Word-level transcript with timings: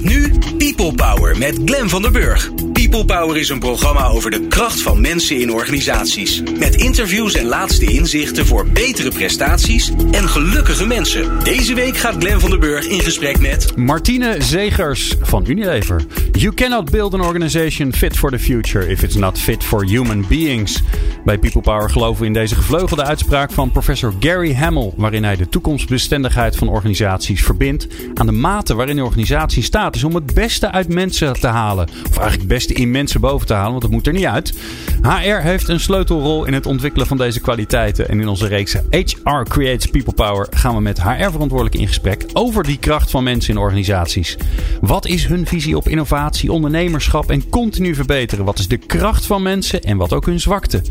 Nu 0.00 0.32
People 0.58 0.94
Power 0.94 1.38
met 1.38 1.58
Glen 1.64 1.88
van 1.88 2.02
der 2.02 2.10
Burg. 2.10 2.50
People 2.72 3.04
Power 3.04 3.36
is 3.36 3.48
een 3.48 3.58
programma 3.58 4.06
over 4.06 4.30
de 4.30 4.46
kracht 4.48 4.82
van 4.82 5.00
mensen 5.00 5.40
in 5.40 5.52
organisaties. 5.52 6.42
Met 6.58 6.74
interviews 6.74 7.34
en 7.34 7.46
laatste 7.46 7.84
inzichten 7.84 8.46
voor 8.46 8.66
betere 8.68 9.10
prestaties 9.10 9.92
en 10.10 10.28
gelukkige 10.28 10.86
mensen. 10.86 11.44
Deze 11.44 11.74
week 11.74 11.96
gaat 11.96 12.14
Glen 12.18 12.40
van 12.40 12.50
der 12.50 12.58
Burg 12.58 12.86
in 12.86 13.00
gesprek 13.00 13.40
met 13.40 13.76
Martine 13.76 14.36
Zegers 14.38 15.14
van 15.20 15.44
Unilever. 15.46 16.04
You 16.32 16.54
cannot 16.54 16.90
build 16.90 17.14
an 17.14 17.20
organization 17.20 17.92
fit 17.92 18.16
for 18.16 18.30
the 18.30 18.38
future 18.38 18.88
if 18.88 19.02
it's 19.02 19.16
not 19.16 19.38
fit 19.38 19.64
for 19.64 19.84
human 19.84 20.24
beings. 20.28 20.82
Bij 21.24 21.38
People 21.38 21.60
Power 21.60 21.90
geloven 21.90 22.20
we 22.20 22.26
in 22.26 22.32
deze 22.32 22.54
gevleugelde 22.54 23.04
uitspraak 23.04 23.52
van 23.52 23.70
professor 23.70 24.14
Gary 24.20 24.54
Hamel, 24.54 24.94
waarin 24.96 25.24
hij 25.24 25.36
de 25.36 25.48
toekomstbestendigheid 25.48 26.56
van 26.56 26.68
organisaties 26.68 27.42
verbindt 27.42 27.86
aan 28.14 28.26
de 28.26 28.32
mate 28.32 28.74
waarin 28.74 28.96
de 28.96 29.04
organisatie 29.04 29.62
staat 29.62 29.87
is 29.94 30.04
om 30.04 30.14
het 30.14 30.34
beste 30.34 30.70
uit 30.70 30.88
mensen 30.88 31.40
te 31.40 31.46
halen. 31.46 31.88
Of 31.88 32.18
eigenlijk 32.18 32.38
het 32.38 32.46
beste 32.46 32.72
in 32.72 32.90
mensen 32.90 33.20
boven 33.20 33.46
te 33.46 33.54
halen, 33.54 33.70
want 33.70 33.82
dat 33.82 33.90
moet 33.90 34.06
er 34.06 34.12
niet 34.12 34.24
uit. 34.24 34.54
HR 35.02 35.42
heeft 35.42 35.68
een 35.68 35.80
sleutelrol 35.80 36.44
in 36.44 36.52
het 36.52 36.66
ontwikkelen 36.66 37.06
van 37.06 37.16
deze 37.16 37.40
kwaliteiten. 37.40 38.08
En 38.08 38.20
in 38.20 38.28
onze 38.28 38.46
reeks 38.46 38.76
HR 38.90 39.42
Creates 39.48 39.86
People 39.86 40.12
Power 40.12 40.46
gaan 40.50 40.74
we 40.74 40.80
met 40.80 41.02
HR-verantwoordelijken 41.02 41.80
in 41.80 41.86
gesprek 41.86 42.24
over 42.32 42.64
die 42.64 42.78
kracht 42.78 43.10
van 43.10 43.24
mensen 43.24 43.54
in 43.54 43.60
organisaties. 43.60 44.36
Wat 44.80 45.06
is 45.06 45.26
hun 45.26 45.46
visie 45.46 45.76
op 45.76 45.88
innovatie, 45.88 46.52
ondernemerschap 46.52 47.30
en 47.30 47.48
continu 47.48 47.94
verbeteren? 47.94 48.44
Wat 48.44 48.58
is 48.58 48.68
de 48.68 48.76
kracht 48.76 49.26
van 49.26 49.42
mensen 49.42 49.82
en 49.82 49.96
wat 49.96 50.12
ook 50.12 50.26
hun 50.26 50.40
zwakte? 50.40 50.82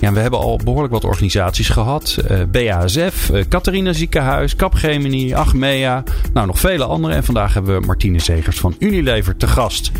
Ja, 0.00 0.12
we 0.12 0.20
hebben 0.20 0.40
al 0.40 0.60
behoorlijk 0.64 0.92
wat 0.92 1.04
organisaties 1.04 1.68
gehad. 1.68 2.18
Eh, 2.26 2.40
BASF, 2.50 3.30
uh, 3.30 3.38
eh, 3.38 3.46
Catharina 3.48 3.92
Ziekenhuis, 3.92 4.56
Capgemini, 4.56 5.34
Achmea. 5.34 6.02
Nou, 6.32 6.46
nog 6.46 6.58
vele 6.58 6.84
andere. 6.84 7.14
En 7.14 7.24
vandaag 7.24 7.54
hebben 7.54 7.80
we 7.80 7.86
Martine 7.86 8.18
Zegers 8.18 8.58
van 8.58 8.74
Unilever 8.78 9.36
te 9.36 9.46
gast. 9.46 9.92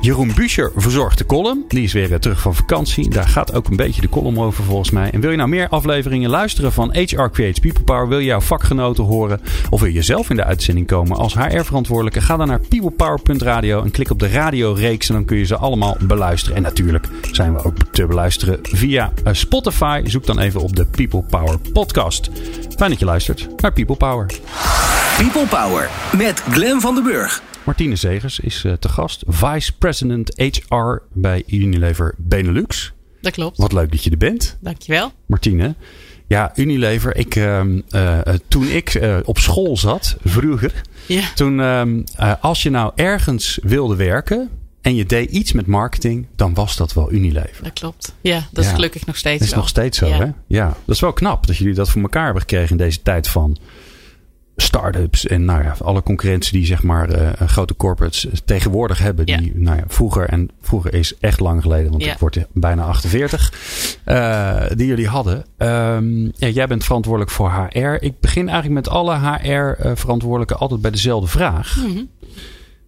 Jeroen 0.00 0.32
Buescher 0.34 0.72
verzorgt 0.76 1.18
de 1.18 1.26
column. 1.26 1.64
Die 1.68 1.82
is 1.82 1.92
weer 1.92 2.20
terug 2.20 2.40
van 2.40 2.54
vakantie. 2.54 3.08
Daar 3.08 3.28
gaat 3.28 3.54
ook 3.54 3.68
een 3.68 3.76
beetje 3.76 4.00
de 4.00 4.08
column 4.08 4.38
over 4.38 4.64
volgens 4.64 4.90
mij. 4.90 5.10
En 5.10 5.20
wil 5.20 5.30
je 5.30 5.36
nou 5.36 5.48
meer 5.48 5.68
afleveringen 5.68 6.30
luisteren 6.30 6.72
van 6.72 6.92
HR 6.92 7.28
Creates 7.32 7.58
People 7.58 7.84
Power? 7.84 8.08
Wil 8.08 8.18
je 8.18 8.24
jouw 8.24 8.40
vakgenoten 8.40 9.04
horen? 9.04 9.40
Of 9.70 9.80
wil 9.80 9.90
je 9.90 10.02
zelf 10.02 10.30
in 10.30 10.36
de 10.36 10.44
uitzending 10.44 10.86
komen 10.86 11.16
als 11.16 11.34
HR-verantwoordelijke? 11.34 12.20
Ga 12.20 12.36
dan 12.36 12.46
naar 12.46 12.60
peoplepower.radio 12.68 13.82
en 13.82 13.90
klik 13.90 14.10
op 14.10 14.18
de 14.18 14.28
radioreeks. 14.28 15.08
En 15.08 15.14
dan 15.14 15.24
kun 15.24 15.36
je 15.36 15.44
ze 15.44 15.56
allemaal 15.56 15.96
beluisteren. 16.00 16.56
En 16.56 16.62
natuurlijk 16.62 17.08
zijn 17.32 17.54
we 17.54 17.64
ook 17.64 17.76
te 17.90 18.06
beluisteren 18.06 18.58
via 18.62 19.12
eh, 19.24 19.32
Spotify. 19.32 20.02
Zoek 20.04 20.26
dan 20.26 20.38
even 20.38 20.60
op 20.60 20.76
de 20.76 20.86
People 20.86 21.22
Power 21.22 21.58
podcast. 21.72 22.30
Fijn 22.76 22.90
dat 22.90 22.98
je 22.98 23.04
luistert 23.04 23.48
naar 23.62 23.72
People 23.72 23.96
Power. 23.96 24.26
People 25.16 25.46
Power 25.46 25.90
met 26.16 26.40
Glen 26.40 26.80
van 26.80 26.94
den 26.94 27.04
Burg. 27.04 27.42
Martine 27.64 27.96
Zegers 27.96 28.40
is 28.40 28.64
uh, 28.64 28.72
te 28.72 28.88
gast. 28.88 29.22
Vice 29.26 29.72
President 29.72 30.32
HR 30.36 31.02
bij 31.12 31.42
Unilever 31.46 32.14
Benelux. 32.18 32.92
Dat 33.20 33.32
klopt. 33.32 33.58
Wat 33.58 33.72
leuk 33.72 33.90
dat 33.90 34.04
je 34.04 34.10
er 34.10 34.16
bent. 34.16 34.56
Dankjewel. 34.60 35.12
Martine. 35.26 35.74
Ja, 36.26 36.52
Unilever. 36.54 37.16
Ik, 37.16 37.34
uh, 37.34 37.60
uh, 37.90 38.18
toen 38.48 38.66
ik 38.66 39.00
op 39.24 39.38
school 39.38 39.76
zat, 39.76 40.16
vroeger. 40.24 40.82
Ja. 41.06 41.22
Toen, 41.34 41.60
ehm, 41.60 42.02
als 42.40 42.62
je 42.62 42.70
nou 42.70 42.92
ergens 42.94 43.58
wilde 43.62 43.96
werken 43.96 44.50
en 44.80 44.94
je 44.94 45.04
deed 45.06 45.30
iets 45.30 45.52
met 45.52 45.66
marketing, 45.66 46.26
dan 46.34 46.54
was 46.54 46.76
dat 46.76 46.92
wel 46.92 47.12
Unilever. 47.12 47.64
Dat 47.64 47.72
klopt. 47.72 48.14
Ja, 48.20 48.46
dat 48.52 48.64
is 48.64 48.70
gelukkig 48.70 49.06
nog 49.06 49.16
steeds 49.16 49.38
dat 49.38 49.48
is 49.48 49.54
nog 49.54 49.68
steeds 49.68 49.98
zo, 49.98 50.06
hè? 50.06 50.26
Ja, 50.46 50.66
dat 50.84 50.94
is 50.94 51.00
wel 51.00 51.12
knap 51.12 51.46
dat 51.46 51.56
jullie 51.56 51.74
dat 51.74 51.90
voor 51.90 52.02
elkaar 52.02 52.24
hebben 52.24 52.42
gekregen 52.42 52.70
in 52.70 52.76
deze 52.76 53.02
tijd 53.02 53.28
van 53.28 53.56
start-ups 54.56 55.26
en 55.26 55.44
nou 55.44 55.62
ja, 55.62 55.76
alle 55.78 56.02
concurrentie 56.02 56.52
die 56.52 56.66
zeg 56.66 56.82
maar 56.82 57.20
uh, 57.20 57.30
grote 57.48 57.76
corporates 57.76 58.26
tegenwoordig 58.44 58.98
hebben. 58.98 59.26
Die 59.26 59.52
nou 59.54 59.76
ja, 59.76 59.84
vroeger, 59.88 60.28
en 60.28 60.50
vroeger 60.60 60.94
is 60.94 61.14
echt 61.20 61.40
lang 61.40 61.62
geleden, 61.62 61.90
want 61.90 62.06
ik 62.06 62.18
word 62.18 62.46
bijna 62.52 62.84
48, 62.84 63.52
uh, 64.06 64.64
eh, 64.64 64.76
die 64.76 64.86
jullie 64.86 65.08
hadden. 65.08 65.44
Um, 65.58 66.32
ja, 66.36 66.48
jij 66.48 66.66
bent 66.66 66.84
verantwoordelijk 66.84 67.32
voor 67.32 67.50
HR. 67.50 67.96
Ik 68.00 68.20
begin 68.20 68.48
eigenlijk 68.48 68.86
met 68.86 68.88
alle 68.88 69.14
HR-verantwoordelijken 69.14 70.58
altijd 70.58 70.80
bij 70.80 70.90
dezelfde 70.90 71.28
vraag. 71.28 71.76
Mm 71.76 71.94
-hmm. 71.94 72.08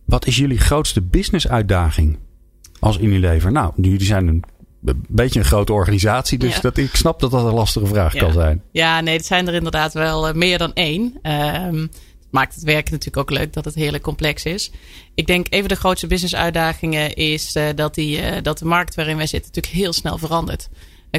Wat 0.04 0.26
is 0.26 0.36
jullie 0.36 0.58
grootste 0.58 1.02
business 1.02 1.48
uitdaging 1.48 2.18
als 2.78 2.98
Unilever? 2.98 3.52
Nou, 3.52 3.72
jullie 3.76 4.02
zijn 4.02 4.26
een 4.26 4.44
een 4.84 5.04
beetje 5.08 5.38
een 5.38 5.44
grote 5.44 5.72
organisatie. 5.72 6.38
Dus 6.38 6.60
dat, 6.60 6.76
ik 6.76 6.94
snap 6.94 7.20
dat 7.20 7.30
dat 7.30 7.44
een 7.44 7.54
lastige 7.54 7.86
vraag 7.86 8.14
kan 8.14 8.32
zijn. 8.32 8.62
Ja, 8.70 9.00
nee, 9.00 9.16
het 9.16 9.26
zijn 9.26 9.48
er 9.48 9.54
inderdaad 9.54 9.92
wel 9.92 10.28
eh, 10.28 10.34
meer 10.34 10.58
dan 10.58 10.74
één. 10.74 11.18
Um, 11.22 11.90
maakt 12.30 12.54
het 12.54 12.64
werk 12.64 12.90
natuurlijk 12.90 13.16
ook 13.16 13.38
leuk 13.38 13.52
dat 13.52 13.64
het 13.64 13.74
heel 13.74 14.00
complex 14.00 14.44
is. 14.44 14.70
Ik 15.14 15.26
denk 15.26 15.46
even 15.50 15.68
de 15.68 15.76
grootste 15.76 16.06
business 16.06 16.34
uitdagingen 16.34 17.14
is 17.14 17.56
uh, 17.56 17.64
dat, 17.74 17.94
die, 17.94 18.20
uh, 18.20 18.36
dat 18.42 18.58
de 18.58 18.64
markt 18.64 18.94
waarin 18.94 19.16
wij 19.16 19.26
zitten 19.26 19.50
natuurlijk 19.54 19.82
heel 19.82 19.92
snel 19.92 20.18
verandert. 20.18 20.68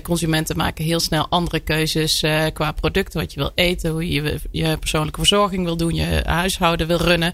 Consumenten 0.03 0.57
maken 0.57 0.85
heel 0.85 0.99
snel 0.99 1.27
andere 1.29 1.59
keuzes 1.59 2.23
uh, 2.23 2.45
qua 2.53 2.71
producten, 2.71 3.19
wat 3.19 3.33
je 3.33 3.39
wil 3.39 3.51
eten, 3.55 3.91
hoe 3.91 4.09
je 4.09 4.39
je 4.51 4.77
persoonlijke 4.77 5.19
verzorging 5.19 5.63
wil 5.65 5.77
doen, 5.77 5.95
je 5.95 6.21
huishouden 6.25 6.87
wil 6.87 6.97
runnen. 6.97 7.33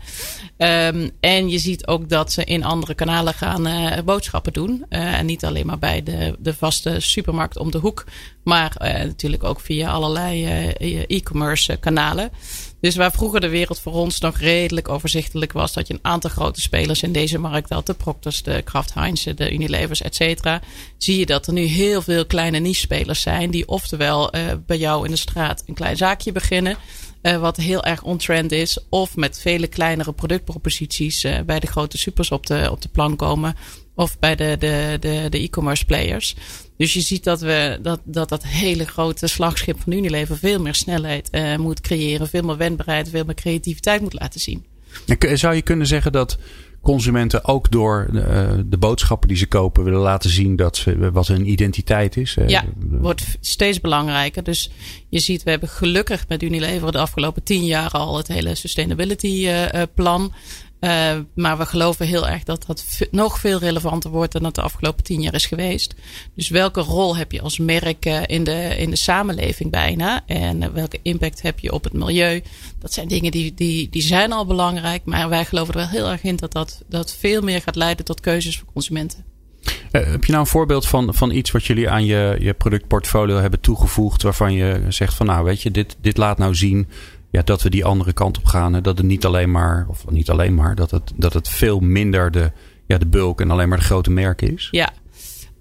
Um, 0.58 1.12
en 1.20 1.50
je 1.50 1.58
ziet 1.58 1.88
ook 1.88 2.10
dat 2.10 2.32
ze 2.32 2.44
in 2.44 2.64
andere 2.64 2.94
kanalen 2.94 3.34
gaan 3.34 3.68
uh, 3.68 3.98
boodschappen 4.06 4.54
doen. 4.54 4.86
En 4.90 5.26
niet 5.26 5.46
alleen 5.46 5.66
maar 5.66 5.80
bij 5.80 6.04
de, 6.04 6.36
de 6.40 6.54
vaste 6.54 7.00
supermarkt 7.00 7.58
om 7.58 7.72
de 7.72 7.78
hoek, 7.78 8.06
maar 8.46 8.76
natuurlijk 8.80 9.44
ook 9.44 9.60
via 9.60 9.92
allerlei 9.92 10.46
e-commerce 11.08 11.78
kanalen. 11.78 12.32
Dus 12.80 12.96
waar 12.96 13.12
vroeger 13.12 13.40
de 13.40 13.50
wereld 13.50 13.80
voor 13.80 13.94
ons 13.94 14.20
nog 14.20 14.38
redelijk 14.38 14.90
overzichtelijk 14.90 15.52
was, 15.52 15.74
dat 15.74 15.88
je 15.88 15.94
een 15.94 16.00
aantal 16.02 16.30
grote 16.30 16.62
spelers 16.62 17.04
in 17.04 17.12
deze 17.12 17.38
markt 17.38 17.70
had, 17.70 17.86
de 17.86 17.94
Proctors, 17.94 18.44
de 18.44 18.62
Kraft 18.62 18.94
Heinz, 18.94 19.24
de 19.24 19.52
Unilevers, 19.52 20.02
et 20.02 20.16
cetera, 20.16 20.62
zie 20.98 21.20
je 21.20 21.26
dat 21.26 21.48
er 21.48 21.54
nu 21.54 21.64
heel 21.64 22.02
veel 22.02 22.26
kleine 22.26 22.60
niche-spelers 22.60 23.22
zijn, 23.22 23.52
die 23.52 23.68
oftewel 23.68 24.32
bij 24.66 24.78
jou 24.78 25.06
in 25.06 25.12
de 25.12 25.18
straat 25.18 25.64
een 25.66 25.74
klein 25.74 25.98
zaakje 25.98 26.32
beginnen, 26.32 26.78
wat 27.40 27.58
heel 27.58 27.84
erg 27.84 28.04
on-trend 28.04 28.52
is, 28.52 28.78
of 28.90 29.16
met 29.16 29.40
vele 29.40 29.68
kleinere 29.68 30.12
productproposities 30.14 31.26
bij 31.46 31.60
de 31.60 31.68
grote 31.68 31.98
supers 31.98 32.32
op 32.32 32.46
de, 32.46 32.68
op 32.72 32.82
de 32.82 32.90
plan 32.90 33.16
komen, 33.16 33.56
of 33.96 34.20
bij 34.20 34.36
de, 34.36 34.56
de, 34.60 34.98
de, 35.00 35.28
de 35.30 35.40
e-commerce 35.40 35.86
players. 35.86 36.36
Dus 36.78 36.94
je 36.94 37.02
ziet 37.02 37.24
dat 37.24 37.42
we 37.42 37.80
dat, 37.82 38.00
dat, 38.04 38.30
dat 38.30 38.44
hele 38.44 38.86
grote 38.86 39.28
slagschip 39.28 39.80
van 39.82 39.94
Unilever 39.94 40.38
veel 40.38 40.62
meer 40.62 40.76
snelheid 40.76 41.30
uh, 41.32 41.56
moet 41.56 41.82
creëren, 41.82 42.28
veel 42.28 42.44
meer 42.44 42.58
wendbaarheid, 42.58 43.10
veel 43.10 43.24
meer 43.26 43.36
creativiteit 43.36 44.02
moet 44.02 44.14
laten 44.14 44.40
zien. 44.40 44.66
Zou 45.34 45.56
je 45.56 45.62
kunnen 45.62 45.88
zeggen 45.88 46.12
dat 46.12 46.38
consumenten 46.82 47.46
ook 47.46 47.72
door 47.72 48.08
de, 48.12 48.20
uh, 48.20 48.64
de, 48.66 48.78
boodschappen 48.78 49.28
die 49.28 49.38
ze 49.38 49.48
kopen 49.48 49.84
willen 49.84 50.00
laten 50.00 50.30
zien 50.30 50.56
dat 50.56 50.78
ze, 50.78 51.12
wat 51.12 51.28
hun 51.28 51.50
identiteit 51.50 52.18
is? 52.18 52.38
Ja, 52.48 52.64
wordt 52.78 53.38
steeds 53.40 53.82
belangrijker. 53.82 54.44
Dus 54.44 54.72
je 55.10 55.20
ziet, 55.20 55.44
we 55.44 55.50
hebben 55.50 55.70
gelukkig 55.70 56.28
met 56.28 56.44
Unilever 56.44 56.92
de 56.92 56.98
afgelopen 56.98 57.44
tien 57.44 57.66
jaar 57.66 57.92
al 57.92 58.18
het 58.18 58.28
hele 58.28 58.56
sustainability 58.56 59.50
plan. 59.94 60.34
Uh, 60.80 61.18
maar 61.36 61.58
we 61.58 61.66
geloven 61.66 62.08
heel 62.08 62.28
erg 62.28 62.44
dat 62.44 62.66
dat 62.68 63.08
nog 63.12 63.40
veel 63.40 63.60
relevanter 63.60 64.10
wordt 64.10 64.32
dan 64.32 64.44
het 64.44 64.56
de 64.56 64.62
afgelopen 64.62 65.04
tien 65.04 65.22
jaar 65.22 65.34
is 65.34 65.46
geweest. 65.46 65.96
Dus 66.36 66.50
welke 66.50 66.82
rol 66.82 67.18
heb 67.18 67.32
je 67.32 67.42
als 67.42 67.58
merk 67.58 68.06
uh, 68.06 68.22
in, 68.26 68.44
de, 68.44 68.76
in 68.78 68.90
de 68.90 68.96
samenleving 68.96 69.72
bijna? 69.72 70.24
En 70.26 70.62
uh, 70.62 70.68
welke 70.68 71.00
impact 71.02 71.42
heb 71.42 71.60
je 71.60 71.72
op 71.72 71.84
het 71.84 71.94
milieu? 71.94 72.42
Dat 72.80 72.94
zijn 72.94 73.08
dingen 73.08 73.32
die, 73.32 73.54
die, 73.54 73.90
die 73.90 74.02
zijn 74.02 74.32
al 74.32 74.46
belangrijk. 74.46 75.06
Maar 75.06 75.30
wij 75.30 75.46
geloven 75.46 75.74
er 75.74 75.80
wel 75.80 75.90
heel 75.90 76.12
erg 76.12 76.24
in 76.24 76.36
dat 76.36 76.52
dat, 76.52 76.84
dat 76.88 77.16
veel 77.20 77.42
meer 77.42 77.62
gaat 77.62 77.76
leiden 77.76 78.06
tot 78.06 78.20
keuzes 78.20 78.58
voor 78.58 78.68
consumenten. 78.74 79.26
heb 79.92 80.26
je 80.26 80.32
nou 80.32 80.44
een 80.44 80.52
voorbeeld 80.52 80.88
van, 80.88 81.14
van 81.14 81.32
iets 81.32 81.52
wat 81.52 81.66
jullie 81.66 81.90
aan 81.90 82.06
je, 82.06 82.38
je 82.40 82.54
productportfolio 82.54 83.38
hebben 83.38 83.60
toegevoegd, 83.60 84.22
waarvan 84.22 84.54
je 84.54 84.86
zegt 84.90 85.14
van 85.14 85.26
nou 85.26 85.44
weet 85.44 85.62
je, 85.62 85.72
dit, 85.72 85.98
dit 86.02 86.18
laat 86.18 86.38
nou 86.38 86.56
zien 86.56 86.88
ja, 87.36 87.42
dat 87.44 87.62
we 87.62 87.70
die 87.70 87.86
andere 87.86 88.14
kant 88.14 88.38
op 88.38 88.46
gaan. 88.46 88.76
En 88.76 88.84
dat 88.84 88.98
het 88.98 89.08
niet 89.08 89.26
alleen 89.26 89.52
maar, 89.52 89.86
of 89.90 90.10
niet 90.10 90.30
alleen 90.30 90.56
maar, 90.56 90.76
dat 90.76 90.92
het, 90.92 91.12
dat 91.16 91.34
het 91.34 91.50
veel 91.50 91.80
minder 91.80 92.32
de, 92.32 92.52
ja, 92.86 92.98
de 92.98 93.06
bulk 93.06 93.42
en 93.42 93.52
alleen 93.52 93.70
maar 93.70 93.78
de 93.78 93.84
grote 93.84 94.12
merken 94.12 94.54
is. 94.54 94.68
Ja. 94.72 94.94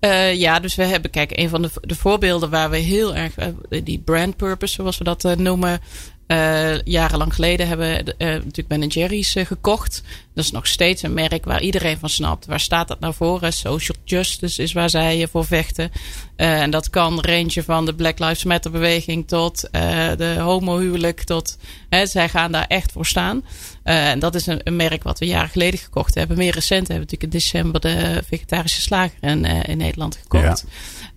Uh, 0.01 0.35
ja, 0.35 0.61
dus 0.61 0.75
we 0.75 0.83
hebben, 0.85 1.11
kijk, 1.11 1.39
een 1.39 1.49
van 1.49 1.63
de, 1.63 1.71
de 1.81 1.95
voorbeelden 1.95 2.51
waar 2.51 2.71
we 2.71 2.77
heel 2.77 3.15
erg, 3.15 3.39
uh, 3.39 3.47
die 3.85 4.03
brand 4.05 4.37
purpose, 4.37 4.75
zoals 4.75 4.99
we 4.99 5.05
dat 5.05 5.25
uh, 5.25 5.33
noemen, 5.33 5.81
uh, 6.29 6.81
jarenlang 6.83 7.35
geleden 7.35 7.69
hebben 7.69 7.87
we 7.87 8.15
uh, 8.19 8.29
natuurlijk 8.29 8.69
Ben 8.69 8.87
Jerry's 8.87 9.35
uh, 9.35 9.45
gekocht. 9.45 10.03
Dat 10.35 10.45
is 10.45 10.51
nog 10.51 10.67
steeds 10.67 11.03
een 11.03 11.15
merk 11.15 11.45
waar 11.45 11.63
iedereen 11.63 11.99
van 11.99 12.09
snapt. 12.09 12.47
Waar 12.47 12.61
staat 12.61 12.89
dat 12.89 13.01
nou 13.01 13.15
voor? 13.15 13.41
Social 13.53 13.97
justice 14.05 14.63
is 14.63 14.73
waar 14.73 14.91
zij 14.91 15.29
voor 15.31 15.45
vechten. 15.45 15.91
en 16.37 16.71
dat 16.71 16.91
kan 16.91 17.21
rangen 17.21 17.65
van 17.65 17.87
de 17.87 17.95
Black 17.95 18.19
Lives 18.19 18.45
Matter 18.45 18.71
beweging 18.71 19.29
tot 19.29 19.69
de 20.17 20.37
homohuwelijk. 20.39 21.23
Tot, 21.23 21.59
hè, 21.89 22.07
zij 22.07 22.29
gaan 22.29 22.53
daar 22.53 22.67
echt 22.69 22.93
voor 22.93 23.07
staan. 23.07 23.45
en 23.83 24.19
dat 24.19 24.35
is 24.35 24.47
een, 24.47 24.77
merk 24.77 25.03
wat 25.03 25.19
we 25.19 25.27
jaren 25.27 25.51
geleden 25.51 25.79
gekocht 25.79 26.15
hebben. 26.15 26.37
Meer 26.37 26.55
recent 26.55 26.89
hebben 26.89 27.07
we 27.07 27.13
natuurlijk 27.13 27.33
in 27.33 27.39
december 27.39 27.81
de 27.81 28.23
vegetarische 28.27 28.81
slager 28.81 29.19
in, 29.21 29.45
in 29.45 29.77
Nederland 29.77 30.19
gekocht. 30.23 30.65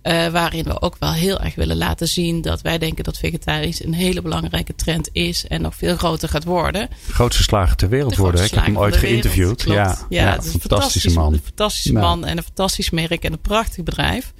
Waarin 0.08 0.64
we 0.64 0.80
ook 0.80 0.96
wel 0.98 1.12
heel 1.12 1.40
erg 1.40 1.54
willen 1.54 1.76
laten 1.76 2.08
zien 2.08 2.42
dat 2.42 2.60
wij 2.60 2.78
denken 2.78 3.04
dat 3.04 3.18
vegetarisch 3.18 3.84
een 3.84 3.94
hele 3.94 4.22
belangrijke 4.22 4.74
trend 4.74 5.08
is 5.12 5.46
en 5.46 5.60
nog 5.60 5.74
veel 5.74 5.96
groter 5.96 6.28
gaat 6.28 6.44
worden. 6.44 6.88
De 7.06 7.12
grootste 7.12 7.42
slager 7.42 7.76
ter 7.76 7.88
wereld 7.88 8.16
worden. 8.16 8.44
Ik 8.44 8.50
heb 8.50 8.64
hem 8.64 8.78
ooit 8.78 8.96
geïnterviewd. 8.96 9.62
Ja, 9.62 9.98
ja, 10.08 10.32
het 10.32 10.44
is 10.44 10.54
een 10.54 10.60
fantastische 10.60 11.10
man. 11.10 11.32
Een 11.32 11.40
fantastische 11.44 11.92
man 11.92 12.24
en 12.24 12.36
een 12.36 12.42
fantastisch 12.42 12.90
merk 12.90 13.24
en 13.24 13.32
een 13.32 13.40
prachtig 13.40 13.84
bedrijf. 13.84 14.32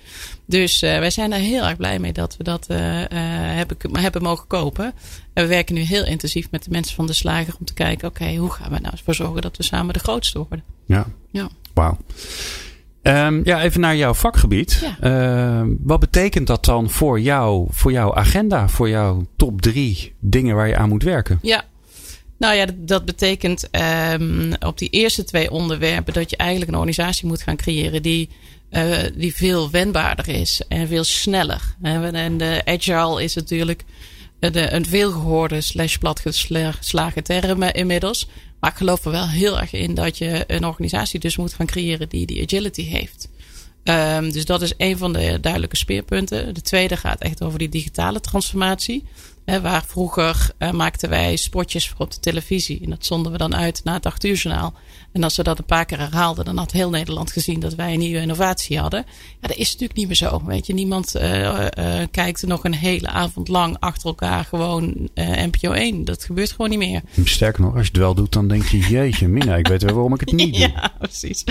Dus 0.46 0.82
uh, 0.82 0.98
wij 0.98 1.10
zijn 1.10 1.30
daar 1.30 1.38
heel 1.38 1.64
erg 1.64 1.76
blij 1.76 1.98
mee 1.98 2.12
dat 2.12 2.36
we 2.36 2.44
dat 2.44 2.66
uh, 2.70 2.76
hebben, 2.78 3.76
hebben 3.92 4.22
mogen 4.22 4.46
kopen. 4.46 4.92
En 5.32 5.42
we 5.42 5.48
werken 5.48 5.74
nu 5.74 5.80
heel 5.80 6.04
intensief 6.04 6.50
met 6.50 6.64
de 6.64 6.70
mensen 6.70 6.94
van 6.94 7.06
de 7.06 7.12
slager 7.12 7.54
om 7.58 7.64
te 7.64 7.74
kijken: 7.74 8.08
oké, 8.08 8.34
hoe 8.34 8.50
gaan 8.50 8.70
we 8.70 8.78
nou 8.78 8.92
ervoor 8.96 9.14
zorgen 9.14 9.42
dat 9.42 9.56
we 9.56 9.62
samen 9.62 9.94
de 9.94 10.00
grootste 10.00 10.38
worden? 10.38 10.64
Ja. 10.86 11.06
ja. 11.30 11.48
Wauw. 11.74 11.98
Um, 13.08 13.40
ja, 13.44 13.62
even 13.62 13.80
naar 13.80 13.96
jouw 13.96 14.14
vakgebied. 14.14 14.94
Ja. 15.00 15.60
Uh, 15.60 15.74
wat 15.80 16.00
betekent 16.00 16.46
dat 16.46 16.64
dan 16.64 16.90
voor 16.90 17.20
jou, 17.20 17.66
voor 17.70 17.92
jouw 17.92 18.14
agenda, 18.14 18.68
voor 18.68 18.88
jouw 18.88 19.26
top 19.36 19.60
drie 19.60 20.14
dingen 20.20 20.56
waar 20.56 20.68
je 20.68 20.76
aan 20.76 20.88
moet 20.88 21.02
werken? 21.02 21.38
Ja, 21.42 21.64
nou 22.38 22.54
ja, 22.54 22.66
dat, 22.76 23.04
betekent 23.04 23.68
um, 24.12 24.52
op 24.58 24.78
die 24.78 24.88
eerste 24.88 25.24
twee 25.24 25.50
onderwerpen 25.50 26.14
dat 26.14 26.30
je 26.30 26.36
eigenlijk 26.36 26.70
een 26.70 26.76
organisatie 26.76 27.26
moet 27.26 27.42
gaan 27.42 27.56
creëren 27.56 28.02
die, 28.02 28.28
uh, 28.70 28.96
die 29.14 29.34
veel 29.34 29.70
wendbaarder 29.70 30.28
is 30.28 30.62
en 30.68 30.88
veel 30.88 31.04
sneller. 31.04 31.74
En 31.82 32.38
de 32.38 32.62
agile 32.64 33.22
is 33.22 33.34
natuurlijk 33.34 33.84
de, 34.38 34.72
een 34.72 34.86
veelgehoorde 34.86 35.60
slash 35.60 35.96
platgeslagen 35.96 37.22
term 37.22 37.62
inmiddels. 37.62 38.28
Maar 38.60 38.70
ik 38.70 38.76
geloof 38.76 39.04
er 39.04 39.10
wel 39.10 39.28
heel 39.28 39.60
erg 39.60 39.72
in 39.72 39.94
dat 39.94 40.18
je 40.18 40.44
een 40.46 40.64
organisatie 40.64 41.20
dus 41.20 41.36
moet 41.36 41.54
gaan 41.54 41.66
creëren 41.66 42.08
die 42.08 42.26
die 42.26 42.42
agility 42.42 42.82
heeft. 42.82 43.28
Um, 43.84 44.32
dus 44.32 44.44
dat 44.44 44.62
is 44.62 44.72
een 44.76 44.98
van 44.98 45.12
de 45.12 45.38
duidelijke 45.40 45.76
speerpunten. 45.76 46.54
De 46.54 46.62
tweede 46.62 46.96
gaat 46.96 47.20
echt 47.20 47.42
over 47.42 47.58
die 47.58 47.68
digitale 47.68 48.20
transformatie 48.20 49.04
waar 49.56 49.84
vroeger 49.86 50.50
uh, 50.58 50.70
maakten 50.70 51.08
wij 51.08 51.36
spotjes 51.36 51.88
voor 51.88 51.98
op 51.98 52.10
de 52.10 52.20
televisie. 52.20 52.80
En 52.84 52.90
dat 52.90 53.06
zonden 53.06 53.32
we 53.32 53.38
dan 53.38 53.56
uit 53.56 53.80
na 53.84 53.92
het 53.92 54.06
acht 54.06 54.24
uur 54.24 54.34
journaal. 54.34 54.74
En 55.12 55.22
als 55.22 55.36
we 55.36 55.42
dat 55.42 55.58
een 55.58 55.64
paar 55.64 55.84
keer 55.84 55.98
herhaalden, 55.98 56.44
dan 56.44 56.56
had 56.56 56.72
heel 56.72 56.90
Nederland 56.90 57.32
gezien 57.32 57.60
dat 57.60 57.74
wij 57.74 57.92
een 57.92 57.98
nieuwe 57.98 58.20
innovatie 58.20 58.78
hadden. 58.78 59.04
Ja, 59.40 59.48
dat 59.48 59.56
is 59.56 59.70
natuurlijk 59.70 59.98
niet 59.98 60.06
meer 60.06 60.16
zo. 60.16 60.42
Weet 60.44 60.66
je, 60.66 60.74
niemand 60.74 61.16
uh, 61.16 61.40
uh, 61.42 61.66
kijkt 62.10 62.46
nog 62.46 62.64
een 62.64 62.74
hele 62.74 63.08
avond 63.08 63.48
lang 63.48 63.76
achter 63.78 64.06
elkaar 64.08 64.44
gewoon 64.44 65.08
NPO 65.14 65.72
1. 65.72 66.04
Dat 66.04 66.24
gebeurt 66.24 66.50
gewoon 66.50 66.70
niet 66.70 66.78
meer. 66.78 67.02
Sterker 67.24 67.62
nog, 67.62 67.74
als 67.74 67.82
je 67.82 67.92
het 67.92 68.00
wel 68.00 68.14
doet, 68.14 68.32
dan 68.32 68.48
denk 68.48 68.64
je, 68.64 68.78
jeetje 68.78 69.28
mina, 69.28 69.56
ik 69.56 69.66
weet 69.66 69.82
wel 69.82 69.92
waarom 69.94 70.14
ik 70.14 70.20
het 70.20 70.32
niet 70.32 70.54
doe. 70.58 70.68
ja, 70.68 70.92
precies. 70.98 71.44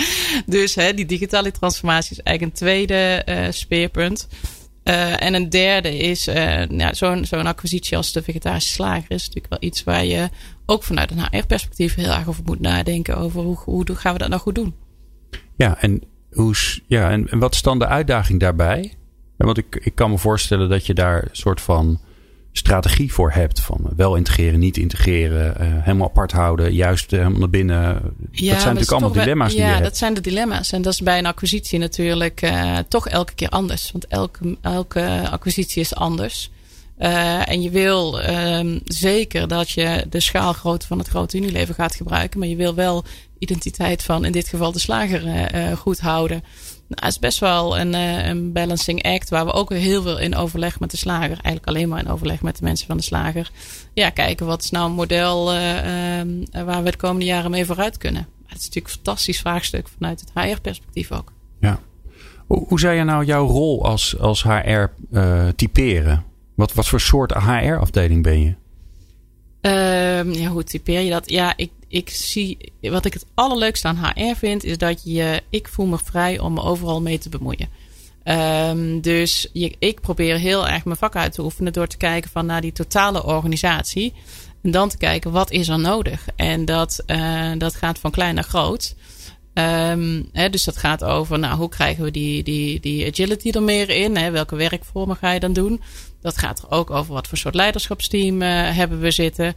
Dus 0.46 0.76
hè, 0.76 0.94
die 0.94 1.06
digitale 1.06 1.52
transformatie 1.52 2.12
is 2.12 2.24
eigenlijk 2.24 2.54
een 2.54 2.60
tweede 2.60 3.24
speerpunt. 3.52 4.28
Uh, 4.88 5.24
en 5.24 5.34
een 5.34 5.50
derde 5.50 5.98
is 5.98 6.28
uh, 6.28 6.66
ja, 6.66 6.94
zo'n 6.94 7.26
zo'n 7.26 7.46
acquisitie 7.46 7.98
als 7.98 8.12
de 8.12 8.24
vegetarische 8.24 8.74
slager 8.74 9.12
is 9.12 9.28
natuurlijk 9.28 9.50
wel 9.50 9.70
iets 9.70 9.84
waar 9.84 10.06
je 10.06 10.30
ook 10.66 10.84
vanuit 10.84 11.12
een 11.12 11.20
HR-perspectief 11.20 11.96
heel 11.96 12.12
erg 12.12 12.28
over 12.28 12.44
moet 12.46 12.60
nadenken. 12.60 13.18
Over 13.18 13.42
hoe, 13.42 13.58
hoe 13.66 13.86
gaan 13.96 14.14
we 14.14 14.20
dat 14.20 14.30
nou 14.30 14.42
goed 14.42 14.56
doen? 14.56 14.76
Ja, 15.56 15.82
en, 15.82 16.04
hoe, 16.32 16.56
ja, 16.88 17.10
en, 17.10 17.30
en 17.30 17.40
wat 17.40 17.54
is 17.54 17.62
dan 17.62 17.80
de 17.80 17.88
uitdaging 17.88 18.40
daarbij? 18.40 18.94
Want 19.38 19.58
ik, 19.58 19.76
ik 19.76 19.96
kan 19.96 20.10
me 20.10 20.18
voorstellen 20.18 20.70
dat 20.70 20.86
je 20.86 20.94
daar 20.94 21.24
een 21.24 21.30
soort 21.36 21.62
van 21.62 22.00
strategie 22.58 23.14
voor 23.14 23.32
hebt. 23.32 23.60
Van 23.60 23.90
wel 23.96 24.16
integreren, 24.16 24.60
niet 24.60 24.78
integreren, 24.78 25.56
uh, 25.62 25.68
helemaal 25.84 26.08
apart 26.08 26.32
houden, 26.32 26.74
juist 26.74 27.14
uh, 27.14 27.20
helemaal 27.20 27.40
naar 27.40 27.50
binnen. 27.50 27.76
Ja, 28.32 28.52
dat 28.52 28.62
zijn 28.62 28.74
natuurlijk 28.74 28.92
allemaal 28.92 29.12
dilemma's 29.12 29.52
die 29.52 29.60
ja, 29.60 29.66
je 29.66 29.72
hebt. 29.72 29.84
dat 29.84 29.98
zijn 29.98 30.14
de 30.14 30.22
dilemma's. 30.22 30.72
En 30.72 30.82
dat 30.82 30.94
is 30.94 31.02
bij 31.02 31.18
een 31.18 31.26
acquisitie 31.26 31.80
natuurlijk 31.80 32.42
uh, 32.42 32.78
toch 32.88 33.08
elke 33.08 33.34
keer 33.34 33.50
anders. 33.50 33.92
Want 33.92 34.08
elke, 34.08 34.58
elke 34.62 35.28
acquisitie 35.32 35.82
is 35.82 35.96
anders. 35.96 36.52
en 36.98 37.62
je 37.62 37.70
wil 37.70 38.30
um, 38.30 38.82
zeker 38.86 39.48
dat 39.48 39.70
je 39.70 40.06
de 40.10 40.20
schaalgrootte 40.20 40.88
van 40.88 40.98
het 40.98 41.08
grote 41.08 41.38
Unilever 41.38 41.76
gaat 41.76 41.96
gebruiken. 41.96 42.40
Maar 42.40 42.48
je 42.48 42.56
wil 42.56 42.76
wel 42.76 43.04
identiteit 43.40 44.04
van 44.04 44.26
in 44.26 44.32
dit 44.32 44.48
geval 44.48 44.72
de 44.72 44.80
slager 44.80 45.50
goed 45.78 46.00
houden. 46.00 46.44
Nou, 46.88 47.06
het 47.06 47.12
is 47.12 47.20
best 47.20 47.40
wel 47.40 47.80
een, 47.80 47.94
uh, 47.94 48.28
een 48.28 48.52
balancing 48.52 49.04
act 49.04 49.30
waar 49.30 49.46
we 49.46 49.52
ook 49.52 49.70
heel 49.74 50.02
veel 50.02 50.20
in 50.20 50.36
overleg 50.36 50.80
met 50.80 50.92
de 50.92 50.98
slager, 50.98 51.30
eigenlijk 51.30 51.68
alleen 51.68 51.90
maar 51.90 52.00
in 52.00 52.10
overleg 52.10 52.42
met 52.42 52.58
de 52.58 52.64
mensen 52.64 52.88
van 52.88 52.98
de 52.98 53.04
slager, 53.04 53.52
ja, 53.94 54.10
kijken 54.10 54.46
wat 54.46 54.64
is 54.64 54.72
nou 54.72 54.90
een 54.90 54.96
model 54.96 55.54
uh, 55.54 56.20
uh, 56.20 56.64
waar 56.66 56.84
we 56.84 56.92
de 56.92 56.98
komende 56.98 57.26
jaren 57.26 57.52
mee 57.52 57.66
vooruit 57.66 57.98
kunnen. 57.98 58.28
Het 58.46 58.58
is 58.58 58.66
natuurlijk 58.66 58.86
een 58.86 59.02
fantastisch 59.02 59.40
vraagstuk 59.40 59.88
vanuit 59.88 60.20
het 60.20 60.32
HR-perspectief 60.34 61.12
ook. 61.12 61.32
Ja. 61.60 61.80
Hoe, 62.48 62.80
zou 62.80 62.96
je 62.96 63.04
nou 63.04 63.26
jouw 63.26 63.48
rol 63.48 63.86
als, 63.86 64.20
als 64.20 64.44
HR 64.44 64.86
uh, 65.12 65.48
typeren? 65.56 66.24
Wat, 66.56 66.74
wat 66.74 66.88
voor 66.88 67.00
soort 67.00 67.34
HR-afdeling 67.34 68.24
ben 68.24 68.42
je? 68.42 68.56
Ehm, 69.68 70.32
ja, 70.32 70.50
hoe 70.50 70.64
typeer 70.64 71.00
je 71.00 71.10
dat? 71.10 71.30
Ja, 71.30 71.54
ik, 71.56 71.72
ik 71.88 72.10
zie, 72.10 72.58
wat 72.82 73.06
ik 73.06 73.14
het 73.14 73.26
allerleukste 73.34 73.88
aan 73.88 73.98
HR 73.98 74.36
vind, 74.36 74.64
is 74.64 74.78
dat 74.78 75.02
je, 75.04 75.42
ik 75.50 75.68
voel 75.68 75.86
me 75.86 75.98
vrij 76.04 76.40
om 76.40 76.54
me 76.54 76.62
overal 76.62 77.02
mee 77.02 77.18
te 77.18 77.30
bemoeien. 77.30 77.70
Um, 78.24 79.02
dus 79.02 79.50
je, 79.54 79.76
ik 79.80 80.02
probeer 80.02 80.38
heel 80.38 80.68
erg 80.68 80.86
mijn 80.86 80.98
vak 80.98 81.16
uit 81.16 81.34
te 81.34 81.44
oefenen 81.44 81.74
door 81.74 81.88
te 81.88 81.98
kijken 81.98 82.30
van 82.30 82.46
naar 82.46 82.62
die 82.62 82.72
totale 82.72 83.24
organisatie. 83.24 84.14
En 84.64 84.72
dan 84.72 84.90
te 84.90 84.98
kijken 84.98 85.32
wat 85.32 85.52
is 85.52 85.68
er 85.68 85.80
nodig. 85.80 86.26
En 86.36 86.66
dat, 86.66 87.04
uh, 87.08 87.52
dat 87.58 87.76
gaat 87.76 88.00
van 88.00 88.12
klein 88.12 88.36
naar 88.36 88.44
groot. 88.44 88.96
Um, 89.54 90.30
hè, 90.32 90.50
dus 90.50 90.64
dat 90.64 90.78
gaat 90.78 91.04
over, 91.04 91.40
nou, 91.40 91.58
hoe 91.58 91.70
krijgen 91.70 92.04
we 92.04 92.12
die, 92.12 92.44
die, 92.44 92.80
die 92.80 93.08
agility 93.08 93.50
er 93.50 93.64
meer 93.64 93.90
in? 93.90 94.18
Hè? 94.18 94.32
Welke 94.32 94.56
werkvormen 94.56 95.16
ga 95.16 95.32
je 95.32 95.40
dan 95.40 95.54
doen? 95.54 95.82
Dat 96.22 96.38
gaat 96.38 96.60
er 96.62 96.72
ook 96.72 96.90
over 96.90 97.14
wat 97.14 97.28
voor 97.28 97.38
soort 97.38 97.56
leiderschapsteam 97.56 98.42
uh, 98.42 98.48
hebben 98.76 99.00
we 99.00 99.12
zitten. 99.12 99.56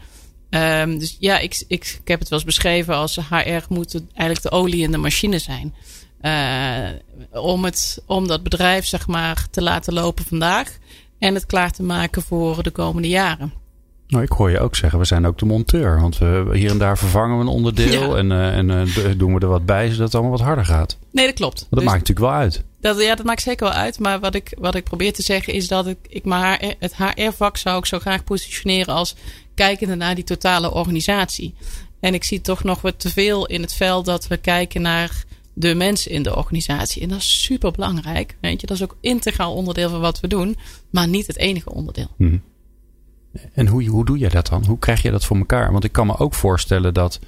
Um, 0.50 0.98
dus 0.98 1.16
ja, 1.18 1.38
ik, 1.38 1.64
ik, 1.68 1.98
ik 2.02 2.08
heb 2.08 2.18
het 2.20 2.28
wel 2.28 2.38
eens 2.38 2.48
beschreven 2.48 2.94
als 2.94 3.16
HR 3.16 3.62
moet 3.68 4.02
eigenlijk 4.14 4.42
de 4.42 4.50
olie 4.50 4.82
in 4.82 4.90
de 4.90 4.98
machine 4.98 5.38
zijn. 5.38 5.74
Uh, 6.22 7.42
om, 7.42 7.64
het, 7.64 8.02
om 8.06 8.26
dat 8.26 8.42
bedrijf 8.42 8.86
zeg 8.86 9.06
maar 9.06 9.46
te 9.50 9.62
laten 9.62 9.92
lopen 9.92 10.24
vandaag 10.24 10.78
en 11.18 11.34
het 11.34 11.46
klaar 11.46 11.70
te 11.70 11.82
maken 11.82 12.22
voor 12.22 12.62
de 12.62 12.70
komende 12.70 13.08
jaren. 13.08 13.52
Nou, 14.10 14.22
ik 14.22 14.30
hoor 14.30 14.50
je 14.50 14.60
ook 14.60 14.76
zeggen, 14.76 14.98
we 14.98 15.04
zijn 15.04 15.26
ook 15.26 15.38
de 15.38 15.44
monteur. 15.44 16.00
Want 16.00 16.18
we 16.18 16.50
hier 16.52 16.70
en 16.70 16.78
daar 16.78 16.98
vervangen 16.98 17.36
we 17.36 17.42
een 17.42 17.48
onderdeel 17.48 18.18
en, 18.18 18.30
uh, 18.30 18.56
en 18.56 18.68
uh, 18.68 18.84
doen 19.16 19.34
we 19.34 19.40
er 19.40 19.48
wat 19.48 19.66
bij 19.66 19.90
zodat 19.90 20.04
het 20.04 20.14
allemaal 20.14 20.32
wat 20.32 20.46
harder 20.46 20.64
gaat. 20.64 20.98
Nee, 21.12 21.26
dat 21.26 21.34
klopt. 21.34 21.58
dat 21.58 21.78
dus 21.78 21.88
maakt 21.88 22.08
natuurlijk 22.08 22.26
wel 22.26 22.38
uit. 22.38 22.64
Dat, 22.80 23.00
ja, 23.00 23.14
dat 23.14 23.26
maakt 23.26 23.42
zeker 23.42 23.66
wel 23.66 23.76
uit. 23.76 23.98
Maar 23.98 24.20
wat 24.20 24.34
ik, 24.34 24.54
wat 24.58 24.74
ik 24.74 24.84
probeer 24.84 25.12
te 25.12 25.22
zeggen 25.22 25.52
is 25.52 25.68
dat 25.68 25.86
ik, 25.86 25.98
ik 26.08 26.24
maar 26.24 26.74
het 26.78 26.96
HR-vak 26.96 27.56
zou 27.56 27.78
ik 27.78 27.86
zo 27.86 27.98
graag 27.98 28.24
positioneren 28.24 28.94
als 28.94 29.14
kijkende 29.54 29.94
naar 29.94 30.14
die 30.14 30.24
totale 30.24 30.72
organisatie. 30.72 31.54
En 32.00 32.14
ik 32.14 32.24
zie 32.24 32.40
toch 32.40 32.64
nog 32.64 32.80
wat 32.80 32.98
te 32.98 33.10
veel 33.10 33.46
in 33.46 33.60
het 33.62 33.74
veld 33.74 34.04
dat 34.04 34.26
we 34.26 34.36
kijken 34.36 34.82
naar 34.82 35.24
de 35.52 35.74
mensen 35.74 36.10
in 36.10 36.22
de 36.22 36.36
organisatie. 36.36 37.02
En 37.02 37.08
dat 37.08 37.18
is 37.18 37.42
super 37.42 37.72
belangrijk. 37.72 38.36
Weet 38.40 38.60
je, 38.60 38.66
dat 38.66 38.76
is 38.76 38.82
ook 38.82 38.96
integraal 39.00 39.54
onderdeel 39.54 39.90
van 39.90 40.00
wat 40.00 40.20
we 40.20 40.28
doen, 40.28 40.56
maar 40.90 41.08
niet 41.08 41.26
het 41.26 41.36
enige 41.36 41.72
onderdeel. 41.72 42.08
Hmm. 42.16 42.42
En 43.52 43.66
hoe, 43.66 43.84
hoe 43.84 44.04
doe 44.04 44.18
je 44.18 44.28
dat 44.28 44.46
dan? 44.46 44.64
Hoe 44.64 44.78
krijg 44.78 45.02
je 45.02 45.10
dat 45.10 45.24
voor 45.24 45.36
elkaar? 45.36 45.72
Want 45.72 45.84
ik 45.84 45.92
kan 45.92 46.06
me 46.06 46.18
ook 46.18 46.34
voorstellen 46.34 46.94
dat. 46.94 47.20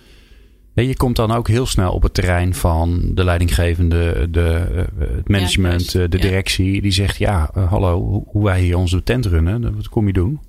Je 0.74 0.96
komt 0.96 1.16
dan 1.16 1.32
ook 1.32 1.48
heel 1.48 1.66
snel 1.66 1.92
op 1.92 2.02
het 2.02 2.14
terrein 2.14 2.54
van 2.54 3.10
de 3.14 3.24
leidinggevende, 3.24 4.30
de, 4.30 4.66
eh, 4.74 5.06
het 5.16 5.28
management, 5.28 5.94
eh, 5.94 6.02
de 6.08 6.18
directie. 6.18 6.82
Die 6.82 6.92
zegt: 6.92 7.16
Ja, 7.16 7.50
eh, 7.54 7.68
hallo, 7.68 8.24
hoe 8.26 8.44
wij 8.44 8.60
hier 8.60 8.76
onze 8.76 9.02
tent 9.02 9.26
runnen, 9.26 9.76
wat 9.76 9.88
kom 9.88 10.06
je 10.06 10.12
doen? 10.12 10.40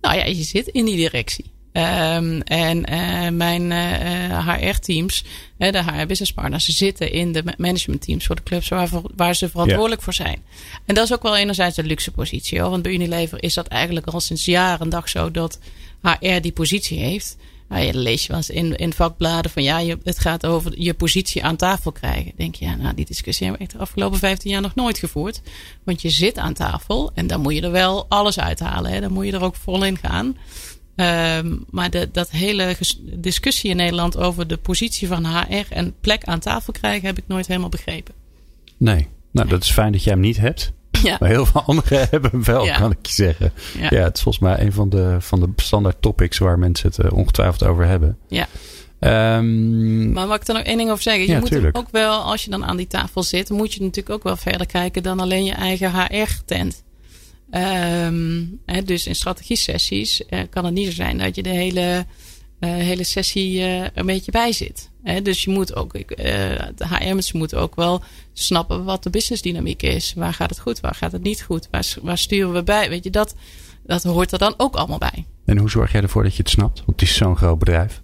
Nou 0.00 0.16
ja, 0.16 0.24
je 0.24 0.42
zit 0.42 0.66
in 0.66 0.84
die 0.84 0.96
directie. 0.96 1.44
Um, 1.72 2.40
en 2.42 2.92
uh, 2.92 3.28
mijn 3.28 3.70
uh, 3.70 4.48
HR-teams, 4.48 5.24
de 5.56 5.82
HR-business 5.82 6.32
partners, 6.32 6.64
zitten 6.64 7.12
in 7.12 7.32
de 7.32 7.42
management-teams 7.56 8.26
voor 8.26 8.36
de 8.36 8.42
clubs 8.42 8.68
waar, 8.68 8.88
waar 9.16 9.34
ze 9.34 9.48
verantwoordelijk 9.48 10.02
voor 10.02 10.14
zijn. 10.14 10.42
En 10.84 10.94
dat 10.94 11.04
is 11.04 11.12
ook 11.12 11.22
wel 11.22 11.36
enerzijds 11.36 11.76
een 11.76 11.86
luxe 11.86 12.10
positie. 12.10 12.60
Hoor, 12.60 12.70
want 12.70 12.82
bij 12.82 12.92
Unilever 12.92 13.42
is 13.42 13.54
dat 13.54 13.66
eigenlijk 13.66 14.06
al 14.06 14.20
sinds 14.20 14.44
jaren 14.44 14.80
en 14.80 14.88
dag 14.88 15.08
zo 15.08 15.30
dat 15.30 15.58
HR 16.02 16.40
die 16.40 16.52
positie 16.52 16.98
heeft. 16.98 17.36
Nou, 17.68 17.82
ja, 17.82 17.92
dan 17.92 18.02
lees 18.02 18.22
je 18.22 18.28
wel 18.28 18.36
eens 18.36 18.50
in, 18.50 18.76
in 18.76 18.92
vakbladen 18.92 19.50
van 19.50 19.62
ja, 19.62 19.78
je, 19.78 19.98
het 20.02 20.18
gaat 20.18 20.46
over 20.46 20.80
je 20.80 20.94
positie 20.94 21.44
aan 21.44 21.56
tafel 21.56 21.92
krijgen. 21.92 22.32
Denk 22.36 22.54
je, 22.54 22.64
ja, 22.64 22.76
nou, 22.76 22.94
die 22.94 23.04
discussie 23.04 23.46
hebben 23.46 23.66
we 23.66 23.70
echt 23.70 23.78
de 23.78 23.84
afgelopen 23.84 24.18
15 24.18 24.50
jaar 24.50 24.60
nog 24.60 24.74
nooit 24.74 24.98
gevoerd. 24.98 25.40
Want 25.84 26.02
je 26.02 26.10
zit 26.10 26.38
aan 26.38 26.54
tafel 26.54 27.10
en 27.14 27.26
dan 27.26 27.40
moet 27.40 27.54
je 27.54 27.60
er 27.60 27.70
wel 27.70 28.06
alles 28.08 28.38
uithalen. 28.40 28.90
Hè. 28.90 29.00
Dan 29.00 29.12
moet 29.12 29.26
je 29.26 29.32
er 29.32 29.42
ook 29.42 29.56
vol 29.56 29.84
in 29.84 29.98
gaan. 29.98 30.36
Um, 31.00 31.64
maar 31.70 31.90
de, 31.90 32.08
dat 32.12 32.30
hele 32.30 32.76
discussie 33.02 33.70
in 33.70 33.76
Nederland 33.76 34.16
over 34.16 34.46
de 34.46 34.56
positie 34.56 35.08
van 35.08 35.26
HR 35.26 35.66
en 35.72 35.94
plek 36.00 36.24
aan 36.24 36.38
tafel 36.38 36.72
krijgen, 36.72 37.06
heb 37.06 37.18
ik 37.18 37.24
nooit 37.26 37.46
helemaal 37.46 37.68
begrepen. 37.68 38.14
Nee, 38.76 39.08
nou 39.30 39.48
dat 39.48 39.62
is 39.62 39.70
fijn 39.70 39.92
dat 39.92 40.02
jij 40.02 40.12
hem 40.12 40.22
niet 40.22 40.36
hebt. 40.36 40.72
Ja. 41.08 41.16
Maar 41.20 41.28
heel 41.28 41.46
veel 41.46 41.62
anderen 41.62 42.06
hebben 42.10 42.30
hem 42.30 42.44
wel, 42.44 42.70
kan 42.72 42.90
ik 42.90 43.06
je 43.06 43.12
zeggen. 43.12 43.52
Ja. 43.78 43.86
ja. 43.90 44.02
het 44.02 44.16
is 44.16 44.22
volgens 44.22 44.44
mij 44.44 44.60
een 44.60 44.72
van 44.72 44.88
de, 44.88 45.16
van 45.20 45.40
de 45.40 45.48
standaard 45.56 45.96
topics 46.02 46.38
waar 46.38 46.58
mensen 46.58 46.88
het 46.88 47.04
uh, 47.04 47.18
ongetwijfeld 47.18 47.64
over 47.64 47.86
hebben. 47.86 48.18
Ja. 48.28 48.46
Um, 49.00 50.12
maar 50.12 50.26
mag 50.26 50.36
ik 50.40 50.48
er 50.48 50.54
nog 50.54 50.62
één 50.62 50.76
ding 50.76 50.90
over 50.90 51.02
zeggen? 51.02 51.26
Je 51.26 51.38
moet 51.40 51.76
ook 51.76 51.88
wel, 51.90 52.20
als 52.20 52.44
je 52.44 52.50
dan 52.50 52.64
aan 52.64 52.76
die 52.76 52.86
tafel 52.86 53.22
zit, 53.22 53.50
moet 53.50 53.74
je 53.74 53.80
natuurlijk 53.80 54.14
ook 54.14 54.22
wel 54.22 54.36
verder 54.36 54.66
kijken 54.66 55.02
dan 55.02 55.20
alleen 55.20 55.44
je 55.44 55.52
eigen 55.52 55.92
HR-tent. 55.92 56.82
Um, 57.50 58.60
dus 58.84 59.06
in 59.06 59.14
strategie-sessies 59.14 60.22
uh, 60.30 60.40
kan 60.50 60.64
het 60.64 60.74
niet 60.74 60.86
zo 60.86 60.92
zijn 60.92 61.18
dat 61.18 61.34
je 61.34 61.42
de 61.42 61.48
hele, 61.48 62.06
hele 62.66 63.04
sessie 63.04 63.60
uh, 63.60 63.86
een 63.94 64.06
beetje 64.06 64.30
bij 64.30 64.52
zit. 64.52 64.90
dus 65.22 65.42
je 65.44 65.50
moet 65.50 65.76
ook, 65.76 65.92
de 66.16 66.86
HR'ers 66.88 67.32
moeten 67.32 67.58
ook 67.58 67.74
wel 67.74 68.02
snappen 68.32 68.84
wat 68.84 69.02
de 69.02 69.10
businessdynamiek 69.10 69.82
is. 69.82 70.12
Waar 70.16 70.34
gaat 70.34 70.50
het 70.50 70.58
goed, 70.58 70.80
waar 70.80 70.94
gaat 70.94 71.12
het 71.12 71.22
niet 71.22 71.42
goed? 71.42 71.68
Waar, 71.70 71.94
waar 72.02 72.18
sturen 72.18 72.52
we 72.52 72.62
bij? 72.62 72.88
Weet 72.88 73.04
je, 73.04 73.10
dat, 73.10 73.34
dat 73.86 74.02
hoort 74.02 74.32
er 74.32 74.38
dan 74.38 74.54
ook 74.56 74.74
allemaal 74.74 74.98
bij. 74.98 75.26
En 75.44 75.58
hoe 75.58 75.70
zorg 75.70 75.92
jij 75.92 76.02
ervoor 76.02 76.22
dat 76.22 76.36
je 76.36 76.42
het 76.42 76.50
snapt? 76.50 76.78
Want 76.78 77.00
het 77.00 77.08
is 77.08 77.16
zo'n 77.16 77.36
groot 77.36 77.58
bedrijf. 77.58 78.02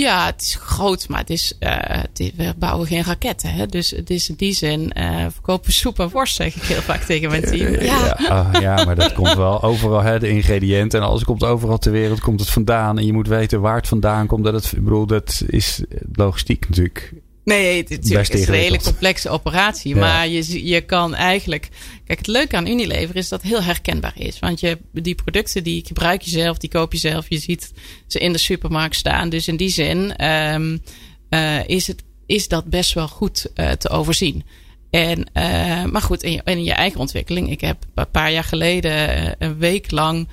Ja, 0.00 0.26
het 0.26 0.40
is 0.40 0.56
groot, 0.60 1.08
maar 1.08 1.20
het 1.20 1.30
is, 1.30 1.56
uh, 1.60 1.76
het 1.78 2.20
is, 2.20 2.30
we 2.36 2.54
bouwen 2.58 2.86
geen 2.86 3.02
raketten. 3.02 3.50
Hè? 3.50 3.66
Dus 3.66 3.90
het 3.90 4.10
is 4.10 4.28
in 4.28 4.34
die 4.34 4.52
zin 4.52 4.92
uh, 4.96 5.26
verkopen 5.30 5.72
soep 5.72 5.98
en 5.98 6.08
worst, 6.08 6.34
zeg 6.34 6.56
ik 6.56 6.62
heel 6.62 6.80
vaak 6.80 7.00
tegen 7.02 7.30
mijn 7.30 7.42
team. 7.42 7.72
Ja, 7.72 8.16
ja, 8.18 8.28
ah, 8.28 8.60
ja 8.60 8.84
maar 8.84 8.94
dat 8.94 9.12
komt 9.12 9.34
wel 9.34 9.62
overal, 9.62 10.02
hè, 10.02 10.18
de 10.18 10.28
ingrediënten. 10.28 11.00
En 11.00 11.06
alles 11.06 11.24
komt 11.24 11.44
overal 11.44 11.78
ter 11.78 11.92
wereld, 11.92 12.20
komt 12.20 12.40
het 12.40 12.50
vandaan. 12.50 12.98
En 12.98 13.06
je 13.06 13.12
moet 13.12 13.28
weten 13.28 13.60
waar 13.60 13.76
het 13.76 13.88
vandaan 13.88 14.26
komt. 14.26 14.44
Dat 14.44 14.54
het, 14.54 14.72
ik 14.72 14.84
bedoel, 14.84 15.06
dat 15.06 15.42
is 15.46 15.82
logistiek 16.12 16.68
natuurlijk 16.68 17.12
Nee, 17.44 17.76
het, 17.76 17.88
het, 17.88 18.08
het 18.08 18.34
is 18.34 18.48
een 18.48 18.54
hele 18.54 18.80
complexe 18.80 19.28
operatie. 19.28 19.96
Maar 19.96 20.28
je, 20.28 20.66
je 20.66 20.80
kan 20.80 21.14
eigenlijk. 21.14 21.68
Kijk, 22.04 22.18
het 22.18 22.26
leuke 22.26 22.56
aan 22.56 22.66
Unilever 22.66 23.16
is 23.16 23.28
dat 23.28 23.42
het 23.42 23.50
heel 23.50 23.62
herkenbaar 23.62 24.14
is. 24.16 24.38
Want 24.38 24.60
je, 24.60 24.78
die 24.92 25.14
producten 25.14 25.64
die 25.64 25.84
gebruik 25.86 26.22
je 26.22 26.30
zelf, 26.30 26.58
die 26.58 26.70
koop 26.70 26.92
je 26.92 26.98
zelf. 26.98 27.26
Je 27.28 27.38
ziet 27.38 27.72
ze 28.06 28.18
in 28.18 28.32
de 28.32 28.38
supermarkt 28.38 28.96
staan. 28.96 29.28
Dus 29.28 29.48
in 29.48 29.56
die 29.56 29.68
zin 29.68 30.24
um, 30.26 30.82
uh, 31.30 31.68
is, 31.68 31.86
het, 31.86 32.02
is 32.26 32.48
dat 32.48 32.64
best 32.64 32.92
wel 32.92 33.08
goed 33.08 33.46
uh, 33.54 33.70
te 33.70 33.88
overzien. 33.88 34.44
En, 34.90 35.18
uh, 35.18 35.84
maar 35.84 36.02
goed, 36.02 36.22
in 36.22 36.32
je, 36.32 36.40
in 36.44 36.64
je, 36.64 36.72
eigen 36.72 37.00
ontwikkeling. 37.00 37.50
Ik 37.50 37.60
heb 37.60 37.76
een 37.94 38.10
paar 38.10 38.32
jaar 38.32 38.44
geleden 38.44 39.34
een 39.38 39.58
week 39.58 39.90
lang 39.90 40.28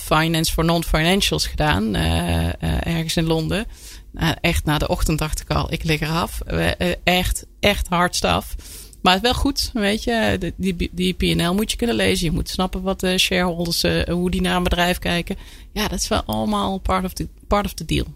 finance 0.00 0.52
for 0.52 0.64
non-financials 0.64 1.46
gedaan. 1.46 1.94
ergens 1.94 3.16
in 3.16 3.26
Londen. 3.26 3.66
Nou, 4.12 4.36
echt 4.40 4.64
na 4.64 4.78
de 4.78 4.88
ochtend 4.88 5.18
dacht 5.18 5.40
ik 5.40 5.50
al, 5.50 5.72
ik 5.72 5.84
lig 5.84 6.00
eraf. 6.00 6.40
Eh, 6.40 6.92
echt, 7.04 7.46
echt 7.60 7.88
hard 7.88 8.16
staf. 8.16 8.54
Maar 9.02 9.14
het 9.14 9.22
is 9.22 9.30
wel 9.30 9.40
goed, 9.40 9.70
weet 9.74 10.04
je. 10.04 10.52
Die, 10.56 10.90
die 10.92 11.14
PNL 11.14 11.54
moet 11.54 11.70
je 11.70 11.76
kunnen 11.76 11.96
lezen. 11.96 12.24
Je 12.24 12.32
moet 12.32 12.48
snappen 12.48 12.82
wat 12.82 13.00
de 13.00 13.18
shareholders, 13.18 13.84
uh, 13.84 14.02
hoe 14.02 14.30
die 14.30 14.40
naar 14.40 14.56
een 14.56 14.62
bedrijf 14.62 14.98
kijken. 14.98 15.36
Ja, 15.72 15.88
dat 15.88 15.98
is 15.98 16.08
wel 16.08 16.22
allemaal 16.22 16.78
part 16.78 17.04
of 17.04 17.12
the, 17.12 17.28
part 17.46 17.64
of 17.64 17.72
the 17.72 17.84
deal. 17.84 18.06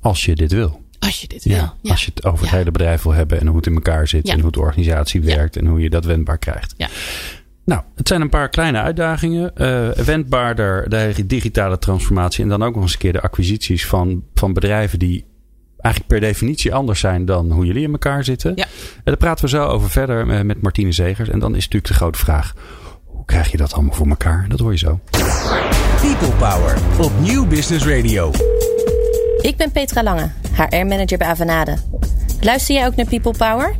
Als 0.00 0.24
je 0.24 0.34
dit 0.34 0.52
wil. 0.52 0.82
Als 0.98 1.20
je 1.20 1.28
dit 1.28 1.44
wil. 1.44 1.56
Ja, 1.56 1.74
Als 1.82 2.04
je 2.04 2.10
het 2.14 2.24
over 2.24 2.44
het 2.44 2.54
hele 2.54 2.70
bedrijf 2.70 3.02
wil 3.02 3.12
hebben 3.12 3.40
en 3.40 3.46
hoe 3.46 3.56
het 3.56 3.66
in 3.66 3.74
elkaar 3.74 4.08
zit 4.08 4.28
en 4.28 4.40
hoe 4.40 4.52
de 4.52 4.60
organisatie 4.60 5.20
werkt 5.20 5.56
en 5.56 5.66
hoe 5.66 5.80
je 5.80 5.90
dat 5.90 6.04
wendbaar 6.04 6.38
krijgt. 6.38 6.74
Ja. 6.76 6.88
Nou, 7.64 7.82
het 7.94 8.08
zijn 8.08 8.20
een 8.20 8.28
paar 8.28 8.48
kleine 8.48 8.80
uitdagingen. 8.80 9.52
Uh, 9.56 9.88
wendbaarder, 9.88 10.88
de 10.88 11.26
digitale 11.26 11.78
transformatie 11.78 12.42
en 12.42 12.48
dan 12.48 12.62
ook 12.62 12.74
nog 12.74 12.82
eens 12.82 12.92
een 12.92 12.98
keer 12.98 13.12
de 13.12 13.20
acquisities 13.20 13.86
van, 13.86 14.24
van 14.34 14.52
bedrijven 14.52 14.98
die 14.98 15.24
eigenlijk 15.80 16.12
per 16.12 16.28
definitie 16.28 16.74
anders 16.74 17.00
zijn 17.00 17.24
dan 17.24 17.50
hoe 17.50 17.66
jullie 17.66 17.82
in 17.82 17.92
elkaar 17.92 18.24
zitten. 18.24 18.52
Ja. 18.54 18.64
En 18.64 19.02
daar 19.04 19.16
praten 19.16 19.44
we 19.44 19.50
zo 19.50 19.66
over 19.66 19.90
verder 19.90 20.30
eh, 20.30 20.40
met 20.40 20.62
Martine 20.62 20.92
Zegers. 20.92 21.28
En 21.28 21.38
dan 21.38 21.50
is 21.50 21.64
natuurlijk 21.64 21.86
de 21.86 21.94
grote 21.94 22.18
vraag, 22.18 22.54
hoe 23.04 23.24
krijg 23.24 23.50
je 23.50 23.56
dat 23.56 23.72
allemaal 23.72 23.94
voor 23.94 24.08
elkaar? 24.08 24.46
Dat 24.48 24.58
hoor 24.58 24.72
je 24.72 24.78
zo. 24.78 25.00
People 26.00 26.36
Power 26.38 26.78
op 27.00 27.12
Nieuw 27.20 27.46
Business 27.46 27.86
Radio. 27.86 28.32
Ik 29.40 29.56
ben 29.56 29.70
Petra 29.70 30.02
Lange, 30.02 30.30
HR-manager 30.52 31.18
bij 31.18 31.26
Avanade. 31.26 31.76
Luister 32.40 32.74
jij 32.74 32.86
ook 32.86 32.96
naar 32.96 33.06
People 33.06 33.32
Power? 33.32 33.76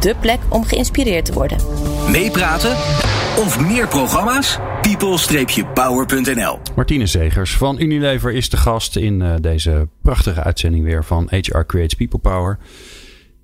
De 0.00 0.14
plek 0.20 0.38
om 0.48 0.64
geïnspireerd 0.64 1.24
te 1.24 1.32
worden. 1.32 1.58
Meepraten 2.10 2.76
of 3.38 3.60
meer 3.60 3.88
programma's? 3.88 4.58
people-power.nl 4.82 6.58
Martine 6.76 7.06
Zegers 7.06 7.56
van 7.56 7.80
Unilever 7.80 8.32
is 8.32 8.48
de 8.48 8.56
gast 8.56 8.96
in 8.96 9.20
uh, 9.20 9.34
deze 9.40 9.88
prachtige 10.02 10.42
uitzending 10.42 10.84
weer 10.84 11.04
van 11.04 11.28
HR 11.30 11.60
Creates 11.66 11.94
People 11.94 12.18
Power. 12.18 12.58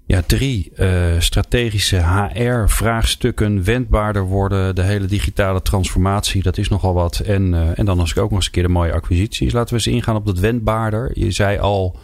Ja, 0.06 0.22
drie 0.26 0.72
uh, 0.76 0.88
strategische 1.18 1.96
HR-vraagstukken 1.96 3.64
wendbaarder 3.64 4.22
worden. 4.22 4.74
De 4.74 4.82
hele 4.82 5.06
digitale 5.06 5.62
transformatie, 5.62 6.42
dat 6.42 6.58
is 6.58 6.68
nogal 6.68 6.94
wat. 6.94 7.18
En, 7.18 7.52
uh, 7.52 7.78
en 7.78 7.84
dan 7.84 8.00
als 8.00 8.10
ik 8.10 8.18
ook 8.18 8.30
nog 8.30 8.38
eens 8.38 8.46
een 8.46 8.52
keer 8.52 8.62
de 8.62 8.68
mooie 8.68 8.92
acquisities. 8.92 9.52
Laten 9.52 9.68
we 9.68 9.74
eens 9.74 9.94
ingaan 9.94 10.16
op 10.16 10.26
dat 10.26 10.38
wendbaarder. 10.38 11.10
Je 11.14 11.30
zei 11.30 11.58
al, 11.58 11.96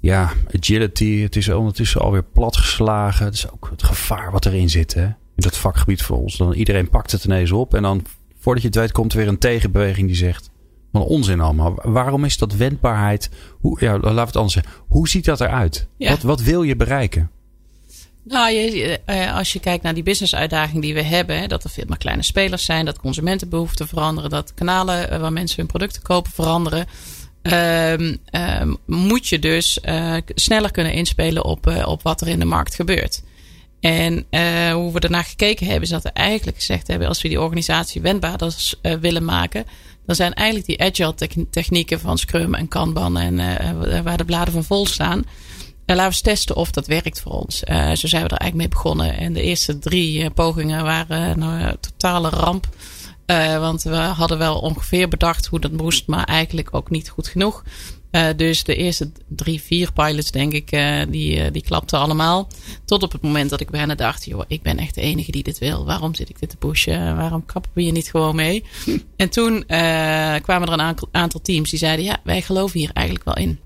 ja, 0.00 0.32
agility. 0.56 1.20
Het 1.20 1.36
is 1.36 1.48
ondertussen 1.48 2.00
alweer 2.00 2.24
platgeslagen. 2.24 3.24
Het 3.24 3.34
is 3.34 3.50
ook 3.52 3.68
het 3.70 3.82
gevaar 3.82 4.30
wat 4.30 4.46
erin 4.46 4.70
zit, 4.70 4.94
hè 4.94 5.08
dat 5.44 5.56
vakgebied 5.56 6.02
voor 6.02 6.16
ons. 6.16 6.36
Dan 6.36 6.52
iedereen 6.52 6.88
pakt 6.88 7.12
het 7.12 7.24
ineens 7.24 7.50
op. 7.50 7.74
En 7.74 7.82
dan, 7.82 8.04
voordat 8.38 8.62
je 8.62 8.68
het 8.68 8.78
weet, 8.78 8.92
komt 8.92 9.12
er 9.12 9.18
weer 9.18 9.28
een 9.28 9.38
tegenbeweging 9.38 10.06
die 10.06 10.16
zegt. 10.16 10.50
Van 10.92 11.02
onzin 11.02 11.40
allemaal. 11.40 11.78
Waarom 11.82 12.24
is 12.24 12.38
dat 12.38 12.54
wendbaarheid? 12.54 13.30
Hoe, 13.60 13.76
ja, 13.80 13.92
laten 13.92 14.14
we 14.14 14.20
het 14.20 14.36
anders 14.36 14.54
zeggen. 14.54 14.72
Hoe 14.88 15.08
ziet 15.08 15.24
dat 15.24 15.40
eruit? 15.40 15.88
Wat, 15.98 16.22
wat 16.22 16.40
wil 16.40 16.62
je 16.62 16.76
bereiken? 16.76 17.30
Nou, 18.28 18.52
je, 18.52 19.00
eh, 19.04 19.36
als 19.36 19.52
je 19.52 19.60
kijkt 19.60 19.82
naar 19.82 19.94
die 19.94 20.02
business-uitdaging 20.02 20.82
die 20.82 20.94
we 20.94 21.02
hebben, 21.02 21.48
dat 21.48 21.64
er 21.64 21.70
veel 21.70 21.84
meer 21.88 21.98
kleine 21.98 22.22
spelers 22.22 22.64
zijn, 22.64 22.84
dat 22.84 22.98
consumentenbehoeften 22.98 23.88
veranderen, 23.88 24.30
dat 24.30 24.54
kanalen 24.54 25.10
eh, 25.10 25.20
waar 25.20 25.32
mensen 25.32 25.58
hun 25.58 25.66
producten 25.66 26.02
kopen 26.02 26.32
veranderen, 26.32 26.86
um, 27.42 28.18
um, 28.30 28.76
moet 28.86 29.28
je 29.28 29.38
dus 29.38 29.78
uh, 29.84 30.16
sneller 30.34 30.70
kunnen 30.70 30.92
inspelen 30.92 31.44
op, 31.44 31.66
uh, 31.66 31.88
op 31.88 32.02
wat 32.02 32.20
er 32.20 32.28
in 32.28 32.38
de 32.38 32.44
markt 32.44 32.74
gebeurt. 32.74 33.22
En 33.80 34.26
uh, 34.30 34.72
hoe 34.72 34.92
we 34.92 35.00
ernaar 35.00 35.24
gekeken 35.24 35.66
hebben, 35.66 35.84
is 35.84 35.88
dat 35.88 36.02
we 36.02 36.10
eigenlijk 36.10 36.56
gezegd 36.56 36.86
hebben: 36.86 37.08
als 37.08 37.22
we 37.22 37.28
die 37.28 37.40
organisatie 37.40 38.00
wendbaarder 38.00 38.72
uh, 38.82 38.94
willen 38.94 39.24
maken, 39.24 39.64
dan 40.06 40.14
zijn 40.14 40.34
eigenlijk 40.34 40.66
die 40.66 40.80
agile 40.80 41.46
technieken 41.50 42.00
van 42.00 42.18
Scrum 42.18 42.54
en 42.54 42.68
Kanban 42.68 43.18
en 43.18 43.38
uh, 43.38 44.00
waar 44.00 44.16
de 44.16 44.24
bladen 44.24 44.52
van 44.52 44.64
vol 44.64 44.86
staan. 44.86 45.24
En 45.84 45.96
laten 45.96 45.96
we 45.96 46.02
eens 46.04 46.20
testen 46.20 46.56
of 46.56 46.70
dat 46.70 46.86
werkt 46.86 47.20
voor 47.20 47.32
ons. 47.32 47.58
zo 47.94 48.06
zijn 48.06 48.22
we 48.22 48.28
er 48.28 48.38
eigenlijk 48.38 48.54
mee 48.54 48.68
begonnen. 48.68 49.16
En 49.16 49.32
de 49.32 49.42
eerste 49.42 49.78
drie 49.78 50.30
pogingen 50.30 50.84
waren 50.84 51.42
een 51.42 51.76
totale 51.80 52.28
ramp. 52.28 52.68
want 53.60 53.82
we 53.82 53.96
hadden 53.96 54.38
wel 54.38 54.58
ongeveer 54.58 55.08
bedacht 55.08 55.46
hoe 55.46 55.60
dat 55.60 55.72
moest, 55.72 56.06
maar 56.06 56.24
eigenlijk 56.24 56.68
ook 56.74 56.90
niet 56.90 57.08
goed 57.08 57.28
genoeg. 57.28 57.64
Uh, 58.16 58.28
dus 58.36 58.64
de 58.64 58.76
eerste 58.76 59.10
drie, 59.28 59.62
vier 59.62 59.92
pilots, 59.92 60.30
denk 60.30 60.52
ik, 60.52 60.72
uh, 60.72 61.02
die, 61.08 61.36
uh, 61.36 61.46
die 61.52 61.62
klapten 61.62 61.98
allemaal. 61.98 62.48
Tot 62.84 63.02
op 63.02 63.12
het 63.12 63.22
moment 63.22 63.50
dat 63.50 63.60
ik 63.60 63.70
bijna 63.70 63.94
dacht, 63.94 64.24
joh, 64.24 64.42
ik 64.48 64.62
ben 64.62 64.78
echt 64.78 64.94
de 64.94 65.00
enige 65.00 65.30
die 65.30 65.42
dit 65.42 65.58
wil. 65.58 65.84
Waarom 65.84 66.14
zit 66.14 66.28
ik 66.28 66.38
dit 66.40 66.50
te 66.50 66.56
pushen? 66.56 67.16
Waarom 67.16 67.46
kappen 67.46 67.70
we 67.74 67.82
hier 67.82 67.92
niet 67.92 68.10
gewoon 68.10 68.36
mee? 68.36 68.64
En 69.16 69.28
toen 69.28 69.64
kwamen 70.42 70.68
er 70.68 70.72
een 70.72 70.96
aantal 71.10 71.40
teams 71.42 71.70
die 71.70 71.78
zeiden, 71.78 72.04
ja, 72.04 72.20
wij 72.24 72.42
geloven 72.42 72.78
hier 72.78 72.90
eigenlijk 72.92 73.24
wel 73.24 73.36
in. 73.36 73.58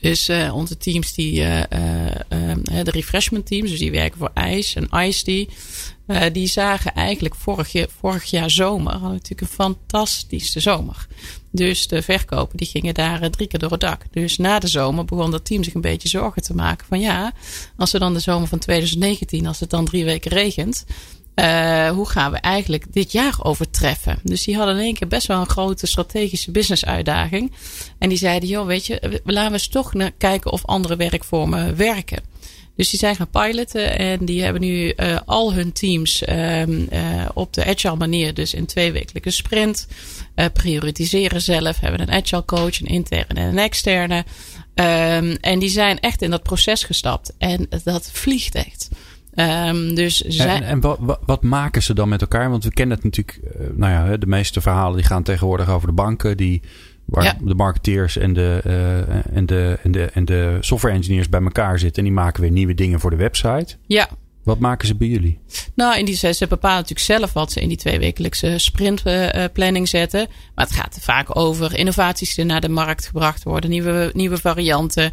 Dus 0.00 0.30
onze 0.52 0.76
teams, 0.76 1.14
die, 1.14 1.34
de 1.40 2.90
refreshment 2.90 3.46
teams, 3.46 3.70
dus 3.70 3.78
die 3.78 3.90
werken 3.90 4.18
voor 4.18 4.32
ICE 4.50 4.80
en 4.80 5.06
ICE, 5.06 5.24
die, 5.24 5.48
die 6.32 6.46
zagen 6.46 6.94
eigenlijk 6.94 7.34
vorig, 7.34 7.86
vorig 8.00 8.24
jaar 8.24 8.50
zomer, 8.50 8.92
hadden 8.92 9.10
natuurlijk 9.10 9.40
een 9.40 9.56
fantastische 9.56 10.60
zomer. 10.60 11.06
Dus 11.50 11.88
de 11.88 12.02
verkopen 12.02 12.56
die 12.56 12.66
gingen 12.66 12.94
daar 12.94 13.22
eh, 13.22 13.30
drie 13.30 13.46
keer 13.46 13.58
door 13.58 13.70
het 13.70 13.80
dak. 13.80 14.02
Dus 14.10 14.36
na 14.38 14.58
de 14.58 14.66
zomer 14.66 15.04
begon 15.04 15.30
dat 15.30 15.44
team 15.44 15.64
zich 15.64 15.74
een 15.74 15.80
beetje 15.80 16.08
zorgen 16.08 16.42
te 16.42 16.54
maken. 16.54 16.86
Van 16.86 17.00
ja, 17.00 17.32
als 17.76 17.92
we 17.92 17.98
dan 17.98 18.14
de 18.14 18.20
zomer 18.20 18.48
van 18.48 18.58
2019, 18.58 19.46
als 19.46 19.60
het 19.60 19.70
dan 19.70 19.84
drie 19.84 20.04
weken 20.04 20.30
regent. 20.30 20.84
Uh, 21.34 21.90
hoe 21.90 22.08
gaan 22.08 22.30
we 22.30 22.36
eigenlijk 22.36 22.92
dit 22.92 23.12
jaar 23.12 23.34
overtreffen? 23.42 24.18
Dus 24.22 24.44
die 24.44 24.56
hadden 24.56 24.76
in 24.76 24.82
één 24.82 24.94
keer 24.94 25.08
best 25.08 25.26
wel 25.26 25.40
een 25.40 25.48
grote 25.48 25.86
strategische 25.86 26.50
business 26.50 26.84
uitdaging. 26.84 27.52
En 27.98 28.08
die 28.08 28.18
zeiden, 28.18 28.48
joh, 28.48 28.66
weet 28.66 28.86
je, 28.86 29.20
laten 29.24 29.46
we 29.46 29.52
eens 29.52 29.68
toch 29.68 29.92
kijken 30.18 30.52
of 30.52 30.66
andere 30.66 30.96
werkvormen 30.96 31.76
werken. 31.76 32.22
Dus 32.78 32.90
die 32.90 32.98
zijn 32.98 33.16
gaan 33.16 33.30
piloten 33.30 33.98
en 33.98 34.24
die 34.24 34.42
hebben 34.42 34.60
nu 34.60 34.92
uh, 34.96 35.18
al 35.24 35.54
hun 35.54 35.72
teams 35.72 36.28
um, 36.28 36.88
uh, 36.92 37.28
op 37.34 37.52
de 37.52 37.64
agile 37.64 37.96
manier, 37.96 38.34
dus 38.34 38.54
in 38.54 38.66
twee 38.66 38.92
wekelijke 38.92 39.30
sprint, 39.30 39.88
uh, 40.36 40.44
prioritiseren 40.52 41.42
zelf, 41.42 41.80
hebben 41.80 42.00
een 42.00 42.10
agile 42.10 42.44
coach, 42.44 42.80
een 42.80 42.86
interne 42.86 43.40
en 43.40 43.48
een 43.48 43.58
externe. 43.58 44.24
Um, 44.74 45.36
en 45.40 45.58
die 45.58 45.68
zijn 45.68 46.00
echt 46.00 46.22
in 46.22 46.30
dat 46.30 46.42
proces 46.42 46.84
gestapt 46.84 47.32
en 47.38 47.68
dat 47.84 48.10
vliegt 48.12 48.54
echt. 48.54 48.88
Um, 49.34 49.94
dus 49.94 50.16
zijn... 50.16 50.62
En, 50.62 50.68
en 50.68 50.80
wat, 50.80 51.18
wat, 51.26 51.42
maken 51.42 51.82
ze 51.82 51.94
dan 51.94 52.08
met 52.08 52.20
elkaar? 52.20 52.50
Want 52.50 52.64
we 52.64 52.72
kennen 52.72 52.96
het 52.96 53.04
natuurlijk, 53.04 53.40
nou 53.74 53.92
ja, 53.92 54.16
de 54.16 54.26
meeste 54.26 54.60
verhalen 54.60 54.96
die 54.96 55.06
gaan 55.06 55.22
tegenwoordig 55.22 55.68
over 55.68 55.88
de 55.88 55.94
banken 55.94 56.36
die 56.36 56.62
Waar 57.08 57.36
de 57.40 57.54
marketeers 57.54 58.16
en 58.16 58.32
de, 58.32 58.60
uh, 58.66 59.36
en, 59.36 59.46
de, 59.46 59.78
en, 59.82 59.92
de, 59.92 60.04
en 60.04 60.24
de 60.24 60.58
software 60.60 60.94
engineers 60.94 61.28
bij 61.28 61.42
elkaar 61.42 61.78
zitten. 61.78 62.02
En 62.02 62.08
die 62.08 62.18
maken 62.18 62.42
weer 62.42 62.50
nieuwe 62.50 62.74
dingen 62.74 63.00
voor 63.00 63.10
de 63.10 63.16
website. 63.16 63.76
Ja. 63.86 64.08
Wat 64.42 64.58
maken 64.58 64.86
ze 64.86 64.94
bij 64.94 65.08
jullie? 65.08 65.38
Nou, 65.74 65.98
in 65.98 66.04
die, 66.04 66.14
ze 66.14 66.46
bepalen 66.48 66.76
natuurlijk 66.76 67.06
zelf 67.06 67.32
wat 67.32 67.52
ze 67.52 67.60
in 67.60 67.68
die 67.68 67.76
tweewekelijkse 67.76 68.58
sprintplanning 68.58 69.88
zetten. 69.88 70.26
Maar 70.54 70.66
het 70.66 70.74
gaat 70.74 70.98
vaak 71.00 71.36
over 71.36 71.78
innovaties 71.78 72.34
die 72.34 72.44
naar 72.44 72.60
de 72.60 72.68
markt 72.68 73.06
gebracht 73.06 73.42
worden. 73.42 73.70
Nieuwe, 73.70 74.10
nieuwe 74.14 74.38
varianten, 74.38 75.12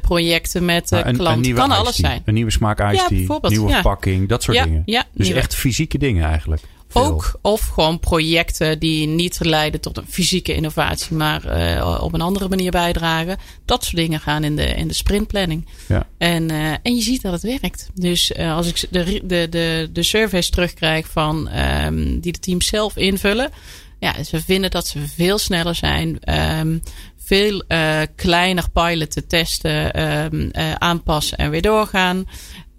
projecten 0.00 0.64
met 0.64 0.90
nou, 0.90 1.16
klanten. 1.16 1.54
Kan 1.54 1.70
alles 1.70 1.96
zijn. 1.96 2.22
Een 2.24 2.34
nieuwe 2.34 2.50
smaak 2.50 2.92
iced 2.92 3.08
tea, 3.08 3.38
nieuwe 3.40 3.68
ja. 3.68 3.74
verpakking, 3.74 4.28
dat 4.28 4.42
soort 4.42 4.62
dingen. 4.64 4.82
Ja, 4.84 5.04
dus 5.14 5.30
echt 5.30 5.54
fysieke 5.54 5.98
dingen 5.98 6.24
eigenlijk. 6.24 6.62
Ook 6.92 7.38
of 7.42 7.66
gewoon 7.66 7.98
projecten 7.98 8.78
die 8.78 9.06
niet 9.06 9.38
leiden 9.40 9.80
tot 9.80 9.96
een 9.96 10.06
fysieke 10.08 10.54
innovatie, 10.54 11.16
maar 11.16 11.60
uh, 11.76 12.00
op 12.02 12.12
een 12.12 12.20
andere 12.20 12.48
manier 12.48 12.70
bijdragen. 12.70 13.36
Dat 13.64 13.84
soort 13.84 13.96
dingen 13.96 14.20
gaan 14.20 14.44
in 14.44 14.56
de, 14.56 14.66
in 14.66 14.88
de 14.88 14.94
sprintplanning. 14.94 15.66
Ja. 15.88 16.06
En, 16.18 16.50
uh, 16.50 16.70
en 16.70 16.94
je 16.94 17.02
ziet 17.02 17.22
dat 17.22 17.32
het 17.32 17.42
werkt. 17.42 17.90
Dus 17.94 18.30
uh, 18.30 18.56
als 18.56 18.66
ik 18.66 18.86
de, 18.90 19.20
de, 19.24 19.46
de, 19.50 19.88
de 19.92 20.02
surveys 20.02 20.50
terugkrijg 20.50 21.06
van 21.06 21.48
um, 21.58 22.20
die 22.20 22.32
de 22.32 22.38
teams 22.38 22.66
zelf 22.66 22.96
invullen. 22.96 23.50
Ja, 23.98 24.22
ze 24.22 24.40
vinden 24.40 24.70
dat 24.70 24.86
ze 24.86 24.98
veel 25.16 25.38
sneller 25.38 25.74
zijn. 25.74 26.18
Um, 26.58 26.82
veel 27.24 27.64
uh, 27.68 28.00
kleiner 28.16 28.70
piloten, 28.72 29.26
testen, 29.26 30.02
um, 30.02 30.50
uh, 30.52 30.72
aanpassen 30.72 31.38
en 31.38 31.50
weer 31.50 31.62
doorgaan. 31.62 32.28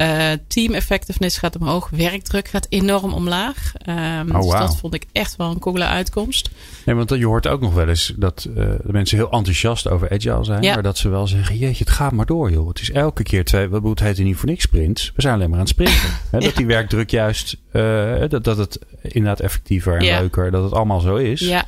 Uh, 0.04 0.32
team 0.48 0.74
effectiveness 0.74 1.38
gaat 1.38 1.58
omhoog. 1.60 1.90
Werkdruk 1.90 2.48
gaat 2.48 2.66
enorm 2.70 3.14
omlaag. 3.14 3.74
Um, 3.90 3.96
oh, 3.96 4.42
wow. 4.42 4.52
Dus 4.52 4.60
dat 4.60 4.78
vond 4.78 4.94
ik 4.94 5.06
echt 5.12 5.36
wel 5.36 5.52
een 5.52 5.60
coole 5.60 5.86
uitkomst. 5.86 6.50
Nee, 6.86 6.96
want 6.96 7.10
je 7.10 7.26
hoort 7.26 7.48
ook 7.48 7.62
nog 7.62 7.74
wel 7.74 7.88
eens 7.88 8.14
dat 8.16 8.48
uh, 8.50 8.56
de 8.56 8.92
mensen 8.92 9.18
heel 9.18 9.32
enthousiast 9.32 9.88
over 9.88 10.10
agile 10.12 10.44
zijn. 10.44 10.64
Ja. 10.64 10.74
Maar 10.74 10.84
dat 10.84 10.98
ze 10.98 11.10
wel 11.10 11.28
zeggen, 11.28 11.58
jeetje, 11.58 11.84
het 11.84 11.94
gaat 11.94 12.12
maar 12.12 12.26
door 12.26 12.52
joh. 12.52 12.68
Het 12.68 12.82
is 12.82 12.92
elke 12.92 13.24
keer 13.24 13.46
twee, 13.46 13.68
wat 13.68 13.84
het 13.84 14.00
heet 14.00 14.18
niet 14.18 14.36
voor 14.36 14.50
niks 14.50 14.64
sprints. 14.64 15.12
We 15.16 15.22
zijn 15.22 15.34
alleen 15.34 15.50
maar 15.50 15.60
aan 15.60 15.66
het 15.66 15.74
sprinten. 15.74 16.10
He, 16.32 16.38
ja. 16.38 16.46
Dat 16.46 16.56
die 16.56 16.66
werkdruk 16.66 17.10
juist, 17.10 17.58
uh, 17.72 18.24
dat, 18.28 18.44
dat 18.44 18.58
het 18.58 18.80
inderdaad 19.02 19.40
effectiever 19.40 19.98
en 19.98 20.06
ja. 20.06 20.20
leuker, 20.20 20.52
dat 20.52 20.64
het 20.64 20.74
allemaal 20.74 21.00
zo 21.00 21.16
is. 21.16 21.40
Ja. 21.40 21.66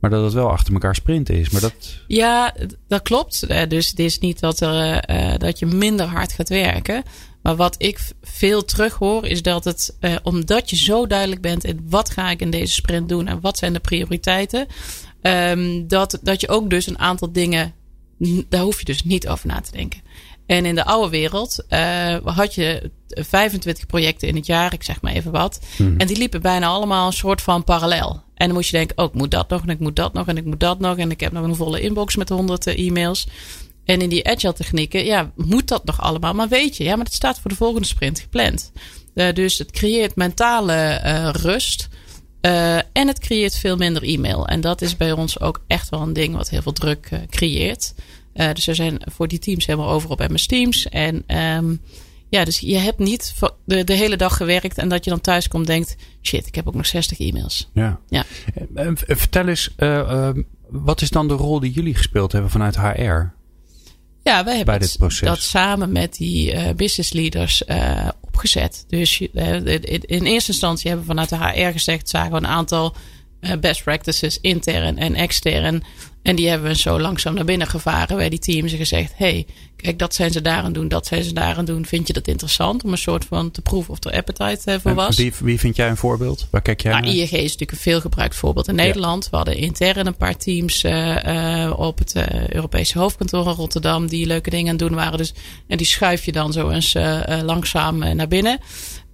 Maar 0.00 0.10
dat 0.10 0.24
het 0.24 0.32
wel 0.32 0.50
achter 0.50 0.72
elkaar 0.72 0.94
sprinten 0.94 1.34
is. 1.34 1.50
Maar 1.50 1.60
dat... 1.60 1.74
Ja, 2.06 2.54
dat 2.88 3.02
klopt. 3.02 3.48
Dus 3.70 3.88
het 3.88 3.98
is 3.98 4.18
niet 4.18 4.40
dat, 4.40 4.60
er, 4.60 5.10
uh, 5.10 5.34
dat 5.36 5.58
je 5.58 5.66
minder 5.66 6.06
hard 6.06 6.32
gaat 6.32 6.48
werken. 6.48 7.02
Maar 7.42 7.56
wat 7.56 7.74
ik 7.78 8.00
veel 8.22 8.64
terug 8.64 8.94
hoor, 8.94 9.26
is 9.26 9.42
dat 9.42 9.64
het, 9.64 9.96
uh, 10.00 10.16
omdat 10.22 10.70
je 10.70 10.76
zo 10.76 11.06
duidelijk 11.06 11.40
bent 11.40 11.64
in 11.64 11.86
wat 11.88 12.10
ga 12.10 12.30
ik 12.30 12.40
in 12.40 12.50
deze 12.50 12.72
sprint 12.72 13.08
doen 13.08 13.26
en 13.26 13.40
wat 13.40 13.58
zijn 13.58 13.72
de 13.72 13.80
prioriteiten, 13.80 14.66
um, 15.22 15.88
dat, 15.88 16.18
dat 16.22 16.40
je 16.40 16.48
ook 16.48 16.70
dus 16.70 16.86
een 16.86 16.98
aantal 16.98 17.32
dingen, 17.32 17.74
daar 18.48 18.62
hoef 18.62 18.78
je 18.78 18.84
dus 18.84 19.04
niet 19.04 19.28
over 19.28 19.46
na 19.46 19.60
te 19.60 19.72
denken. 19.72 20.00
En 20.46 20.66
in 20.66 20.74
de 20.74 20.84
oude 20.84 21.10
wereld 21.10 21.64
uh, 21.70 22.16
had 22.24 22.54
je 22.54 22.90
25 23.08 23.86
projecten 23.86 24.28
in 24.28 24.36
het 24.36 24.46
jaar, 24.46 24.72
ik 24.72 24.82
zeg 24.82 25.00
maar 25.00 25.12
even 25.12 25.32
wat. 25.32 25.60
Hmm. 25.76 25.94
En 25.98 26.06
die 26.06 26.16
liepen 26.16 26.42
bijna 26.42 26.66
allemaal 26.66 27.06
een 27.06 27.12
soort 27.12 27.42
van 27.42 27.64
parallel. 27.64 28.22
En 28.34 28.46
dan 28.46 28.56
moest 28.56 28.70
je 28.70 28.76
denken, 28.76 28.98
oh, 28.98 29.04
ik 29.04 29.14
moet 29.14 29.30
dat 29.30 29.48
nog 29.48 29.62
en 29.62 29.68
ik 29.68 29.80
moet 29.80 29.96
dat 29.96 30.12
nog 30.12 30.26
en 30.26 30.36
ik 30.36 30.44
moet 30.44 30.60
dat 30.60 30.78
nog. 30.78 30.96
En 30.96 31.10
ik 31.10 31.20
heb 31.20 31.32
nog 31.32 31.44
een 31.44 31.54
volle 31.54 31.80
inbox 31.80 32.16
met 32.16 32.28
honderd 32.28 32.66
e-mails. 32.66 33.26
En 33.84 34.00
in 34.00 34.08
die 34.08 34.28
agile 34.28 34.52
technieken, 34.52 35.04
ja, 35.04 35.32
moet 35.36 35.68
dat 35.68 35.84
nog 35.84 36.00
allemaal. 36.00 36.34
Maar 36.34 36.48
weet 36.48 36.76
je, 36.76 36.84
ja, 36.84 36.96
maar 36.96 37.04
het 37.04 37.14
staat 37.14 37.40
voor 37.40 37.50
de 37.50 37.56
volgende 37.56 37.86
sprint 37.86 38.20
gepland. 38.20 38.72
Uh, 39.14 39.32
dus 39.32 39.58
het 39.58 39.70
creëert 39.70 40.16
mentale 40.16 41.00
uh, 41.04 41.28
rust. 41.32 41.88
Uh, 42.40 42.76
en 42.76 43.06
het 43.06 43.18
creëert 43.18 43.56
veel 43.56 43.76
minder 43.76 44.02
e-mail. 44.02 44.46
En 44.46 44.60
dat 44.60 44.82
is 44.82 44.96
bij 44.96 45.12
ons 45.12 45.40
ook 45.40 45.64
echt 45.66 45.88
wel 45.88 46.00
een 46.00 46.12
ding 46.12 46.34
wat 46.34 46.48
heel 46.48 46.62
veel 46.62 46.72
druk 46.72 47.10
creëert. 47.30 47.94
dus 48.32 48.64
we 48.64 48.74
zijn 48.74 49.02
voor 49.04 49.28
die 49.28 49.38
teams 49.38 49.66
helemaal 49.66 49.90
over 49.90 50.10
op 50.10 50.28
MS 50.28 50.46
Teams. 50.46 50.88
En 50.88 51.36
um, 51.36 51.80
ja, 52.28 52.44
dus 52.44 52.58
je 52.58 52.78
hebt 52.78 52.98
niet 52.98 53.34
de, 53.64 53.84
de 53.84 53.92
hele 53.92 54.16
dag 54.16 54.36
gewerkt 54.36 54.78
en 54.78 54.88
dat 54.88 55.04
je 55.04 55.10
dan 55.10 55.20
thuis 55.20 55.48
komt 55.48 55.66
denkt, 55.66 55.96
shit, 56.22 56.46
ik 56.46 56.54
heb 56.54 56.68
ook 56.68 56.74
nog 56.74 56.86
60 56.86 57.18
e-mails. 57.20 57.70
Ja. 57.72 58.00
ja. 58.08 58.24
Vertel 58.94 59.48
eens, 59.48 59.74
wat 60.68 61.00
is 61.00 61.10
dan 61.10 61.28
de 61.28 61.34
rol 61.34 61.60
die 61.60 61.72
jullie 61.72 61.94
gespeeld 61.94 62.32
hebben 62.32 62.50
vanuit 62.50 62.76
HR? 62.76 63.40
Ja, 64.22 64.44
wij 64.44 64.56
hebben 64.56 64.80
dat, 64.80 65.18
dat, 65.20 65.40
samen 65.40 65.92
met 65.92 66.14
die 66.14 66.54
uh, 66.54 66.70
business 66.76 67.12
leaders 67.12 67.62
uh, 67.66 68.08
opgezet. 68.20 68.84
Dus 68.88 69.20
uh, 69.20 69.54
in 70.00 70.24
eerste 70.24 70.50
instantie 70.50 70.90
hebben 70.90 71.06
we 71.06 71.12
vanuit 71.12 71.28
de 71.28 71.60
HR 71.60 71.72
gezegd, 71.72 72.08
zagen 72.08 72.30
we 72.30 72.36
een 72.36 72.46
aantal 72.46 72.94
best 73.60 73.82
practices 73.84 74.40
intern 74.40 74.98
en 74.98 75.14
extern 75.14 75.82
en 76.22 76.36
die 76.36 76.48
hebben 76.48 76.68
we 76.68 76.76
zo 76.76 77.00
langzaam 77.00 77.34
naar 77.34 77.44
binnen 77.44 77.66
gevaren 77.66 78.16
bij 78.16 78.28
die 78.28 78.38
teams 78.38 78.72
en 78.72 78.78
gezegd: 78.78 79.12
hey, 79.16 79.46
kijk, 79.76 79.98
dat 79.98 80.14
zijn 80.14 80.30
ze 80.30 80.40
daar 80.40 80.62
aan 80.62 80.72
doen, 80.72 80.88
dat 80.88 81.06
zijn 81.06 81.24
ze 81.24 81.32
daar 81.32 81.56
aan 81.56 81.64
doen. 81.64 81.86
Vind 81.86 82.06
je 82.06 82.12
dat 82.12 82.28
interessant 82.28 82.84
om 82.84 82.92
een 82.92 82.98
soort 82.98 83.24
van 83.24 83.50
te 83.50 83.60
proeven 83.60 83.92
of 83.92 84.04
er 84.04 84.12
appetite 84.12 84.80
voor 84.80 84.94
was? 84.94 85.16
Wie, 85.16 85.32
wie 85.40 85.58
vind 85.58 85.76
jij 85.76 85.88
een 85.88 85.96
voorbeeld? 85.96 86.46
Waar 86.50 86.62
kijk 86.62 86.82
jij 86.82 86.92
nou, 86.92 87.04
naar? 87.04 87.14
IEG 87.14 87.32
is 87.32 87.42
natuurlijk 87.42 87.70
een 87.70 87.78
veelgebruikt 87.78 88.36
voorbeeld 88.36 88.68
in 88.68 88.74
Nederland. 88.74 89.24
Ja. 89.24 89.30
We 89.30 89.36
hadden 89.36 89.56
intern 89.56 90.06
een 90.06 90.16
paar 90.16 90.36
teams 90.36 90.84
uh, 90.84 91.16
uh, 91.24 91.72
op 91.78 91.98
het 91.98 92.14
uh, 92.14 92.48
Europese 92.48 92.98
hoofdkantoor 92.98 93.46
in 93.46 93.52
Rotterdam 93.52 94.08
die 94.08 94.26
leuke 94.26 94.50
dingen 94.50 94.72
aan 94.72 94.78
het 94.78 94.88
doen 94.88 94.94
waren. 94.94 95.18
Dus, 95.18 95.34
en 95.66 95.76
die 95.76 95.86
schuif 95.86 96.24
je 96.24 96.32
dan 96.32 96.52
zo 96.52 96.70
eens 96.70 96.96
langzaam 97.42 97.98
naar 97.98 98.28
binnen. 98.28 98.58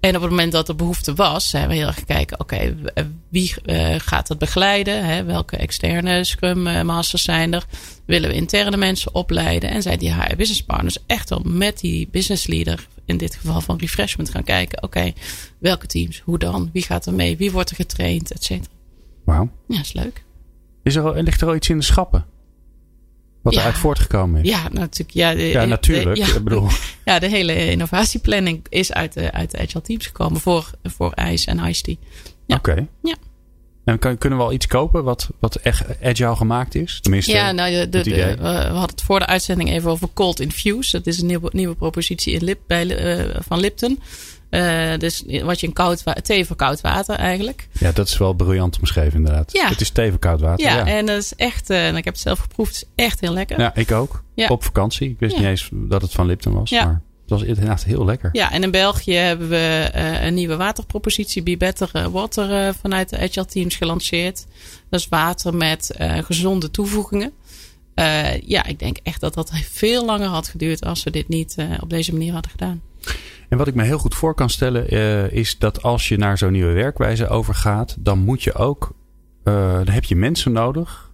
En 0.00 0.16
op 0.16 0.22
het 0.22 0.30
moment 0.30 0.52
dat 0.52 0.68
er 0.68 0.74
behoefte 0.76 1.14
was, 1.14 1.52
hebben 1.52 1.70
we 1.70 1.76
heel 1.76 1.86
erg 1.86 1.98
gekeken, 1.98 2.40
oké, 2.40 2.54
okay, 2.54 3.14
wie 3.28 3.54
uh, 3.64 3.94
gaat 3.98 4.26
dat 4.26 4.38
begeleiden? 4.38 5.04
Hè? 5.06 5.24
Welke 5.24 5.56
externe 5.56 6.24
Scrum 6.24 6.62
Masters 6.86 7.22
zijn 7.22 7.52
er? 7.54 7.66
Willen 8.04 8.30
we 8.30 8.36
interne 8.36 8.76
mensen 8.76 9.14
opleiden? 9.14 9.70
En 9.70 9.82
zijn 9.82 9.98
die 9.98 10.14
HR 10.14 10.36
Business 10.36 10.64
Partners 10.64 10.98
echt 11.06 11.28
wel 11.30 11.42
met 11.44 11.78
die 11.78 12.08
business 12.10 12.46
leader, 12.46 12.88
in 13.04 13.16
dit 13.16 13.34
geval 13.34 13.60
van 13.60 13.78
Refreshment, 13.78 14.30
gaan 14.30 14.44
kijken, 14.44 14.82
oké, 14.82 14.98
okay, 14.98 15.14
welke 15.58 15.86
teams, 15.86 16.20
hoe 16.24 16.38
dan? 16.38 16.70
Wie 16.72 16.82
gaat 16.82 17.06
er 17.06 17.14
mee? 17.14 17.36
Wie 17.36 17.52
wordt 17.52 17.70
er 17.70 17.76
getraind? 17.76 18.32
Et 18.32 18.44
cetera. 18.44 18.72
Wauw. 19.24 19.50
Ja, 19.68 19.80
is 19.80 19.92
leuk. 19.92 20.24
Is 20.82 20.96
er, 20.96 21.22
ligt 21.22 21.40
er 21.40 21.48
al 21.48 21.54
iets 21.54 21.68
in 21.68 21.78
de 21.78 21.84
schappen? 21.84 22.24
Wat 23.48 23.56
ja. 23.56 23.66
eruit 23.66 23.78
voortgekomen 23.78 24.44
is. 24.44 24.48
Ja, 24.48 24.68
natuurlijk. 24.70 25.10
Ja, 25.10 25.34
de, 25.34 25.42
ja 25.42 25.64
natuurlijk. 25.64 26.14
De, 26.14 26.26
ja, 26.26 26.36
ik 26.36 26.44
bedoel. 26.44 26.68
ja, 27.04 27.18
de 27.18 27.28
hele 27.28 27.70
innovatieplanning 27.70 28.66
is 28.68 28.92
uit 28.92 29.12
de, 29.12 29.32
uit 29.32 29.50
de 29.50 29.58
Agile 29.58 29.82
Teams 29.82 30.06
gekomen 30.06 30.40
voor, 30.40 30.70
voor 30.82 31.12
ICE 31.30 31.50
en 31.50 31.58
ICE 31.68 31.96
Ja. 32.46 32.56
Oké. 32.56 32.70
Okay. 32.70 32.86
Ja. 33.02 33.16
En 33.84 33.98
kan, 33.98 34.18
kunnen 34.18 34.38
we 34.38 34.44
al 34.44 34.52
iets 34.52 34.66
kopen 34.66 35.04
wat, 35.04 35.28
wat 35.40 35.54
echt 35.56 35.84
agile 36.02 36.36
gemaakt 36.36 36.74
is? 36.74 36.98
Tenminste, 37.00 37.32
ja, 37.32 37.52
nou, 37.52 37.88
de, 37.88 37.88
de, 37.88 38.36
we 38.40 38.48
hadden 38.48 38.80
het 38.80 39.02
voor 39.02 39.18
de 39.18 39.26
uitzending 39.26 39.70
even 39.70 39.90
over 39.90 40.08
Cold 40.14 40.40
Infuse. 40.40 40.96
Dat 40.96 41.06
is 41.06 41.20
een 41.20 41.26
nieuwe, 41.26 41.50
nieuwe 41.52 41.74
propositie 41.74 42.32
in 42.32 42.44
Lip, 42.44 42.60
bij, 42.66 43.18
uh, 43.18 43.36
van 43.40 43.60
Lipton. 43.60 44.00
Uh, 44.50 44.96
dus 44.96 45.24
wat 45.42 45.60
je 45.60 45.66
een 45.66 45.72
koud 45.72 46.02
thee 46.22 46.44
voor 46.44 46.56
koud 46.56 46.80
water 46.80 47.14
eigenlijk. 47.14 47.68
Ja, 47.72 47.92
dat 47.92 48.08
is 48.08 48.18
wel 48.18 48.32
briljant 48.32 48.78
omschreven 48.78 49.18
inderdaad. 49.18 49.52
Ja. 49.52 49.68
Het 49.68 49.80
is 49.80 49.90
thee 49.90 50.10
voor 50.10 50.18
koud 50.18 50.40
water. 50.40 50.66
Ja, 50.66 50.76
ja. 50.76 50.86
en 50.86 51.06
dat 51.06 51.16
is 51.16 51.34
echt, 51.34 51.70
uh, 51.70 51.88
ik 51.88 52.04
heb 52.04 52.14
het 52.14 52.22
zelf 52.22 52.38
geproefd, 52.38 52.74
het 52.74 52.88
is 52.94 53.04
echt 53.04 53.20
heel 53.20 53.32
lekker. 53.32 53.60
Ja, 53.60 53.74
ik 53.74 53.92
ook. 53.92 54.24
Ja. 54.34 54.48
Op 54.48 54.64
vakantie. 54.64 55.10
Ik 55.10 55.18
wist 55.18 55.36
niet 55.36 55.46
eens 55.46 55.68
dat 55.72 56.02
het 56.02 56.12
van 56.12 56.26
Lipton 56.26 56.52
was. 56.52 56.70
Ja. 56.70 56.84
Maar 56.84 57.00
het 57.20 57.30
was 57.30 57.42
inderdaad 57.42 57.84
heel 57.84 58.04
lekker. 58.04 58.28
Ja, 58.32 58.52
en 58.52 58.62
in 58.62 58.70
België 58.70 59.14
hebben 59.14 59.48
we 59.48 59.90
uh, 59.94 60.24
een 60.24 60.34
nieuwe 60.34 60.56
waterpropositie, 60.56 61.42
Be 61.42 61.56
Better 61.56 62.10
Water, 62.10 62.74
vanuit 62.74 63.08
de 63.08 63.18
Agile 63.18 63.46
Teams 63.46 63.76
gelanceerd. 63.76 64.46
Dat 64.90 65.00
is 65.00 65.08
water 65.08 65.54
met 65.54 65.94
gezonde 65.98 66.70
toevoegingen. 66.70 67.32
ja, 68.44 68.64
ik 68.64 68.78
denk 68.78 68.96
echt 69.02 69.20
dat 69.20 69.34
dat 69.34 69.50
veel 69.70 70.04
langer 70.04 70.28
had 70.28 70.48
geduurd 70.48 70.84
als 70.84 71.04
we 71.04 71.10
dit 71.10 71.28
niet 71.28 71.56
op 71.80 71.90
deze 71.90 72.12
manier 72.12 72.32
hadden 72.32 72.50
gedaan. 72.50 72.82
En 73.48 73.58
wat 73.58 73.66
ik 73.66 73.74
me 73.74 73.82
heel 73.82 73.98
goed 73.98 74.14
voor 74.14 74.34
kan 74.34 74.50
stellen 74.50 74.94
uh, 74.94 75.30
is 75.32 75.58
dat 75.58 75.82
als 75.82 76.08
je 76.08 76.16
naar 76.16 76.38
zo'n 76.38 76.52
nieuwe 76.52 76.72
werkwijze 76.72 77.28
overgaat, 77.28 77.96
dan 77.98 78.18
moet 78.18 78.42
je 78.42 78.54
ook, 78.54 78.94
uh, 79.44 79.74
dan 79.74 79.88
heb 79.88 80.04
je 80.04 80.16
mensen 80.16 80.52
nodig, 80.52 81.12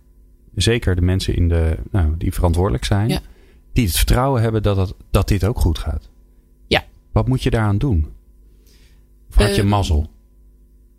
zeker 0.55 0.95
de 0.95 1.03
mensen 1.03 1.35
in 1.37 1.49
de, 1.49 1.77
nou, 1.91 2.15
die 2.19 2.33
verantwoordelijk 2.33 2.85
zijn, 2.85 3.09
Ja. 3.09 3.21
die 3.73 3.87
het 3.87 3.97
vertrouwen 3.97 4.43
hebben 4.43 4.63
dat, 4.63 4.77
dat, 4.77 4.95
dat 5.11 5.29
dit 5.29 5.45
ook 5.45 5.59
goed 5.61 5.79
gaat. 5.79 6.09
Ja. 6.67 6.85
Wat 7.13 7.29
moet 7.29 7.43
je 7.43 7.51
daaraan 7.51 7.79
doen? 7.79 8.07
Of 9.31 9.35
had 9.35 9.55
je 9.57 9.63
Eh, 9.63 9.69
mazzel? 9.69 10.11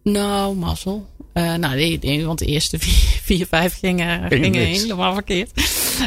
Nou, 0.03 0.55
mazzel. 0.55 1.07
Uh, 1.37 1.53
nou, 1.53 1.75
nee, 1.75 1.97
nee, 2.01 2.25
want 2.25 2.39
de 2.39 2.45
eerste 2.45 2.79
vier, 2.79 3.19
vier 3.37 3.47
vijf 3.47 3.77
gingen, 3.77 4.27
Ging 4.27 4.43
gingen 4.43 4.65
helemaal 4.65 5.13
verkeerd. 5.13 5.51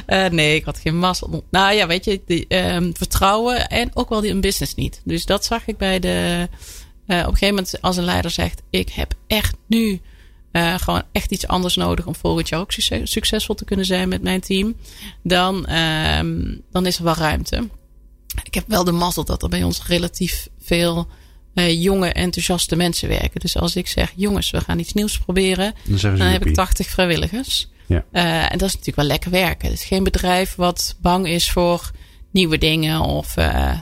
Uh, 0.07 0.27
nee, 0.27 0.55
ik 0.55 0.65
had 0.65 0.79
geen 0.79 0.99
mazzel. 0.99 1.45
Nou 1.51 1.75
ja, 1.75 1.87
weet 1.87 2.05
je, 2.05 2.21
die, 2.27 2.57
um, 2.57 2.97
vertrouwen 2.97 3.69
en 3.69 3.91
ook 3.95 4.09
wel 4.09 4.21
die 4.21 4.31
een 4.31 4.41
business 4.41 4.75
niet. 4.75 5.01
Dus 5.05 5.25
dat 5.25 5.45
zag 5.45 5.67
ik 5.67 5.77
bij 5.77 5.99
de. 5.99 6.49
Uh, 7.07 7.19
op 7.19 7.25
een 7.27 7.33
gegeven 7.33 7.55
moment, 7.55 7.81
als 7.81 7.97
een 7.97 8.05
leider 8.05 8.31
zegt: 8.31 8.63
Ik 8.71 8.91
heb 8.91 9.15
echt 9.27 9.57
nu 9.67 10.01
gewoon 10.77 11.03
echt 11.13 11.31
iets 11.31 11.47
anders 11.47 11.77
nodig 11.77 12.07
om 12.07 12.15
volgend 12.15 12.49
jaar 12.49 12.61
ook 12.61 12.73
succes, 12.73 13.11
succesvol 13.11 13.55
te 13.55 13.65
kunnen 13.65 13.87
zijn 13.87 14.09
met 14.09 14.23
mijn 14.23 14.41
team. 14.41 14.77
Dan, 15.23 15.71
um, 15.73 16.63
dan 16.71 16.87
is 16.87 16.99
er 16.99 17.05
wel 17.05 17.15
ruimte. 17.15 17.69
Ik 18.43 18.55
heb 18.55 18.65
wel 18.67 18.85
de 18.85 18.93
mazzel 18.93 19.25
dat 19.25 19.43
er 19.43 19.49
bij 19.49 19.63
ons 19.63 19.87
relatief 19.87 20.49
veel 20.61 21.09
uh, 21.55 21.83
jonge, 21.83 22.13
enthousiaste 22.13 22.77
mensen 22.77 23.09
werken. 23.09 23.41
Dus 23.41 23.57
als 23.57 23.77
ik 23.77 23.87
zeg, 23.87 24.13
jongens, 24.17 24.51
we 24.51 24.61
gaan 24.61 24.79
iets 24.79 24.93
nieuws 24.93 25.19
proberen, 25.19 25.75
Dan 25.85 25.99
zeggen 25.99 26.19
ze 26.19 26.25
dan 26.25 26.33
heb 26.33 26.41
ik 26.41 26.47
joepie. 26.47 26.65
80 26.65 26.87
vrijwilligers. 26.87 27.69
Ja. 27.87 28.05
Uh, 28.13 28.53
en 28.53 28.59
dat 28.59 28.69
is 28.69 28.75
natuurlijk 28.75 28.97
wel 28.97 29.07
lekker 29.07 29.31
werken. 29.31 29.69
Het 29.69 29.79
is 29.79 29.85
geen 29.85 30.05
bedrijf 30.05 30.55
wat 30.55 30.97
bang 31.01 31.29
is 31.29 31.51
voor 31.51 31.91
nieuwe 32.31 32.59
dingen. 32.59 33.01
Of 33.01 33.35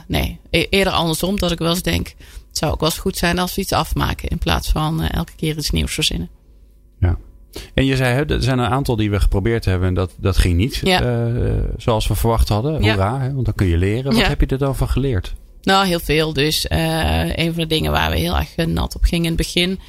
nee, 0.07 0.39
e-, 0.49 0.67
eerder 0.69 0.93
andersom 0.93 1.39
dat 1.39 1.51
ik 1.51 1.59
wel 1.59 1.69
eens 1.69 1.81
denk. 1.81 2.07
Het 2.47 2.57
zou 2.57 2.71
ook 2.71 2.79
wel 2.79 2.89
eens 2.89 2.99
goed 2.99 3.17
zijn 3.17 3.39
als 3.39 3.55
we 3.55 3.61
iets 3.61 3.71
afmaken. 3.71 4.29
In 4.29 4.37
plaats 4.37 4.69
van 4.69 5.01
elke 5.01 5.35
keer 5.35 5.57
iets 5.57 5.69
nieuws 5.69 5.93
verzinnen. 5.93 6.29
Ja. 6.99 7.17
En 7.73 7.85
je 7.85 7.95
zei, 7.95 8.23
er 8.25 8.43
zijn 8.43 8.59
een 8.59 8.69
aantal 8.69 8.95
die 8.95 9.09
we 9.09 9.19
geprobeerd 9.19 9.65
hebben 9.65 9.87
en 9.87 9.93
dat, 9.93 10.15
dat 10.19 10.37
ging 10.37 10.55
niet 10.55 10.81
zoals 11.77 12.07
we 12.07 12.15
verwacht 12.15 12.49
hadden. 12.49 12.81
Hoera, 12.81 13.19
hè, 13.19 13.33
want 13.33 13.45
dan 13.45 13.55
kun 13.55 13.67
je 13.67 13.77
leren. 13.77 14.13
Wat 14.13 14.27
heb 14.27 14.39
je 14.39 14.47
er 14.47 14.57
dan 14.57 14.75
van 14.75 14.89
geleerd? 14.89 15.35
Nou, 15.67 15.87
heel 15.87 15.99
veel. 15.99 16.33
Dus 16.33 16.65
uh, 16.69 17.35
een 17.35 17.53
van 17.53 17.61
de 17.61 17.67
dingen 17.67 17.91
waar 17.91 18.11
we 18.11 18.17
heel 18.17 18.37
erg 18.37 18.55
nat 18.55 18.95
op 18.95 19.03
gingen 19.03 19.23
in 19.23 19.31
het 19.31 19.37
begin. 19.37 19.79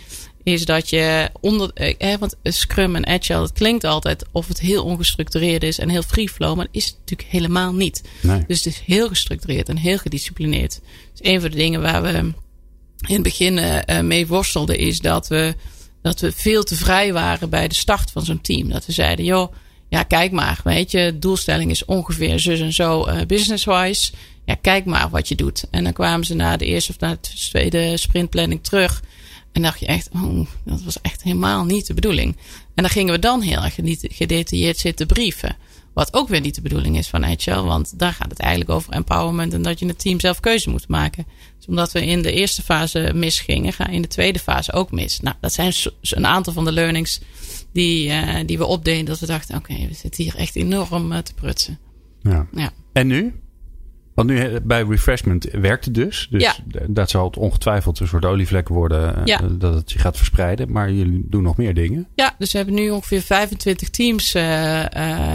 Is 0.43 0.65
dat 0.65 0.91
je 0.91 1.31
onder. 1.41 1.71
Eh, 1.75 2.17
want 2.19 2.35
Scrum 2.43 2.97
en 2.97 3.07
Agile, 3.07 3.41
het 3.41 3.53
klinkt 3.53 3.85
altijd 3.85 4.25
of 4.33 4.49
het 4.49 4.61
heel 4.61 4.85
ongestructureerd 4.85 5.63
is 5.63 5.79
en 5.79 5.89
heel 5.89 6.03
free 6.03 6.29
flow. 6.29 6.57
Maar 6.57 6.65
dat 6.65 6.75
is 6.75 6.87
het 6.87 6.97
natuurlijk 6.99 7.29
helemaal 7.31 7.75
niet. 7.75 8.03
Nee. 8.23 8.45
Dus 8.47 8.65
het 8.65 8.67
is 8.75 8.83
heel 8.87 9.09
gestructureerd 9.09 9.69
en 9.69 9.77
heel 9.77 9.99
gedisciplineerd. 9.99 10.81
Dus 11.13 11.31
een 11.33 11.41
van 11.41 11.51
de 11.51 11.57
dingen 11.57 11.83
waar 11.83 12.03
we 12.03 12.33
in 13.07 13.15
het 13.15 13.23
begin 13.23 13.57
uh, 13.57 14.01
mee 14.01 14.27
worstelden, 14.27 14.79
is 14.79 14.99
dat 14.99 15.29
we, 15.29 15.55
dat 16.03 16.21
we 16.21 16.33
veel 16.33 16.63
te 16.63 16.75
vrij 16.75 17.13
waren 17.13 17.51
bij 17.51 17.69
de 17.69 17.75
start 17.75 18.11
van 18.11 18.25
zo'n 18.25 18.41
team. 18.41 18.69
Dat 18.69 18.87
we 18.87 18.93
zeiden, 18.93 19.25
joh, 19.25 19.53
ja, 19.89 20.03
kijk 20.03 20.33
maar. 20.33 20.61
Weet 20.65 20.91
je, 20.91 21.17
doelstelling 21.19 21.71
is 21.71 21.85
ongeveer 21.85 22.39
zus 22.39 22.61
en 22.61 22.73
zo 22.73 23.09
uh, 23.09 23.21
business-wise 23.27 24.13
ja, 24.49 24.55
kijk 24.55 24.85
maar 24.85 25.09
wat 25.11 25.29
je 25.29 25.35
doet. 25.35 25.65
En 25.71 25.85
dan 25.85 25.93
kwamen 25.93 26.27
ze 26.27 26.35
na 26.35 26.57
de 26.57 26.65
eerste 26.65 26.91
of 26.93 26.99
na 26.99 27.11
de 27.11 27.19
tweede 27.21 27.97
sprintplanning 27.97 28.65
terug. 28.65 29.03
En 29.53 29.63
dacht 29.63 29.81
je 29.81 29.87
echt, 29.87 30.09
oh, 30.15 30.47
dat 30.65 30.83
was 30.83 31.01
echt 31.01 31.23
helemaal 31.23 31.65
niet 31.65 31.87
de 31.87 31.95
bedoeling. 31.95 32.37
En 32.75 32.83
dan 32.83 32.89
gingen 32.89 33.13
we 33.13 33.19
dan 33.19 33.41
heel 33.41 33.63
erg 33.63 33.75
gedetailleerd 34.03 34.79
zitten 34.79 35.07
brieven. 35.07 35.57
Wat 35.93 36.15
ook 36.15 36.29
weer 36.29 36.41
niet 36.41 36.55
de 36.55 36.61
bedoeling 36.61 36.99
is 36.99 37.09
van 37.09 37.25
Agile. 37.25 37.63
Want 37.63 37.99
daar 37.99 38.13
gaat 38.13 38.31
het 38.31 38.39
eigenlijk 38.39 38.71
over 38.71 38.93
empowerment. 38.93 39.53
En 39.53 39.63
dat 39.63 39.79
je 39.79 39.87
het 39.87 39.99
team 39.99 40.21
zelf 40.21 40.41
keuze 40.41 40.71
moet 40.71 40.89
maken. 40.89 41.27
Dus 41.57 41.67
omdat 41.67 41.93
we 41.93 42.07
in 42.07 42.23
de 42.23 42.33
eerste 42.33 42.63
fase 42.63 43.13
misgingen, 43.15 43.73
gaan 43.73 43.91
in 43.91 44.03
de 44.03 44.09
tweede 44.09 44.39
fase 44.39 44.73
ook 44.73 44.91
mis. 44.91 45.21
Nou, 45.21 45.37
dat 45.41 45.53
zijn 45.53 45.73
een 46.01 46.27
aantal 46.27 46.53
van 46.53 46.65
de 46.65 46.73
learnings 46.73 47.21
die, 47.73 48.09
uh, 48.09 48.35
die 48.47 48.59
we 48.59 48.67
opdeden. 48.67 49.05
Dat 49.05 49.19
we 49.19 49.27
dachten, 49.27 49.57
oké, 49.57 49.75
we 49.75 49.95
zitten 49.95 50.25
hier 50.25 50.37
echt 50.37 50.57
enorm 50.57 51.13
uh, 51.13 51.19
te 51.19 51.35
prutsen. 51.35 51.79
Ja. 52.23 52.47
ja. 52.53 52.71
En 52.93 53.07
nu? 53.07 53.35
Want 54.19 54.31
nu 54.31 54.61
bij 54.61 54.83
refreshment 54.83 55.49
werkt 55.53 55.85
het 55.85 55.95
dus. 55.95 56.29
Dus 56.31 56.43
ja. 56.43 56.55
dat 56.87 57.11
zal 57.11 57.25
het 57.25 57.37
ongetwijfeld 57.37 58.01
een 58.01 58.09
soort 58.09 58.25
olievlek 58.25 58.69
worden. 58.69 59.17
Eh, 59.17 59.23
ja. 59.25 59.41
Dat 59.51 59.75
het 59.75 59.91
zich 59.91 60.01
gaat 60.01 60.17
verspreiden. 60.17 60.73
Maar 60.73 60.93
jullie 60.93 61.27
doen 61.29 61.43
nog 61.43 61.57
meer 61.57 61.75
dingen. 61.75 62.09
Ja, 62.15 62.35
dus 62.39 62.53
we 62.53 62.59
hebben 62.59 62.75
nu 62.75 62.91
ongeveer 62.91 63.23
25 63.23 63.91
teams 63.91 64.35
uh, 64.35 64.85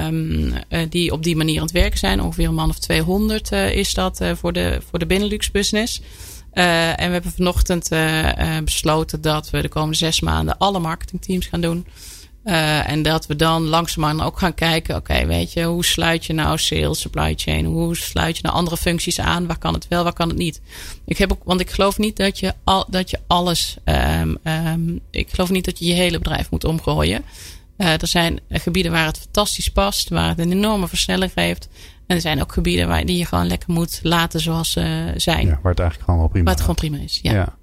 um, 0.05 0.53
die 0.89 1.11
op 1.11 1.23
die 1.23 1.35
manier 1.35 1.57
aan 1.57 1.65
het 1.65 1.71
werken 1.71 1.99
zijn. 1.99 2.21
Ongeveer 2.21 2.47
een 2.47 2.53
man 2.53 2.69
of 2.69 2.79
200 2.79 3.51
is 3.51 3.93
dat 3.93 4.21
voor, 4.33 4.53
de, 4.53 4.81
voor 4.89 4.99
de 4.99 5.05
Benelux 5.05 5.51
business. 5.51 6.01
en 6.51 7.07
we 7.07 7.13
hebben 7.13 7.31
vanochtend 7.31 7.89
besloten 8.63 9.21
dat 9.21 9.49
we 9.49 9.61
de 9.61 9.69
komende 9.69 9.97
zes 9.97 10.21
maanden 10.21 10.57
alle 10.57 10.79
marketingteams 10.79 11.45
gaan 11.45 11.61
doen. 11.61 11.85
Uh, 12.45 12.89
en 12.89 13.01
dat 13.01 13.25
we 13.25 13.35
dan 13.35 13.63
langzaamaan 13.63 14.21
ook 14.21 14.39
gaan 14.39 14.53
kijken, 14.53 14.95
oké, 14.95 15.25
weet 15.25 15.53
je, 15.53 15.63
hoe 15.63 15.85
sluit 15.85 16.25
je 16.25 16.33
nou 16.33 16.57
sales, 16.57 16.99
supply 16.99 17.33
chain, 17.35 17.65
hoe 17.65 17.95
sluit 17.95 18.35
je 18.37 18.43
nou 18.43 18.55
andere 18.55 18.77
functies 18.77 19.19
aan, 19.19 19.47
waar 19.47 19.57
kan 19.57 19.73
het 19.73 19.87
wel, 19.87 20.03
waar 20.03 20.13
kan 20.13 20.27
het 20.27 20.37
niet. 20.37 20.61
Ik 21.05 21.17
heb 21.17 21.31
ook, 21.31 21.41
want 21.43 21.59
ik 21.59 21.71
geloof 21.71 21.97
niet 21.97 22.17
dat 22.17 22.39
je, 22.39 22.53
al, 22.63 22.85
dat 22.89 23.09
je 23.09 23.19
alles, 23.27 23.77
um, 23.85 24.37
um, 24.43 24.99
ik 25.11 25.29
geloof 25.29 25.49
niet 25.49 25.65
dat 25.65 25.79
je 25.79 25.85
je 25.85 25.93
hele 25.93 26.17
bedrijf 26.17 26.51
moet 26.51 26.63
omgooien. 26.63 27.23
Uh, 27.77 28.01
er 28.01 28.07
zijn 28.07 28.39
gebieden 28.49 28.91
waar 28.91 29.05
het 29.05 29.17
fantastisch 29.17 29.69
past, 29.69 30.09
waar 30.09 30.29
het 30.29 30.39
een 30.39 30.51
enorme 30.51 30.87
versnelling 30.87 31.31
geeft. 31.31 31.69
En 32.07 32.15
er 32.15 32.21
zijn 32.21 32.41
ook 32.41 32.53
gebieden 32.53 32.87
waar 32.87 33.05
die 33.05 33.17
je 33.17 33.25
gewoon 33.25 33.47
lekker 33.47 33.73
moet 33.73 33.99
laten 34.01 34.39
zoals 34.39 34.71
ze 34.71 35.13
zijn. 35.15 35.45
Ja, 35.45 35.59
waar 35.61 35.71
het 35.71 35.79
eigenlijk 35.79 36.09
gewoon 36.09 36.19
wel 36.19 36.29
prima 36.29 36.45
Waar 36.45 36.53
het 36.53 36.61
gewoon 36.61 36.75
prima 36.75 36.97
is, 36.97 37.19
ja. 37.21 37.33
ja. 37.33 37.55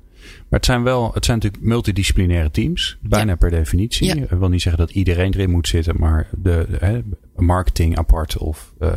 Maar 0.51 0.59
het 0.59 0.69
zijn 0.69 0.83
wel, 0.83 1.11
het 1.15 1.25
zijn 1.25 1.39
natuurlijk 1.39 1.65
multidisciplinaire 1.65 2.51
teams, 2.51 2.99
bijna 3.01 3.37
per 3.37 3.51
definitie. 3.51 4.07
Ja. 4.07 4.15
Ik 4.15 4.31
wil 4.31 4.49
niet 4.49 4.63
zeggen 4.63 4.87
dat 4.87 4.95
iedereen 4.95 5.35
erin 5.35 5.51
moet 5.51 5.69
zitten, 5.69 5.97
maar 5.99 6.29
de, 6.43 6.67
de 6.71 7.03
marketing 7.37 7.99
apart 7.99 8.39
of, 8.39 8.73
uh, 8.81 8.95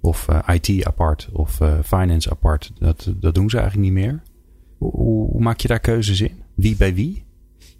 of 0.00 0.26
uh, 0.30 0.38
IT 0.52 0.86
apart 0.86 1.28
of 1.32 1.60
uh, 1.60 1.72
finance 1.84 2.30
apart, 2.30 2.72
dat, 2.78 3.12
dat 3.14 3.34
doen 3.34 3.50
ze 3.50 3.58
eigenlijk 3.58 3.92
niet 3.92 4.04
meer. 4.04 4.22
Hoe, 4.78 4.92
hoe, 5.30 5.40
maak 5.40 5.60
je 5.60 5.68
daar 5.68 5.80
keuzes 5.80 6.20
in? 6.20 6.42
Wie 6.54 6.76
bij 6.76 6.94
wie? 6.94 7.24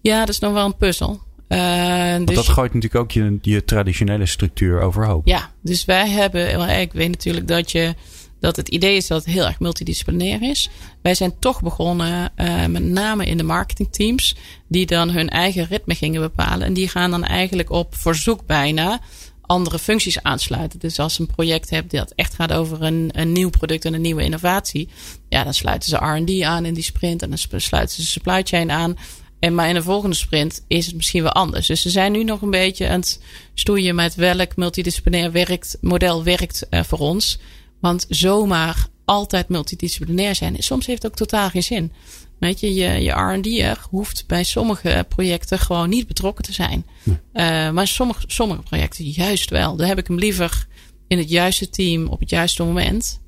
Ja, 0.00 0.20
dat 0.20 0.28
is 0.28 0.38
nog 0.38 0.52
wel 0.52 0.64
een 0.64 0.76
puzzel. 0.76 1.20
Want 1.48 2.26
dus 2.26 2.36
dat 2.36 2.48
gooit 2.48 2.74
natuurlijk 2.74 3.02
ook 3.02 3.10
je, 3.10 3.38
je 3.42 3.64
traditionele 3.64 4.26
structuur 4.26 4.80
overhoop. 4.80 5.26
Ja, 5.26 5.50
dus 5.60 5.84
wij 5.84 6.10
hebben, 6.10 6.80
ik 6.80 6.92
weet 6.92 7.08
natuurlijk 7.08 7.48
dat 7.48 7.72
je 7.72 7.94
dat 8.40 8.56
het 8.56 8.68
idee 8.68 8.96
is 8.96 9.06
dat 9.06 9.24
het 9.24 9.34
heel 9.34 9.46
erg 9.46 9.60
multidisciplinair 9.60 10.42
is. 10.42 10.70
Wij 11.02 11.14
zijn 11.14 11.38
toch 11.38 11.62
begonnen 11.62 12.32
uh, 12.36 12.66
met 12.66 12.82
name 12.82 13.26
in 13.26 13.36
de 13.36 13.42
marketingteams, 13.42 14.36
die 14.68 14.86
dan 14.86 15.10
hun 15.10 15.28
eigen 15.28 15.66
ritme 15.66 15.94
gingen 15.94 16.20
bepalen. 16.20 16.66
En 16.66 16.72
die 16.72 16.88
gaan 16.88 17.10
dan 17.10 17.24
eigenlijk 17.24 17.70
op 17.70 17.94
verzoek 17.96 18.46
bijna 18.46 19.00
andere 19.46 19.78
functies 19.78 20.22
aansluiten. 20.22 20.78
Dus 20.78 20.98
als 20.98 21.14
ze 21.14 21.20
een 21.20 21.26
project 21.26 21.70
hebt 21.70 21.90
dat 21.90 22.12
echt 22.14 22.34
gaat 22.34 22.52
over 22.52 22.82
een, 22.82 23.10
een 23.12 23.32
nieuw 23.32 23.50
product 23.50 23.84
en 23.84 23.94
een 23.94 24.00
nieuwe 24.00 24.22
innovatie, 24.22 24.88
ja, 25.28 25.44
dan 25.44 25.54
sluiten 25.54 25.88
ze 25.88 25.96
RD 25.96 26.42
aan 26.42 26.64
in 26.64 26.74
die 26.74 26.82
sprint 26.82 27.22
en 27.22 27.28
dan 27.28 27.60
sluiten 27.60 27.96
ze 27.96 28.10
supply 28.10 28.42
chain 28.42 28.70
aan. 28.70 28.96
En 29.38 29.54
maar 29.54 29.68
in 29.68 29.74
de 29.74 29.82
volgende 29.82 30.16
sprint 30.16 30.64
is 30.68 30.86
het 30.86 30.94
misschien 30.94 31.22
wel 31.22 31.32
anders. 31.32 31.66
Dus 31.66 31.82
ze 31.82 31.90
zijn 31.90 32.12
nu 32.12 32.24
nog 32.24 32.42
een 32.42 32.50
beetje 32.50 32.88
aan 32.88 33.00
het 33.00 33.20
stoeien 33.54 33.94
met 33.94 34.14
welk 34.14 34.56
multidisciplinair 34.56 35.32
werkt, 35.32 35.78
model 35.80 36.24
werkt 36.24 36.66
uh, 36.70 36.82
voor 36.82 36.98
ons. 36.98 37.38
Want 37.80 38.06
zomaar 38.08 38.86
altijd 39.04 39.48
multidisciplinair 39.48 40.34
zijn, 40.34 40.56
soms 40.58 40.86
heeft 40.86 41.02
het 41.02 41.12
ook 41.12 41.18
totaal 41.18 41.50
geen 41.50 41.62
zin. 41.62 41.92
Weet 42.38 42.60
je, 42.60 42.74
je, 42.74 42.88
je 43.02 43.10
R&D'er 43.10 43.86
hoeft 43.90 44.24
bij 44.26 44.44
sommige 44.44 45.06
projecten 45.08 45.58
gewoon 45.58 45.88
niet 45.88 46.06
betrokken 46.06 46.44
te 46.44 46.52
zijn. 46.52 46.86
Nee. 47.02 47.16
Uh, 47.32 47.70
maar 47.70 47.86
sommige, 47.86 48.24
sommige 48.26 48.62
projecten 48.62 49.04
juist 49.04 49.50
wel. 49.50 49.76
Dan 49.76 49.86
heb 49.86 49.98
ik 49.98 50.06
hem 50.06 50.18
liever 50.18 50.66
in 51.06 51.18
het 51.18 51.30
juiste 51.30 51.70
team 51.70 52.06
op 52.06 52.20
het 52.20 52.30
juiste 52.30 52.64
moment. 52.64 53.20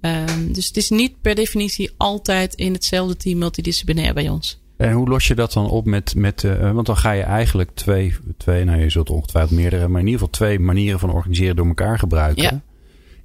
Uh, 0.00 0.24
dus 0.48 0.66
het 0.66 0.76
is 0.76 0.90
niet 0.90 1.20
per 1.20 1.34
definitie 1.34 1.90
altijd 1.96 2.54
in 2.54 2.72
hetzelfde 2.72 3.16
team 3.16 3.38
multidisciplinair 3.38 4.14
bij 4.14 4.28
ons. 4.28 4.60
En 4.76 4.92
hoe 4.92 5.08
los 5.08 5.26
je 5.26 5.34
dat 5.34 5.52
dan 5.52 5.70
op 5.70 5.86
met, 5.86 6.14
met 6.14 6.42
uh, 6.42 6.72
want 6.72 6.86
dan 6.86 6.96
ga 6.96 7.12
je 7.12 7.22
eigenlijk 7.22 7.70
twee, 7.74 8.14
twee, 8.36 8.64
nou 8.64 8.80
je 8.80 8.90
zult 8.90 9.10
ongetwijfeld 9.10 9.58
meerdere, 9.58 9.88
maar 9.88 10.00
in 10.00 10.06
ieder 10.06 10.20
geval 10.20 10.34
twee 10.34 10.58
manieren 10.58 10.98
van 10.98 11.12
organiseren 11.12 11.56
door 11.56 11.66
elkaar 11.66 11.98
gebruiken. 11.98 12.42
Ja. 12.42 12.62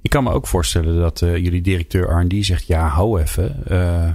Ik 0.08 0.14
kan 0.14 0.24
me 0.24 0.32
ook 0.32 0.46
voorstellen 0.46 1.00
dat 1.00 1.20
uh, 1.20 1.36
jullie 1.36 1.60
directeur 1.60 2.20
R&D 2.20 2.44
zegt, 2.44 2.66
ja, 2.66 2.86
hou 2.86 3.20
even. 3.20 3.62
Uh, 3.70 4.10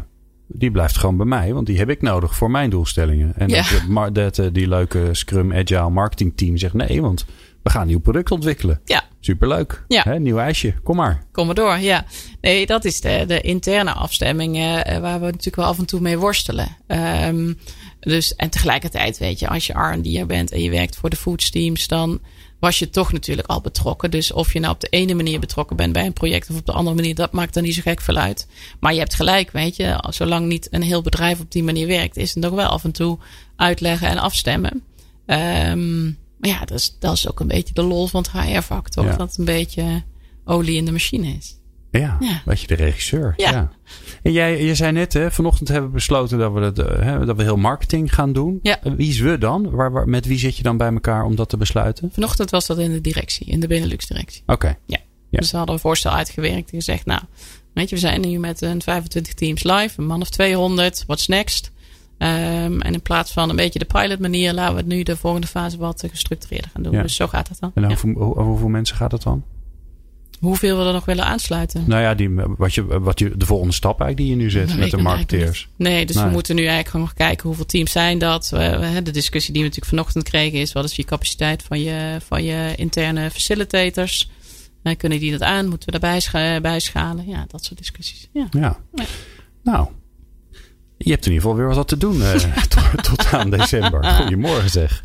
die 0.47 0.71
blijft 0.71 0.97
gewoon 0.97 1.17
bij 1.17 1.25
mij, 1.25 1.53
want 1.53 1.65
die 1.65 1.77
heb 1.77 1.89
ik 1.89 2.01
nodig 2.01 2.36
voor 2.36 2.51
mijn 2.51 2.69
doelstellingen. 2.69 3.34
En 3.36 3.49
ja. 3.49 3.63
dat, 3.89 4.15
dat 4.15 4.38
uh, 4.38 4.47
die 4.51 4.67
leuke 4.67 5.10
Scrum 5.12 5.53
Agile 5.53 5.89
marketing 5.89 6.38
team 6.38 6.58
zegt, 6.58 6.73
nee, 6.73 7.01
want 7.01 7.25
we 7.63 7.69
gaan 7.69 7.82
een 7.82 7.88
nieuw 7.88 7.99
product 7.99 8.32
ontwikkelen. 8.32 8.82
Ja. 8.86 9.03
Superleuk. 9.19 9.84
Ja. 9.88 10.03
Hè, 10.03 10.19
nieuw 10.19 10.38
ijsje, 10.38 10.73
kom 10.84 10.95
maar. 10.95 11.23
Kom 11.32 11.45
maar 11.45 11.56
door, 11.56 11.77
ja. 11.77 12.06
Nee, 12.41 12.65
dat 12.65 12.86
is 12.86 13.01
de, 13.01 13.23
de 13.27 13.41
interne 13.41 13.91
afstemming 13.91 14.53
waar 15.01 15.19
we 15.19 15.25
natuurlijk 15.25 15.56
wel 15.56 15.65
af 15.65 15.79
en 15.79 15.86
toe 15.86 15.99
mee 15.99 16.17
worstelen. 16.17 16.77
Um, 16.88 17.58
dus, 17.99 18.36
en 18.36 18.49
tegelijkertijd, 18.49 19.17
weet 19.17 19.39
je, 19.39 19.47
als 19.47 19.67
je 19.67 19.73
R&D'er 19.73 20.25
bent 20.25 20.51
en 20.51 20.62
je 20.62 20.69
werkt 20.69 20.95
voor 20.95 21.10
de 21.10 21.15
foods 21.15 21.49
teams, 21.49 21.88
dan 21.88 22.21
was 22.63 22.80
je 22.80 22.89
toch 22.89 23.12
natuurlijk 23.12 23.47
al 23.47 23.62
betrokken. 23.62 24.12
Dus 24.12 24.32
of 24.32 24.54
je 24.54 24.60
nou 24.60 24.73
op 24.73 24.80
de 24.80 24.88
ene 24.89 25.13
manier 25.13 25.39
betrokken 25.39 25.76
bent 25.76 25.93
bij 25.93 26.06
een 26.06 26.13
project 26.13 26.49
of 26.49 26.58
op 26.58 26.65
de 26.65 26.71
andere 26.71 26.95
manier, 26.95 27.15
dat 27.15 27.32
maakt 27.32 27.54
dan 27.54 27.63
niet 27.63 27.76
zo 27.76 27.82
gek 27.82 28.02
veel 28.02 28.15
uit. 28.15 28.47
Maar 28.80 28.93
je 28.93 28.99
hebt 28.99 29.13
gelijk, 29.13 29.52
weet 29.52 29.76
je, 29.76 30.04
zolang 30.10 30.47
niet 30.47 30.67
een 30.71 30.82
heel 30.82 31.02
bedrijf 31.02 31.39
op 31.39 31.52
die 31.52 31.63
manier 31.63 31.88
werkt, 31.88 32.17
is 32.17 32.34
het 32.34 32.43
nog 32.43 32.54
wel 32.54 32.67
af 32.67 32.84
en 32.84 32.91
toe 32.91 33.17
uitleggen 33.56 34.08
en 34.08 34.17
afstemmen. 34.17 34.84
Um, 35.26 36.17
maar 36.38 36.49
ja, 36.49 36.60
dat 36.60 36.78
is, 36.78 36.95
dat 36.99 37.13
is 37.13 37.30
ook 37.30 37.39
een 37.39 37.47
beetje 37.47 37.73
de 37.73 37.84
lol 37.84 38.08
van 38.08 38.21
het 38.21 38.32
HR-vak, 38.32 38.89
toch? 38.89 39.06
Ja. 39.06 39.15
Dat 39.15 39.30
het 39.30 39.38
een 39.38 39.45
beetje 39.45 40.04
olie 40.45 40.78
in 40.78 40.86
de 40.86 40.91
machine 40.91 41.28
is. 41.28 41.56
Ja, 41.99 42.17
Ja. 42.19 42.41
weet 42.45 42.62
je, 42.62 42.67
de 42.67 42.73
regisseur. 42.75 43.34
Ja. 43.38 43.69
En 44.23 44.32
jij, 44.32 44.63
je 44.65 44.75
zei 44.75 44.91
net, 44.91 45.13
hè, 45.13 45.32
vanochtend 45.32 45.67
hebben 45.69 45.88
we 45.89 45.95
besloten 45.95 46.38
dat 46.38 46.53
we, 46.53 46.60
het, 46.60 46.79
eh, 46.79 46.99
hè, 47.03 47.25
dat 47.25 47.38
we 47.38 47.43
heel 47.43 47.58
marketing 47.58 48.13
gaan 48.13 48.34
doen. 48.34 48.60
Ja. 48.62 48.82
Eh, 48.84 48.91
Wie 48.93 49.10
is 49.10 49.19
we 49.19 49.38
dan? 49.38 49.69
Waar, 49.69 49.91
waar, 49.91 50.08
met 50.10 50.25
wie 50.25 50.39
zit 50.39 50.58
je 50.58 50.63
dan 50.63 50.77
bij 50.77 50.91
elkaar 50.93 51.23
om 51.25 51.36
dat 51.36 51.49
te 51.49 51.58
besluiten? 51.58 52.10
Vanochtend 52.13 52.49
was 52.49 52.65
dat 52.67 52.77
in 52.77 52.91
de 52.91 53.01
directie, 53.01 53.45
in 53.47 53.60
de 53.60 53.67
Benelux-directie. 53.67 54.43
Oké. 54.45 54.75
Ja. 54.86 54.97
Dus 55.29 55.51
we 55.51 55.58
hadden 55.58 55.75
een 55.75 55.82
voorstel 55.82 56.12
uitgewerkt 56.12 56.71
en 56.71 56.77
gezegd, 56.77 57.06
nou, 57.06 57.21
weet 57.73 57.89
je, 57.89 57.95
we 57.95 58.01
zijn 58.01 58.21
nu 58.21 58.39
met 58.39 58.62
een 58.62 58.82
25 58.82 59.34
teams 59.34 59.63
live, 59.63 59.99
een 59.99 60.06
man 60.08 60.21
of 60.21 60.29
200, 60.29 61.03
what's 61.08 61.27
next? 61.27 61.71
Um, 62.17 62.82
en 62.82 62.93
in 62.93 63.01
plaats 63.01 63.32
van 63.32 63.49
een 63.49 63.56
beetje 63.56 63.79
de 63.79 63.86
pilot 63.86 64.19
manier, 64.19 64.53
laten 64.53 64.73
we 64.73 64.79
het 64.79 64.89
nu 64.89 65.03
de 65.03 65.17
volgende 65.17 65.47
fase 65.47 65.77
wat 65.77 66.03
gestructureerder 66.12 66.69
gaan 66.73 66.84
doen. 66.84 66.91
Dus 67.01 67.15
zo 67.15 67.27
gaat 67.27 67.47
het 67.49 67.60
dan. 67.60 67.71
En 67.75 67.82
Ja. 67.82 67.88
hoeveel, 67.88 68.12
hoe- 68.13 68.39
hoeveel 68.41 68.67
mensen 68.67 68.95
gaat 68.95 69.12
dat 69.12 69.23
dan? 69.23 69.43
Hoeveel 70.43 70.77
we 70.77 70.86
er 70.86 70.93
nog 70.93 71.06
willen 71.06 71.25
aansluiten? 71.25 71.84
Nou 71.88 72.01
ja, 72.01 72.13
die, 72.13 72.29
wat 72.58 72.73
je, 72.73 72.99
wat 72.99 73.19
je, 73.19 73.38
de 73.38 73.45
volgende 73.45 73.73
stap 73.73 74.01
eigenlijk 74.01 74.17
die 74.17 74.38
je 74.38 74.43
nu 74.43 74.51
zet 74.51 74.67
Dat 74.67 74.77
met 74.77 74.91
de 74.91 74.97
marketeers. 74.97 75.67
Nee, 75.75 76.06
dus 76.06 76.15
Nee. 76.15 76.25
we 76.25 76.32
moeten 76.32 76.56
nu 76.56 76.62
eigenlijk 76.62 76.89
gewoon 76.89 77.06
nog 77.06 77.15
kijken 77.15 77.47
hoeveel 77.47 77.65
teams 77.65 77.91
zijn 77.91 78.17
dat. 78.17 78.47
De 79.03 79.12
discussie 79.12 79.53
die 79.53 79.62
we 79.62 79.67
natuurlijk 79.67 79.95
vanochtend 79.95 80.23
kregen 80.23 80.60
is 80.60 80.73
wat 80.73 80.84
is 80.84 80.95
je 80.95 81.03
capaciteit 81.03 81.63
van 81.63 81.82
je, 81.82 82.17
van 82.25 82.43
je 82.43 82.73
interne 82.75 83.32
facilitators. 83.32 84.29
Uh, 84.84 84.93
kunnen 84.97 85.19
die 85.19 85.32
dat 85.32 85.41
aan? 85.41 85.67
Moeten 85.67 85.91
we 85.91 85.99
daarbij 85.99 86.62
bijschalen? 86.62 87.27
Ja, 87.27 87.45
dat 87.47 87.63
soort 87.63 87.79
discussies. 87.79 88.29
Ja. 88.34 88.47
ja. 88.51 88.79
Nou, 89.63 89.88
je 91.04 91.12
hebt 91.12 91.26
in 91.26 91.32
ieder 91.32 91.48
geval 91.48 91.56
weer 91.56 91.76
wat 91.76 91.88
te 91.88 91.98
doen 91.98 92.16
uh, 92.16 92.32
tot, 92.68 93.04
tot, 93.04 93.34
aan 93.34 93.50
december. 93.50 94.06
Goedemorgen 94.22 94.70
zeg. 94.70 95.04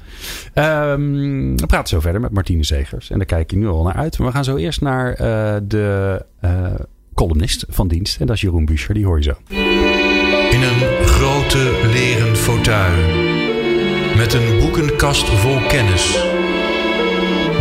Um, 0.55 1.57
we 1.57 1.67
praten 1.67 1.89
zo 1.89 2.01
verder 2.01 2.21
met 2.21 2.33
Martine 2.33 2.65
Zegers. 2.65 3.11
En 3.11 3.17
daar 3.17 3.27
kijk 3.27 3.51
je 3.51 3.57
nu 3.57 3.69
al 3.69 3.83
naar 3.83 3.95
uit. 3.95 4.19
Maar 4.19 4.27
we 4.27 4.35
gaan 4.35 4.45
zo 4.45 4.57
eerst 4.57 4.81
naar 4.81 5.11
uh, 5.11 5.57
de 5.63 6.25
columnist 7.15 7.65
van 7.69 7.89
dienst. 7.89 8.21
En 8.21 8.27
dat 8.27 8.37
is 8.37 8.43
Jeroen 8.43 8.65
Buescher. 8.65 8.95
Die 8.95 9.05
hoor 9.05 9.17
je 9.17 9.25
zo. 9.25 9.55
In 10.51 10.63
een 10.63 11.07
grote 11.07 11.89
leren 11.93 12.37
fauteuil. 12.37 12.97
Met 14.17 14.35
een 14.35 14.59
boekenkast 14.59 15.29
vol 15.29 15.61
kennis. 15.69 16.23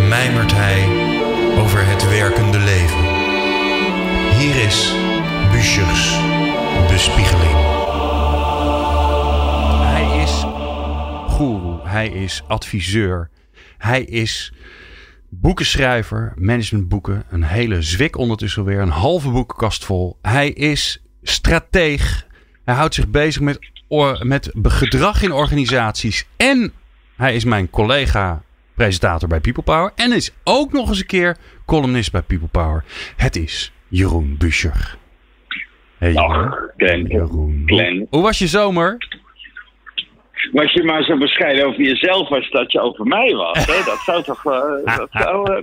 Mijmert 0.10 0.52
hij 0.54 0.86
over 1.64 1.88
het 1.88 2.10
werkende 2.10 2.60
leven. 2.60 3.16
Hier 4.38 4.66
is 4.66 4.96
Buschers 5.52 6.18
bespiegeling. 6.88 7.67
Hij 11.98 12.10
is 12.10 12.44
adviseur. 12.48 13.30
Hij 13.78 14.04
is 14.04 14.54
boekenschrijver, 15.30 16.34
managementboeken. 16.36 17.24
Een 17.30 17.44
hele 17.44 17.82
zwik 17.82 18.18
ondertussen 18.18 18.64
weer. 18.64 18.80
Een 18.80 18.90
halve 18.90 19.30
boekenkast 19.30 19.86
vol. 19.86 20.18
Hij 20.22 20.50
is 20.50 21.04
strateeg. 21.24 22.28
Hij 22.66 22.76
houdt 22.76 22.94
zich 22.94 23.08
bezig 23.08 23.42
met, 23.42 23.60
met 24.24 24.52
gedrag 24.64 25.22
in 25.22 25.32
organisaties. 25.32 26.28
En 26.36 26.74
hij 27.16 27.36
is 27.36 27.44
mijn 27.44 27.70
collega 27.70 28.42
presentator 28.74 29.30
bij 29.30 29.40
People 29.40 29.64
Power. 29.64 29.92
En 29.96 30.12
is 30.12 30.34
ook 30.44 30.72
nog 30.74 30.90
eens 30.90 31.00
een 31.00 31.06
keer 31.06 31.38
columnist 31.66 32.12
bij 32.12 32.22
People 32.22 32.48
Power. 32.48 32.84
Het 33.16 33.36
is 33.36 33.74
Jeroen 33.88 34.36
Buscher. 34.38 34.98
Hey, 35.98 36.14
Dag, 36.14 36.56
Glenn. 36.78 37.08
Jeroen. 37.08 37.64
Glenn. 37.66 38.08
Hoe 38.10 38.22
was 38.22 38.40
je 38.40 38.48
zomer? 38.48 38.98
Was 40.52 40.74
je 40.74 40.84
maar 40.84 41.04
zo 41.04 41.18
bescheiden 41.18 41.66
over 41.66 41.82
jezelf 41.82 42.30
als 42.30 42.50
dat 42.50 42.72
je 42.72 42.80
over 42.82 43.06
mij 43.06 43.34
was. 43.34 43.66
Hè? 43.66 43.84
Dat 43.86 44.00
zou 44.06 44.24
toch. 44.24 44.46
Uh, 44.46 44.98
dat 44.98 45.10
zou, 45.12 45.52
uh, 45.54 45.60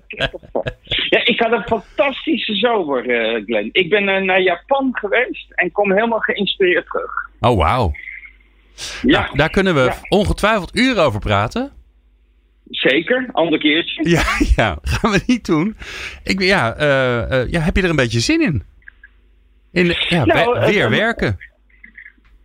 ja, 1.09 1.25
ik 1.25 1.41
had 1.41 1.53
een 1.53 1.63
fantastische 1.63 2.55
zomer, 2.55 3.07
uh, 3.07 3.45
Glenn. 3.45 3.69
Ik 3.73 3.89
ben 3.89 4.25
naar 4.25 4.41
Japan 4.41 4.89
geweest 4.93 5.47
en 5.51 5.73
kom 5.73 5.93
helemaal 5.93 6.19
geïnspireerd 6.19 6.87
terug. 6.87 7.13
Oh, 7.41 7.57
wauw. 7.57 7.93
Ja. 9.03 9.21
Nou, 9.21 9.37
daar 9.37 9.51
kunnen 9.51 9.75
we 9.75 9.93
ongetwijfeld 10.09 10.77
uren 10.77 11.03
over 11.03 11.21
praten. 11.21 11.73
Zeker, 12.71 13.29
ander 13.33 13.59
keertje. 13.59 14.09
Ja, 14.09 14.23
ja, 14.57 14.79
gaan 14.83 15.11
we 15.11 15.21
niet 15.27 15.47
doen. 15.47 15.77
Ik, 16.25 16.41
ja, 16.41 16.75
ja, 17.49 17.61
heb 17.61 17.77
je 17.77 17.83
er 17.83 17.91
een 17.91 17.97
beetje 17.97 18.21
zin 18.21 18.43
in? 18.43 18.63
in 19.73 19.95
ja, 20.09 20.25
nou, 20.25 20.67
weer 20.67 20.91
werken. 20.91 21.39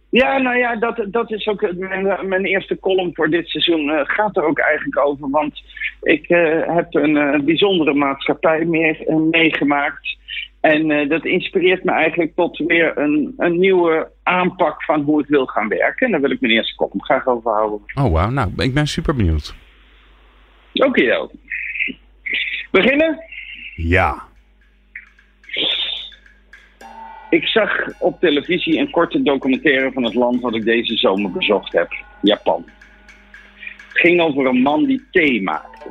Ja, 0.10 0.38
nou 0.38 0.58
ja, 0.58 0.76
dat, 0.76 1.06
dat 1.08 1.32
is 1.32 1.48
ook 1.48 1.74
mijn, 1.78 2.28
mijn 2.28 2.45
eerste 2.45 2.80
column 2.80 3.15
voor 3.15 3.30
dit 3.30 3.48
seizoen. 3.48 3.89
Uh, 3.89 4.02
gaat 4.04 4.38
er 4.38 4.43
ook 4.43 4.60
eigenlijk 4.60 5.00
over. 5.00 5.30
Want 5.30 5.63
ik 6.02 6.30
uh, 6.30 6.76
heb 6.76 6.93
een 6.93 7.15
uh, 7.15 7.39
bijzondere 7.39 7.93
maatschappij 7.93 8.65
meer, 8.65 9.04
meegemaakt. 9.32 10.17
En 10.62 11.08
dat 11.08 11.26
inspireert 11.26 11.84
me 11.84 11.91
eigenlijk 11.91 12.36
tot 12.36 12.58
weer 12.58 12.98
een, 12.98 13.34
een 13.38 13.60
nieuwe 13.60 14.12
aanpak 14.24 14.84
van 14.84 15.02
hoe 15.02 15.22
ik 15.22 15.28
wil 15.28 15.45
gaan 15.45 15.67
werken. 15.67 16.06
En 16.06 16.12
daar 16.12 16.22
wil 16.22 16.32
ik 16.32 16.41
mijn 16.41 16.54
eerste 16.54 16.76
column 16.76 17.04
graag 17.04 17.28
over 17.28 17.52
houden. 17.52 17.80
Oh, 17.95 18.12
wauw. 18.12 18.30
Nou, 18.30 18.52
ik 18.58 18.74
ben 18.74 18.88
super 18.88 19.15
benieuwd. 19.15 19.56
Oké, 20.74 20.88
okay, 20.88 21.30
Beginnen? 22.72 23.19
Ja. 23.76 24.29
Ik 27.30 27.48
zag 27.48 27.88
op 28.00 28.20
televisie 28.20 28.80
een 28.80 28.89
korte 28.89 29.22
documentaire 29.22 29.92
van 29.92 30.04
het 30.04 30.13
land 30.13 30.42
wat 30.42 30.56
ik 30.56 30.63
deze 30.63 30.98
zomer 30.98 31.32
bezocht 31.32 31.74
heb, 31.74 31.94
Japan. 32.22 32.65
Het 33.88 34.00
ging 34.00 34.22
over 34.22 34.46
een 34.46 34.62
man 34.62 34.86
die 34.86 35.08
thee 35.12 35.42
maakte. 35.42 35.88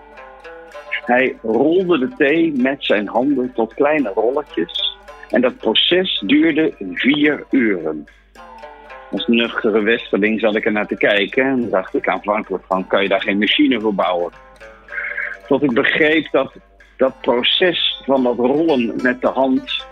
Hij 1.05 1.37
rolde 1.43 1.99
de 1.99 2.09
thee 2.17 2.53
met 2.53 2.85
zijn 2.85 3.09
handen 3.09 3.53
tot 3.55 3.75
kleine 3.75 4.09
rolletjes 4.09 4.97
en 5.31 5.41
dat 5.41 5.57
proces 5.57 6.23
duurde 6.27 6.75
vier 6.93 7.47
uren. 7.51 8.07
Als 9.11 9.27
nuchtere 9.27 9.83
westerling 9.83 10.41
zat 10.41 10.57
ik 10.57 10.65
er 10.65 10.73
naar 10.73 10.87
te 10.87 10.97
kijken 10.97 11.45
en 11.45 11.71
dacht 11.71 11.95
ik 11.95 12.09
aanvankelijk 12.09 12.65
van, 12.67 12.87
kan 12.87 13.03
je 13.03 13.09
daar 13.09 13.23
geen 13.23 13.39
machine 13.39 13.81
voor 13.81 13.95
bouwen? 13.95 14.33
Tot 15.47 15.63
ik 15.63 15.73
begreep 15.73 16.29
dat 16.31 16.53
dat 16.97 17.21
proces 17.21 18.03
van 18.05 18.23
dat 18.23 18.37
rollen 18.37 18.95
met 19.03 19.21
de 19.21 19.29
hand 19.29 19.87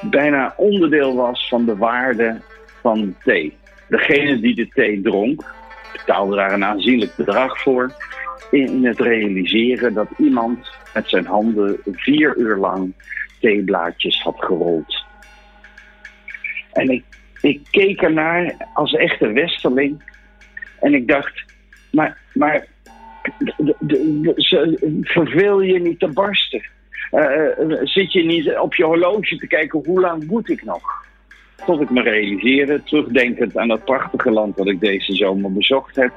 bijna 0.00 0.54
onderdeel 0.56 1.14
was 1.14 1.48
van 1.48 1.64
de 1.64 1.76
waarde 1.76 2.40
van 2.82 3.14
thee. 3.24 3.56
Degene 3.88 4.40
die 4.40 4.54
de 4.54 4.68
thee 4.68 5.00
dronk, 5.00 5.44
betaalde 5.92 6.36
daar 6.36 6.52
een 6.52 6.64
aanzienlijk 6.64 7.16
bedrag 7.16 7.62
voor. 7.62 7.92
In 8.50 8.84
het 8.84 9.00
realiseren 9.00 9.94
dat 9.94 10.08
iemand 10.16 10.68
met 10.94 11.08
zijn 11.08 11.26
handen 11.26 11.78
vier 11.84 12.36
uur 12.36 12.56
lang 12.56 12.92
theeblaadjes 13.40 14.22
had 14.22 14.36
gerold. 14.38 15.04
En 16.72 16.88
ik, 16.88 17.04
ik 17.40 17.60
keek 17.70 18.02
ernaar 18.02 18.54
als 18.74 18.92
echte 18.92 19.32
westerling. 19.32 20.16
En 20.80 20.94
ik 20.94 21.08
dacht, 21.08 21.44
maar, 21.90 22.18
maar 22.32 22.66
verveel 25.02 25.60
je 25.60 25.80
niet 25.80 25.98
te 25.98 26.08
barsten. 26.08 26.62
Uh, 27.10 27.80
zit 27.82 28.12
je 28.12 28.24
niet 28.24 28.58
op 28.58 28.74
je 28.74 28.84
horloge 28.84 29.36
te 29.36 29.46
kijken 29.46 29.82
hoe 29.84 30.00
lang 30.00 30.26
moet 30.26 30.50
ik 30.50 30.64
nog? 30.64 30.82
Tot 31.66 31.80
ik 31.80 31.90
me 31.90 32.02
realiseerde, 32.02 32.82
terugdenkend 32.82 33.56
aan 33.56 33.68
dat 33.68 33.84
prachtige 33.84 34.30
land 34.30 34.56
dat 34.56 34.68
ik 34.68 34.80
deze 34.80 35.14
zomer 35.14 35.52
bezocht 35.52 35.96
heb, 35.96 36.12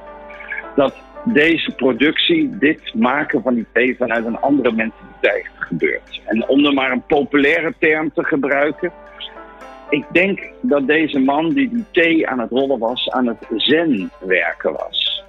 dat 0.76 0.94
deze 1.24 1.74
productie, 1.74 2.58
dit 2.58 2.94
maken 2.94 3.42
van 3.42 3.54
die 3.54 3.66
thee 3.72 3.96
vanuit 3.96 4.24
een 4.24 4.40
andere 4.40 4.72
mentaliteit 4.72 5.48
gebeurt. 5.54 6.20
En 6.24 6.48
om 6.48 6.64
er 6.64 6.72
maar 6.72 6.90
een 6.90 7.06
populaire 7.06 7.74
term 7.78 8.12
te 8.12 8.24
gebruiken, 8.24 8.92
ik 9.90 10.04
denk 10.12 10.40
dat 10.60 10.86
deze 10.86 11.18
man 11.18 11.48
die 11.48 11.68
die 11.68 11.84
thee 11.90 12.28
aan 12.28 12.38
het 12.38 12.50
rollen 12.50 12.78
was, 12.78 13.10
aan 13.10 13.26
het 13.26 13.46
zen 13.56 14.10
werken 14.20 14.72
was. 14.72 15.24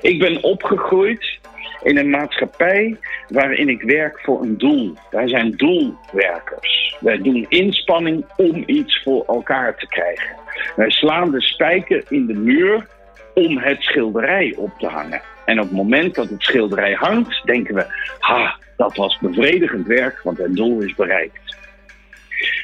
Ik 0.00 0.18
ben 0.18 0.42
opgegroeid 0.42 1.38
in 1.82 1.96
een 1.96 2.10
maatschappij 2.10 2.96
waarin 3.28 3.68
ik 3.68 3.82
werk 3.82 4.20
voor 4.20 4.42
een 4.42 4.58
doel. 4.58 4.94
Wij 5.10 5.28
zijn 5.28 5.50
doelwerkers. 5.50 6.96
Wij 7.00 7.18
doen 7.18 7.46
inspanning 7.48 8.24
om 8.36 8.62
iets 8.66 9.02
voor 9.02 9.24
elkaar 9.24 9.76
te 9.76 9.86
krijgen. 9.86 10.36
Wij 10.76 10.90
slaan 10.90 11.30
de 11.30 11.40
spijker 11.40 12.04
in 12.08 12.26
de 12.26 12.34
muur 12.34 12.86
om 13.34 13.58
het 13.58 13.82
schilderij 13.82 14.54
op 14.56 14.78
te 14.78 14.86
hangen. 14.86 15.22
En 15.44 15.60
op 15.60 15.64
het 15.64 15.76
moment 15.76 16.14
dat 16.14 16.28
het 16.28 16.42
schilderij 16.42 16.92
hangt, 16.92 17.42
denken 17.44 17.74
we: 17.74 17.86
ha, 18.18 18.56
dat 18.76 18.96
was 18.96 19.18
bevredigend 19.18 19.86
werk, 19.86 20.20
want 20.22 20.38
het 20.38 20.56
doel 20.56 20.80
is 20.80 20.94
bereikt. 20.94 21.56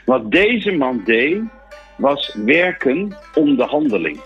Wat 0.05 0.31
deze 0.31 0.73
man 0.73 1.03
deed, 1.05 1.41
was 1.97 2.35
werken 2.45 3.17
om 3.35 3.57
de 3.57 3.65
handeling. 3.65 4.21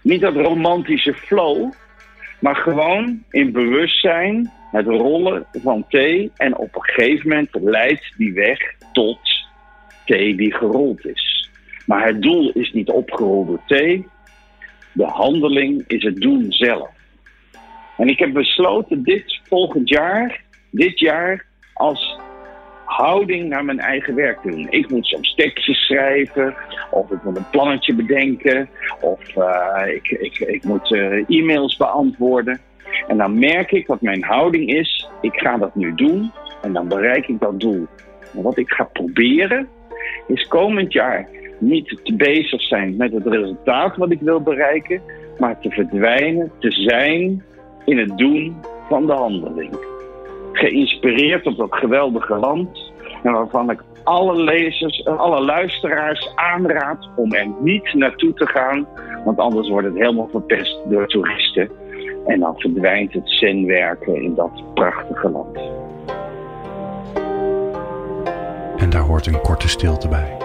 Niet 0.00 0.20
dat 0.20 0.34
romantische 0.34 1.14
flow, 1.14 1.72
maar 2.40 2.56
gewoon 2.56 3.22
in 3.30 3.52
bewustzijn 3.52 4.52
het 4.70 4.86
rollen 4.86 5.46
van 5.52 5.84
thee. 5.88 6.30
En 6.36 6.56
op 6.56 6.74
een 6.74 6.82
gegeven 6.82 7.28
moment 7.28 7.48
leidt 7.52 8.12
die 8.16 8.32
weg 8.32 8.58
tot 8.92 9.18
thee 10.04 10.36
die 10.36 10.54
gerold 10.54 11.06
is. 11.06 11.50
Maar 11.86 12.06
het 12.06 12.22
doel 12.22 12.50
is 12.50 12.72
niet 12.72 12.90
opgerolde 12.90 13.58
thee. 13.66 14.06
De 14.92 15.06
handeling 15.06 15.84
is 15.86 16.02
het 16.02 16.16
doen 16.16 16.46
zelf. 16.48 16.90
En 17.96 18.08
ik 18.08 18.18
heb 18.18 18.32
besloten 18.32 19.02
dit 19.02 19.40
volgend 19.44 19.88
jaar, 19.88 20.42
dit 20.70 20.98
jaar, 20.98 21.46
als 21.74 22.18
houding 22.84 23.48
naar 23.48 23.64
mijn 23.64 23.80
eigen 23.80 24.14
werk 24.14 24.40
te 24.40 24.50
doen. 24.50 24.66
Ik 24.70 24.90
moet 24.90 25.06
soms 25.06 25.34
tekstjes 25.34 25.86
schrijven, 25.86 26.54
of 26.90 27.10
ik 27.10 27.22
moet 27.22 27.36
een 27.36 27.50
plannetje 27.50 27.94
bedenken, 27.94 28.68
of 29.00 29.36
uh, 29.36 29.94
ik, 29.94 30.10
ik, 30.10 30.38
ik 30.38 30.64
moet 30.64 30.90
uh, 30.90 31.30
e-mails 31.30 31.76
beantwoorden. 31.76 32.60
En 33.06 33.16
dan 33.16 33.38
merk 33.38 33.72
ik 33.72 33.86
wat 33.86 34.00
mijn 34.00 34.24
houding 34.24 34.68
is, 34.68 35.08
ik 35.20 35.34
ga 35.34 35.56
dat 35.56 35.74
nu 35.74 35.94
doen 35.94 36.32
en 36.62 36.72
dan 36.72 36.88
bereik 36.88 37.28
ik 37.28 37.40
dat 37.40 37.60
doel. 37.60 37.86
En 38.34 38.42
wat 38.42 38.58
ik 38.58 38.70
ga 38.70 38.84
proberen, 38.84 39.68
is 40.26 40.48
komend 40.48 40.92
jaar 40.92 41.28
niet 41.58 42.00
te 42.02 42.14
bezig 42.14 42.62
zijn 42.62 42.96
met 42.96 43.12
het 43.12 43.26
resultaat 43.26 43.96
wat 43.96 44.10
ik 44.10 44.20
wil 44.20 44.40
bereiken, 44.40 45.02
maar 45.38 45.60
te 45.60 45.70
verdwijnen, 45.70 46.52
te 46.58 46.70
zijn 46.70 47.44
in 47.84 47.98
het 47.98 48.18
doen 48.18 48.56
van 48.88 49.06
de 49.06 49.12
handeling 49.12 49.96
geïnspireerd 50.58 51.46
op 51.46 51.56
dat 51.56 51.74
geweldige 51.74 52.36
land. 52.36 52.92
En 53.22 53.32
waarvan 53.32 53.70
ik 53.70 53.82
alle 54.04 54.42
lezers, 54.42 55.04
alle 55.04 55.40
luisteraars 55.40 56.32
aanraad 56.34 57.08
om 57.16 57.32
er 57.32 57.46
niet 57.60 57.94
naartoe 57.94 58.34
te 58.34 58.46
gaan. 58.46 58.86
Want 59.24 59.38
anders 59.38 59.68
wordt 59.68 59.86
het 59.86 59.96
helemaal 59.96 60.28
verpest 60.30 60.78
door 60.88 61.06
toeristen. 61.06 61.70
En 62.26 62.40
dan 62.40 62.54
verdwijnt 62.58 63.12
het 63.12 63.30
zenwerken 63.30 64.22
in 64.22 64.34
dat 64.34 64.74
prachtige 64.74 65.28
land. 65.30 65.56
En 68.76 68.90
daar 68.90 69.02
hoort 69.02 69.26
een 69.26 69.40
korte 69.40 69.68
stilte 69.68 70.08
bij. 70.08 70.36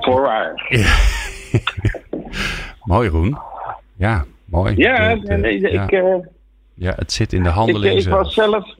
Voorwaar. 0.00 0.66
Ja. 0.68 0.94
mooi, 2.94 3.08
Roen. 3.08 3.38
Ja, 3.96 4.24
mooi. 4.44 4.74
Ja, 4.76 5.14
De- 5.14 5.20
de- 5.26 5.34
nee, 5.36 5.60
ja. 5.60 5.82
ik, 5.82 5.92
eh, 5.92 6.14
Ja, 6.74 6.92
het 6.96 7.12
zit 7.12 7.32
in 7.32 7.42
de 7.42 7.48
ik, 7.48 7.54
handeling 7.54 7.94
ik 7.94 8.00
zelf. 8.00 8.16
was 8.22 8.34
zelf. 8.34 8.74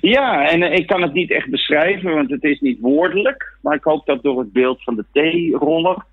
Ja, 0.00 0.48
en 0.50 0.62
eh, 0.62 0.78
ik 0.78 0.86
kan 0.86 1.02
het 1.02 1.12
niet 1.12 1.30
echt 1.30 1.50
beschrijven, 1.50 2.14
want 2.14 2.30
het 2.30 2.42
is 2.44 2.60
niet 2.60 2.80
woordelijk. 2.80 3.56
Maar 3.62 3.74
ik 3.74 3.84
hoop 3.84 4.06
dat 4.06 4.22
door 4.22 4.38
het 4.38 4.52
beeld 4.52 4.82
van 4.82 4.94
de 4.94 5.04
theeroller. 5.12 6.04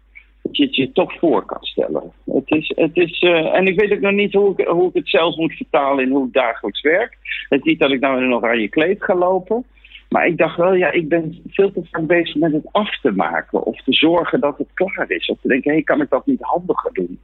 Dat 0.47 0.57
je 0.57 0.63
het 0.65 0.75
je 0.75 0.91
toch 0.91 1.19
voor 1.19 1.45
kan 1.45 1.61
stellen. 1.61 2.11
Het 2.25 2.43
is, 2.51 2.71
het 2.75 2.97
is, 2.97 3.19
eh, 3.19 3.55
en 3.55 3.67
ik 3.67 3.79
weet 3.79 3.91
ook 3.91 3.99
nog 3.99 4.11
niet 4.11 4.33
hoe 4.33 4.53
ik, 4.57 4.67
hoe 4.67 4.87
ik 4.87 4.93
het 4.93 5.09
zelf 5.09 5.35
moet 5.35 5.53
vertalen 5.53 6.05
in 6.05 6.11
hoe 6.11 6.27
ik 6.27 6.33
dagelijks 6.33 6.81
werk. 6.81 7.17
Het 7.49 7.59
is 7.59 7.65
niet 7.65 7.79
dat 7.79 7.91
ik 7.91 7.99
nou 7.99 8.17
in 8.17 8.23
een 8.23 8.35
oranje 8.35 8.67
kleed 8.67 9.03
ga 9.03 9.15
lopen. 9.15 9.63
Maar 10.09 10.27
ik 10.27 10.37
dacht 10.37 10.57
wel, 10.57 10.73
ja, 10.73 10.91
ik 10.91 11.09
ben 11.09 11.41
veel 11.49 11.71
te 11.71 11.81
vaak 11.91 12.05
bezig 12.05 12.35
met 12.35 12.51
het 12.51 12.67
af 12.71 12.99
te 12.99 13.11
maken. 13.11 13.63
Of 13.63 13.83
te 13.83 13.93
zorgen 13.93 14.39
dat 14.39 14.57
het 14.57 14.67
klaar 14.73 15.11
is. 15.11 15.27
Of 15.27 15.37
te 15.41 15.47
denken, 15.47 15.69
hé, 15.69 15.75
hey, 15.75 15.83
kan 15.83 16.01
ik 16.01 16.09
dat 16.09 16.25
niet 16.25 16.41
handiger 16.41 16.93
doen? 16.93 17.19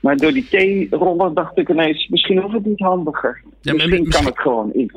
Maar 0.00 0.16
door 0.16 0.32
die 0.32 0.48
theeroller 0.48 1.34
dacht 1.34 1.58
ik 1.58 1.68
ineens, 1.68 2.08
misschien 2.08 2.38
hoeft 2.38 2.54
het 2.54 2.66
niet 2.66 2.80
handiger. 2.80 3.42
Ja, 3.60 3.72
misschien 3.72 3.90
misschien- 3.90 4.10
kan 4.10 4.24
het 4.24 4.38
gewoon 4.38 4.72
in. 4.72 4.92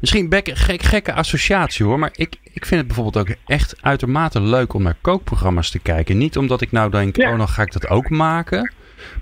Misschien 0.00 0.28
bekke, 0.28 0.56
gek, 0.56 0.82
gekke 0.82 1.12
associatie 1.12 1.84
hoor. 1.86 1.98
Maar 1.98 2.10
ik, 2.14 2.36
ik 2.52 2.66
vind 2.66 2.80
het 2.80 2.86
bijvoorbeeld 2.86 3.28
ook 3.28 3.36
echt 3.46 3.76
uitermate 3.80 4.40
leuk 4.40 4.74
om 4.74 4.82
naar 4.82 4.96
kookprogramma's 5.00 5.70
te 5.70 5.78
kijken. 5.78 6.18
Niet 6.18 6.36
omdat 6.36 6.60
ik 6.60 6.72
nou 6.72 6.90
denk, 6.90 7.16
Ja. 7.16 7.30
oh, 7.32 7.38
dan 7.38 7.48
ga 7.48 7.62
ik 7.62 7.72
dat 7.72 7.88
ook 7.88 8.08
maken. 8.10 8.72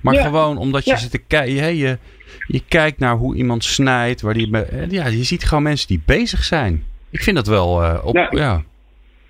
Maar 0.01 0.15
Ja. 0.15 0.23
gewoon 0.23 0.57
omdat 0.59 0.85
je 0.85 0.91
Ja. 0.91 0.97
zit 0.97 1.11
te 1.11 1.19
kijken. 1.19 1.55
Je, 1.55 1.77
je, 1.77 1.99
je 2.47 2.63
kijkt 2.69 2.99
naar 2.99 3.15
hoe 3.17 3.37
iemand 3.37 3.65
snijdt. 3.65 4.21
Waar 4.21 4.35
die, 4.35 4.59
eh, 4.65 4.91
ja, 4.91 5.07
je 5.07 5.23
ziet 5.25 5.45
gewoon 5.45 5.63
mensen 5.63 5.89
die 5.89 6.03
bezig 6.07 6.45
zijn. 6.45 6.85
Ik 7.11 7.23
vind 7.23 7.37
dat 7.37 7.47
wel 7.47 7.83
eh, 7.83 8.07
op, 8.07 8.15
ja. 8.17 8.29
Ja. 8.31 8.63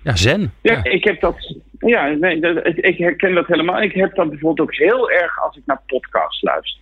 Ja. 0.01 0.15
zen. 0.15 0.53
Ja, 0.61 0.83
ik 0.83 1.03
heb 1.03 1.21
dat. 1.21 1.55
Ja, 1.79 2.07
nee, 2.07 2.39
dat, 2.39 2.65
ik- 2.65 2.77
ik 2.77 2.97
herken 2.97 3.33
dat 3.33 3.47
helemaal. 3.47 3.81
Ik 3.81 3.93
heb 3.93 4.15
dat 4.15 4.29
bijvoorbeeld 4.29 4.69
ook 4.69 4.75
heel 4.75 5.11
erg 5.11 5.41
als 5.43 5.55
ik 5.57 5.61
naar 5.65 5.81
podcasts 5.85 6.41
luister. 6.41 6.79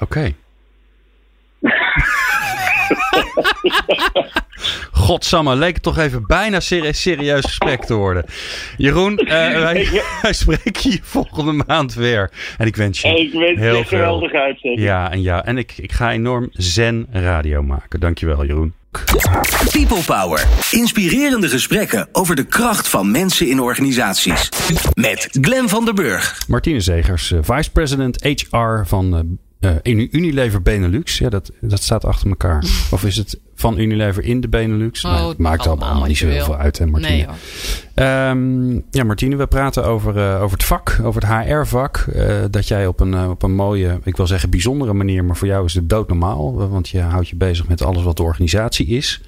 Oké. 0.00 0.32
Godsamme, 4.92 5.56
leek 5.56 5.74
het 5.74 5.82
toch 5.82 5.98
even 5.98 6.26
bijna 6.26 6.60
seri- 6.60 6.92
serieus 6.92 7.44
gesprek 7.44 7.84
te 7.84 7.94
worden. 7.94 8.24
Jeroen, 8.76 9.16
eh, 9.18 9.26
wij, 9.62 10.02
wij 10.22 10.32
spreken 10.32 10.90
je 10.90 10.98
volgende 11.02 11.64
maand 11.66 11.94
weer. 11.94 12.30
En 12.58 12.66
ik 12.66 12.76
wens 12.76 13.00
je 13.00 13.08
ik 13.08 13.32
wens 13.32 13.58
je 13.58 13.60
heel 13.60 13.84
veel. 13.84 14.28
uitzending. 14.32 14.82
Ja, 14.82 15.10
en 15.10 15.22
ja. 15.22 15.44
En 15.44 15.58
ik, 15.58 15.72
ik 15.76 15.92
ga 15.92 16.12
enorm 16.12 16.48
zen 16.52 17.06
radio 17.12 17.62
maken. 17.62 18.00
Dankjewel, 18.00 18.44
Jeroen. 18.44 18.74
People 19.70 20.02
Power. 20.06 20.46
Inspirerende 20.70 21.48
gesprekken 21.48 22.08
over 22.12 22.36
de 22.36 22.44
kracht 22.46 22.88
van 22.88 23.10
mensen 23.10 23.48
in 23.48 23.60
organisaties. 23.60 24.48
Met 24.94 25.28
Glen 25.40 25.68
van 25.68 25.84
der 25.84 25.94
Burg. 25.94 26.38
Martine 26.48 26.80
Zegers, 26.80 27.32
eh, 27.32 27.38
Vice 27.42 27.70
President 27.70 28.22
HR 28.22 28.82
van 28.84 29.38
eh, 29.60 29.70
eh, 29.70 29.76
Uni- 29.82 30.08
Unilever 30.10 30.62
Benelux. 30.62 31.18
Ja, 31.18 31.28
dat, 31.28 31.50
dat 31.60 31.82
staat 31.82 32.04
achter 32.04 32.28
elkaar. 32.28 32.64
Of 32.90 33.04
is 33.04 33.16
het 33.16 33.40
van 33.54 33.78
Unilever 33.78 34.24
in 34.24 34.40
de 34.40 34.48
Benelux? 34.48 35.04
Oh, 35.04 35.12
Nou, 35.12 35.28
het 35.28 35.38
maakt 35.38 35.66
allemaal, 35.66 35.88
allemaal 35.88 36.06
niet 36.08 36.16
zo 36.16 36.24
wat 36.24 36.32
heel 36.34 36.42
je 36.42 36.48
veel 36.48 36.56
wil. 36.56 36.64
uit, 36.64 36.78
hè, 36.78 36.86
Martine? 36.86 37.14
Nee. 37.16 37.26
Ehm, 37.94 38.72
ja, 38.90 39.04
Martine, 39.04 39.36
we 39.36 39.46
praten 39.46 39.84
over, 39.84 40.16
eh, 40.18 40.42
over 40.42 40.56
het 40.56 40.66
vak, 40.66 40.98
over 41.02 41.22
het 41.28 41.46
HR-vak. 41.48 41.96
eh, 41.96 42.36
dat 42.50 42.68
jij 42.68 42.86
op 42.86 43.00
een, 43.00 43.28
op 43.28 43.42
een 43.42 43.54
mooie, 43.54 44.00
ik 44.04 44.16
wil 44.16 44.26
zeggen 44.26 44.50
bijzondere 44.50 44.92
manier, 44.92 45.24
maar 45.24 45.36
voor 45.36 45.48
jou 45.48 45.64
is 45.64 45.74
het 45.74 45.88
doodnormaal. 45.88 46.68
Want 46.68 46.88
je 46.88 47.00
houdt 47.00 47.28
je 47.28 47.36
bezig 47.36 47.68
met 47.68 47.82
alles 47.82 48.02
wat 48.02 48.16
de 48.16 48.22
organisatie 48.22 48.86
is. 48.86 49.20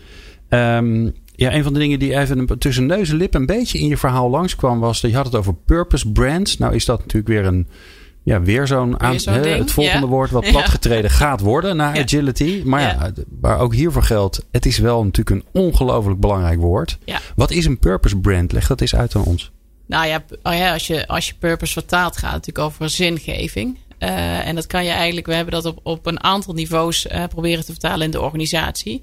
Ehm, 0.48 1.04
ja, 1.34 1.54
een 1.54 1.62
van 1.62 1.72
de 1.72 1.78
dingen 1.78 1.98
die 1.98 2.18
even 2.18 2.58
tussen 2.58 2.86
neus 2.86 3.10
en 3.10 3.16
lip 3.16 3.34
een 3.34 3.46
beetje 3.46 3.78
in 3.78 3.88
je 3.88 3.96
verhaal 3.96 4.30
langskwam 4.30 4.80
was 4.80 5.00
dat 5.00 5.10
je 5.10 5.16
had 5.16 5.26
het 5.26 5.34
over 5.34 5.54
purpose 5.54 6.12
brands. 6.12 6.58
Nou 6.58 6.74
is 6.74 6.84
dat 6.84 6.98
natuurlijk 6.98 7.28
weer 7.28 7.44
een, 7.46 7.68
ja, 8.22 8.42
weer 8.42 8.66
zo'n 8.66 9.00
aan, 9.00 9.12
het 9.12 9.70
volgende 9.70 10.06
ja. 10.06 10.12
woord 10.12 10.30
wat 10.30 10.44
Ja. 10.44 10.50
platgetreden 10.50 11.10
gaat 11.10 11.40
worden 11.40 11.76
naar 11.76 11.96
Ja. 11.96 12.02
agility. 12.02 12.62
Maar 12.64 12.80
ja, 12.80 13.12
maar 13.40 13.58
ook 13.58 13.74
hiervoor 13.74 14.02
geldt, 14.02 14.46
het 14.50 14.66
is 14.66 14.78
wel 14.78 15.04
natuurlijk 15.04 15.30
een 15.30 15.62
ongelooflijk 15.62 16.20
belangrijk 16.20 16.60
woord. 16.60 16.98
Wat 17.36 17.50
is 17.50 17.64
een 17.64 17.78
purpose 17.78 18.16
brand? 18.16 18.52
Leg 18.52 18.66
dat 18.66 18.80
eens 18.80 18.94
uit 18.94 19.16
aan 19.16 19.24
ons. 19.24 19.50
Nou 19.86 20.06
ja, 20.06 20.24
oh 20.42 20.54
ja 20.54 20.72
als, 20.72 20.86
je, 20.86 21.06
als 21.08 21.26
je 21.28 21.34
purpose 21.38 21.72
vertaalt, 21.72 22.16
gaat 22.16 22.32
het 22.32 22.46
natuurlijk 22.46 22.66
over 22.74 22.90
zingeving. 22.90 23.78
Eh, 23.98 24.46
en 24.46 24.54
dat 24.54 24.66
kan 24.66 24.84
je 24.84 24.90
eigenlijk, 24.90 25.26
we 25.26 25.34
hebben 25.34 25.54
dat 25.54 25.66
op, 25.66 25.78
op 25.82 26.06
een 26.06 26.22
aantal 26.22 26.54
niveaus 26.54 27.06
eh, 27.06 27.24
proberen 27.28 27.64
te 27.64 27.70
vertalen 27.72 28.04
in 28.04 28.10
de 28.10 28.20
organisatie. 28.20 29.02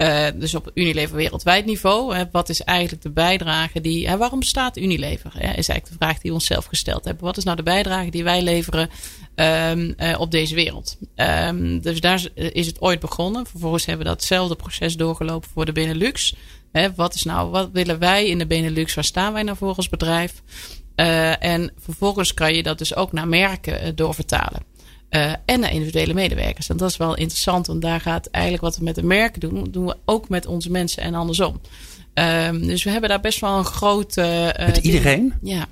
Eh, 0.00 0.26
dus 0.34 0.54
op 0.54 0.70
Unilever 0.74 1.16
wereldwijd 1.16 1.66
niveau. 1.66 2.14
Hè, 2.14 2.24
wat 2.32 2.48
is 2.48 2.62
eigenlijk 2.62 3.02
de 3.02 3.10
bijdrage 3.10 3.80
die. 3.80 4.08
Hè, 4.08 4.16
waarom 4.16 4.38
bestaat 4.38 4.76
Unilever? 4.76 5.30
Hè, 5.32 5.38
is 5.38 5.68
eigenlijk 5.68 5.86
de 5.86 5.94
vraag 6.04 6.18
die 6.18 6.30
we 6.30 6.36
onszelf 6.36 6.64
gesteld 6.64 7.04
hebben. 7.04 7.24
Wat 7.24 7.36
is 7.36 7.44
nou 7.44 7.56
de 7.56 7.62
bijdrage 7.62 8.10
die 8.10 8.24
wij 8.24 8.42
leveren 8.42 8.90
ehm, 9.34 9.92
eh, 9.96 10.20
op 10.20 10.30
deze 10.30 10.54
wereld? 10.54 10.96
Ehm, 11.14 11.78
dus 11.80 12.00
daar 12.00 12.14
is- 12.34 12.50
is 12.52 12.66
het 12.66 12.80
ooit 12.80 13.00
begonnen. 13.00 13.46
Vervolgens 13.46 13.86
hebben 13.86 14.06
we 14.06 14.12
datzelfde 14.12 14.56
proces 14.56 14.96
doorgelopen 14.96 15.48
voor 15.52 15.64
de 15.64 15.72
Benelux. 15.72 16.34
Wat 16.96 17.14
is 17.14 17.22
nou, 17.22 17.50
wat 17.50 17.70
willen 17.72 17.98
wij 17.98 18.28
in 18.28 18.38
de 18.38 18.46
Benelux? 18.46 18.94
Waar 18.94 19.04
staan 19.04 19.32
wij 19.32 19.42
nou 19.42 19.56
voor 19.56 19.74
als 19.74 19.88
bedrijf? 19.88 20.32
Eh, 20.94 21.44
en 21.44 21.72
vervolgens 21.78 22.34
kan 22.34 22.54
je 22.54 22.62
dat 22.62 22.78
dus 22.78 22.94
ook 22.94 23.12
naar 23.12 23.28
merken 23.28 23.80
eh, 23.80 23.88
doorvertalen. 23.94 24.62
Eh, 25.10 25.32
en 25.44 25.60
naar 25.60 25.72
individuele 25.72 26.14
medewerkers. 26.14 26.68
En 26.68 26.76
dat 26.76 26.90
is 26.90 26.96
wel 26.96 27.16
interessant, 27.16 27.66
want 27.66 27.82
daar 27.82 28.00
gaat 28.00 28.26
eigenlijk 28.26 28.64
wat 28.64 28.76
we 28.76 28.84
met 28.84 28.94
de 28.94 29.02
merken 29.02 29.40
doen, 29.40 29.66
doen 29.70 29.86
we 29.86 29.96
ook 30.04 30.28
met 30.28 30.46
onze 30.46 30.70
mensen 30.70 31.02
en 31.02 31.14
andersom. 31.14 31.60
Ehm, 32.14 32.60
dus 32.66 32.84
we 32.84 32.90
hebben 32.90 33.08
daar 33.08 33.20
best 33.20 33.40
wel 33.40 33.58
een 33.58 33.64
groot. 33.64 34.16
eh, 34.16 34.44
Met 34.44 34.74
ding- 34.74 34.86
iedereen? 34.86 35.34
Ja, 35.42 35.66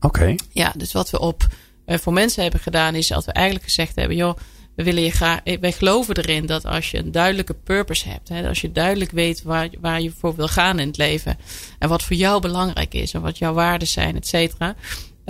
Oké. 0.00 0.34
ja, 0.52 0.72
dus 0.76 0.92
wat 0.92 1.10
we 1.10 1.20
op 1.20 1.46
eh, 1.84 1.98
voor 1.98 2.12
mensen 2.12 2.42
hebben 2.42 2.60
gedaan, 2.60 2.94
is 2.94 3.06
dat 3.08 3.24
we 3.24 3.32
eigenlijk 3.32 3.64
gezegd 3.66 3.96
hebben: 3.96 4.16
joh, 4.16 4.36
we 4.76 4.82
willen 4.82 5.02
je 5.02 5.10
graag. 5.10 5.40
Wij 5.60 5.72
geloven 5.72 6.16
erin 6.16 6.46
dat 6.46 6.64
als 6.64 6.90
je 6.90 6.98
een 6.98 7.12
duidelijke 7.12 7.54
purpose 7.54 8.08
hebt, 8.08 8.28
hè, 8.28 8.48
als 8.48 8.60
je 8.60 8.72
duidelijk 8.72 9.10
weet 9.10 9.42
waar, 9.42 9.68
waar 9.80 10.00
je 10.00 10.12
voor 10.18 10.36
wil 10.36 10.48
gaan 10.48 10.78
in 10.78 10.86
het 10.86 10.96
leven 10.96 11.38
en 11.78 11.88
wat 11.88 12.02
voor 12.02 12.16
jou 12.16 12.40
belangrijk 12.40 12.94
is 12.94 13.12
en 13.14 13.20
wat 13.20 13.38
jouw 13.38 13.52
waarden 13.52 13.88
zijn, 13.88 14.16
et 14.16 14.26
cetera. 14.26 14.74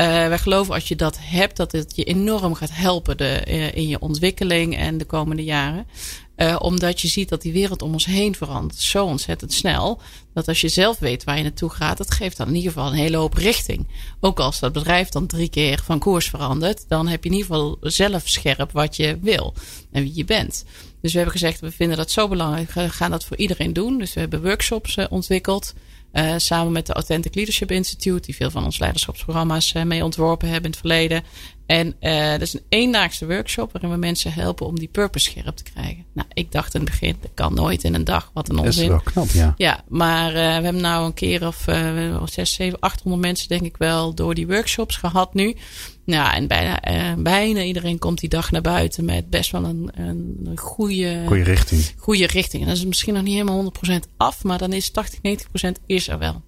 Eh, 0.00 0.06
wij 0.06 0.38
geloven 0.38 0.74
als 0.74 0.88
je 0.88 0.96
dat 0.96 1.18
hebt, 1.20 1.56
dat 1.56 1.72
het 1.72 1.92
je 1.96 2.04
enorm 2.04 2.54
gaat 2.54 2.70
helpen 2.72 3.16
de, 3.16 3.28
eh, 3.28 3.74
in 3.74 3.88
je 3.88 4.00
ontwikkeling 4.00 4.76
en 4.76 4.98
de 4.98 5.04
komende 5.04 5.44
jaren. 5.44 5.86
Eh, 6.34 6.56
omdat 6.58 7.00
je 7.00 7.08
ziet 7.08 7.28
dat 7.28 7.42
die 7.42 7.52
wereld 7.52 7.82
om 7.82 7.92
ons 7.92 8.04
heen 8.04 8.34
verandert 8.34 8.80
zo 8.80 9.04
ontzettend 9.04 9.52
snel. 9.52 10.00
Dat 10.34 10.48
als 10.48 10.60
je 10.60 10.68
zelf 10.68 10.98
weet 10.98 11.24
waar 11.24 11.36
je 11.36 11.42
naartoe 11.42 11.70
gaat, 11.70 11.98
dat 11.98 12.10
geeft 12.10 12.36
dan 12.36 12.48
in 12.48 12.54
ieder 12.54 12.72
geval 12.72 12.88
een 12.88 12.98
hele 12.98 13.16
hoop 13.16 13.34
richting. 13.34 13.88
Ook 14.20 14.40
als 14.40 14.60
dat 14.60 14.72
bedrijf 14.72 15.08
dan 15.08 15.26
drie 15.26 15.48
keer 15.48 15.80
van 15.84 15.98
koers 15.98 16.28
verandert, 16.28 16.84
dan 16.88 17.08
heb 17.08 17.24
je 17.24 17.30
in 17.30 17.36
ieder 17.36 17.50
geval 17.50 17.78
zelf 17.80 18.28
scherp 18.28 18.72
wat 18.72 18.96
je 18.96 19.18
wil 19.20 19.54
en 19.92 20.02
wie 20.02 20.14
je 20.14 20.24
bent. 20.24 20.64
Dus 21.00 21.12
we 21.12 21.18
hebben 21.18 21.38
gezegd, 21.38 21.60
we 21.60 21.70
vinden 21.70 21.96
dat 21.96 22.10
zo 22.10 22.28
belangrijk, 22.28 22.72
we 22.72 22.90
gaan 22.90 23.10
dat 23.10 23.24
voor 23.24 23.36
iedereen 23.36 23.72
doen. 23.72 23.98
Dus 23.98 24.14
we 24.14 24.20
hebben 24.20 24.42
workshops 24.42 24.96
ontwikkeld. 25.08 25.74
Eh, 26.12 26.34
samen 26.36 26.72
met 26.72 26.86
de 26.86 26.92
Authentic 26.92 27.34
Leadership 27.34 27.70
Institute, 27.70 28.26
die 28.26 28.36
veel 28.36 28.50
van 28.50 28.64
ons 28.64 28.78
leiderschapsprogramma's 28.78 29.72
eh, 29.72 29.82
mee 29.82 30.04
ontworpen 30.04 30.48
hebben 30.48 30.64
in 30.64 30.70
het 30.70 30.80
verleden. 30.80 31.22
En 31.66 31.94
eh 32.00 32.30
dat 32.30 32.40
is 32.40 32.54
een 32.54 32.64
eendaagse 32.68 33.26
workshop 33.26 33.72
waarin 33.72 33.90
we 33.90 33.96
mensen 33.96 34.32
helpen 34.32 34.66
om 34.66 34.78
die 34.78 34.88
purpose 34.88 35.30
scherp 35.30 35.56
te 35.56 35.62
krijgen. 35.62 36.04
Nou, 36.12 36.28
ik 36.40 36.52
dacht 36.52 36.74
in 36.74 36.80
het 36.80 36.90
begin, 36.90 37.16
dat 37.20 37.30
kan 37.34 37.54
nooit 37.54 37.84
in 37.84 37.94
een 37.94 38.04
dag. 38.04 38.30
Wat 38.34 38.48
een 38.48 38.56
Dat 38.56 38.64
is 38.64 38.76
onzin. 38.76 38.88
wel 38.88 39.00
knap, 39.04 39.28
ja. 39.30 39.54
Ja, 39.56 39.84
maar 39.88 40.28
uh, 40.28 40.34
we 40.34 40.38
hebben 40.40 40.80
nou 40.82 41.06
een 41.06 41.14
keer 41.14 41.46
of 41.46 41.66
uh, 41.66 42.22
6, 42.24 42.52
7, 42.52 42.80
800 42.80 43.22
mensen 43.22 43.48
denk 43.48 43.62
ik 43.62 43.76
wel 43.76 44.14
door 44.14 44.34
die 44.34 44.46
workshops 44.46 44.96
gehad 44.96 45.34
nu. 45.34 45.56
Nou, 46.04 46.34
en 46.34 46.46
bijna, 46.46 46.90
uh, 46.90 47.22
bijna 47.22 47.62
iedereen 47.62 47.98
komt 47.98 48.20
die 48.20 48.28
dag 48.28 48.50
naar 48.50 48.60
buiten 48.60 49.04
met 49.04 49.30
best 49.30 49.50
wel 49.50 49.64
een, 49.64 49.90
een 49.94 50.52
goede, 50.54 51.22
goede 51.26 51.42
richting. 51.42 51.92
Goede 51.96 52.26
richting. 52.26 52.62
En 52.62 52.68
dat 52.68 52.76
is 52.76 52.84
misschien 52.84 53.14
nog 53.14 53.22
niet 53.22 53.32
helemaal 53.32 53.72
100% 53.86 53.96
af, 54.16 54.44
maar 54.44 54.58
dan 54.58 54.72
is 54.72 54.90
80, 54.90 55.18
90% 55.18 55.70
is 55.86 56.08
er 56.08 56.18
wel. 56.18 56.42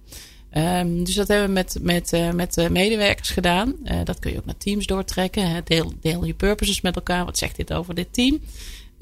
Um, 0.57 1.03
dus 1.03 1.15
dat 1.15 1.27
hebben 1.27 1.47
we 1.47 1.53
met, 1.53 1.77
met, 1.81 2.13
uh, 2.13 2.31
met 2.31 2.53
de 2.53 2.69
medewerkers 2.69 3.29
gedaan. 3.29 3.75
Uh, 3.85 3.99
dat 4.03 4.19
kun 4.19 4.31
je 4.31 4.37
ook 4.37 4.45
naar 4.45 4.57
teams 4.57 4.85
doortrekken. 4.85 5.49
Hè. 5.49 5.59
Deel, 5.63 5.93
deel 6.01 6.25
je 6.25 6.33
purposes 6.33 6.81
met 6.81 6.95
elkaar. 6.95 7.25
Wat 7.25 7.37
zegt 7.37 7.55
dit 7.55 7.73
over 7.73 7.95
dit 7.95 8.13
team? 8.13 8.39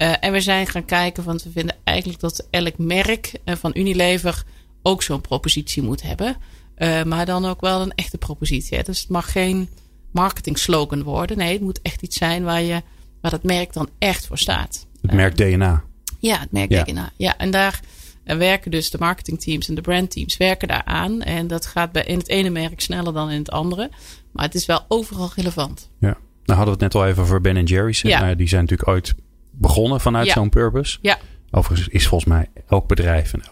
Uh, 0.02 0.12
en 0.20 0.32
we 0.32 0.40
zijn 0.40 0.66
gaan 0.66 0.84
kijken, 0.84 1.24
want 1.24 1.42
we 1.42 1.50
vinden 1.50 1.76
eigenlijk 1.84 2.20
dat 2.20 2.46
elk 2.50 2.78
merk 2.78 3.32
van 3.44 3.70
Unilever 3.74 4.42
ook 4.82 5.02
zo'n 5.02 5.20
propositie 5.20 5.82
moet 5.82 6.02
hebben. 6.02 6.36
Uh, 6.76 7.02
maar 7.02 7.26
dan 7.26 7.44
ook 7.44 7.60
wel 7.60 7.80
een 7.80 7.94
echte 7.94 8.18
propositie. 8.18 8.76
Hè. 8.76 8.82
Dus 8.82 9.00
het 9.00 9.08
mag 9.08 9.32
geen 9.32 9.68
marketing 10.10 10.58
slogan 10.58 11.02
worden. 11.02 11.36
Nee, 11.36 11.52
het 11.52 11.60
moet 11.60 11.82
echt 11.82 12.02
iets 12.02 12.16
zijn 12.16 12.44
waar, 12.44 12.62
je, 12.62 12.82
waar 13.20 13.30
dat 13.30 13.42
merk 13.42 13.72
dan 13.72 13.88
echt 13.98 14.26
voor 14.26 14.38
staat. 14.38 14.86
Het 15.02 15.12
merk 15.12 15.36
DNA. 15.36 15.82
Ja, 16.18 16.38
het 16.38 16.52
merk 16.52 16.70
ja. 16.70 16.82
DNA. 16.82 17.12
Ja, 17.16 17.38
en 17.38 17.50
daar 17.50 17.80
en 18.24 18.38
werken 18.38 18.70
dus 18.70 18.90
de 18.90 18.98
marketingteams 18.98 19.68
en 19.68 19.74
de 19.74 19.80
brandteams 19.80 20.36
werken 20.36 20.68
daaraan. 20.68 21.22
En 21.22 21.46
dat 21.46 21.66
gaat 21.66 21.92
bij 21.92 22.04
in 22.04 22.18
het 22.18 22.28
ene 22.28 22.50
merk 22.50 22.80
sneller 22.80 23.12
dan 23.12 23.30
in 23.30 23.38
het 23.38 23.50
andere. 23.50 23.90
Maar 24.32 24.44
het 24.44 24.54
is 24.54 24.66
wel 24.66 24.84
overal 24.88 25.30
relevant. 25.34 25.90
Ja, 25.98 26.16
nou 26.44 26.58
hadden 26.58 26.64
we 26.64 26.70
het 26.70 26.80
net 26.80 26.94
al 26.94 27.08
even 27.08 27.22
over 27.22 27.40
Ben 27.40 27.64
Jerry's. 27.64 28.00
Ja. 28.00 28.20
Nou, 28.20 28.36
die 28.36 28.48
zijn 28.48 28.60
natuurlijk 28.60 28.88
ooit 28.88 29.14
begonnen 29.62 30.00
vanuit 30.00 30.26
ja. 30.26 30.32
zo'n 30.32 30.48
purpose. 30.48 30.98
Ja. 31.02 31.18
Overigens 31.50 31.88
is 31.88 32.06
volgens 32.06 32.30
mij 32.30 32.46
elk 32.68 32.86
bedrijf 32.88 33.32
en 33.32 33.42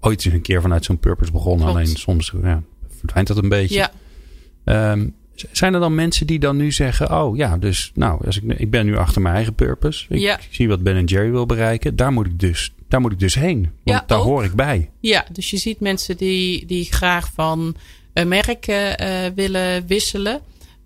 ooit 0.00 0.24
eens 0.24 0.34
een 0.34 0.40
keer 0.42 0.60
vanuit 0.60 0.84
zo'n 0.84 0.98
purpose 0.98 1.32
begonnen. 1.32 1.66
Klopt. 1.66 1.80
Alleen 1.80 1.96
soms 1.96 2.32
ja, 2.42 2.62
verdwijnt 2.98 3.28
dat 3.28 3.36
een 3.36 3.48
beetje. 3.48 3.74
Ja, 3.74 3.90
Ehm, 4.64 5.08
zijn 5.52 5.74
er 5.74 5.80
dan 5.80 5.94
mensen 5.94 6.26
die 6.26 6.38
dan 6.38 6.56
nu 6.56 6.72
zeggen: 6.72 7.20
Oh 7.22 7.36
ja, 7.36 7.56
dus 7.58 7.90
nou, 7.94 8.26
als 8.26 8.40
ik, 8.40 8.58
ik 8.58 8.70
ben 8.70 8.86
nu 8.86 8.96
achter 8.96 9.22
mijn 9.22 9.34
eigen 9.34 9.54
purpose. 9.54 10.04
Ik 10.08 10.18
Ja. 10.18 10.38
zie 10.50 10.68
wat 10.68 10.82
Ben 10.82 11.04
Jerry 11.04 11.30
wil 11.30 11.46
bereiken. 11.46 11.96
Daar 11.96 12.12
moet 12.12 12.26
ik 12.26 12.38
dus, 12.40 12.72
daar 12.88 13.00
moet 13.00 13.12
ik 13.12 13.18
dus 13.18 13.34
heen. 13.34 13.60
Want 13.60 13.70
Ja, 13.98 14.04
daar 14.06 14.18
ook. 14.18 14.24
hoor 14.24 14.44
ik 14.44 14.54
bij. 14.54 14.90
Ja, 15.00 15.24
dus 15.32 15.50
je 15.50 15.56
ziet 15.56 15.80
mensen 15.80 16.16
die, 16.16 16.66
die 16.66 16.84
graag 16.84 17.30
van 17.34 17.76
een 18.12 18.28
merk 18.28 18.66
eh, 18.66 19.26
eh, 19.26 19.32
willen 19.34 19.86
wisselen. 19.86 20.40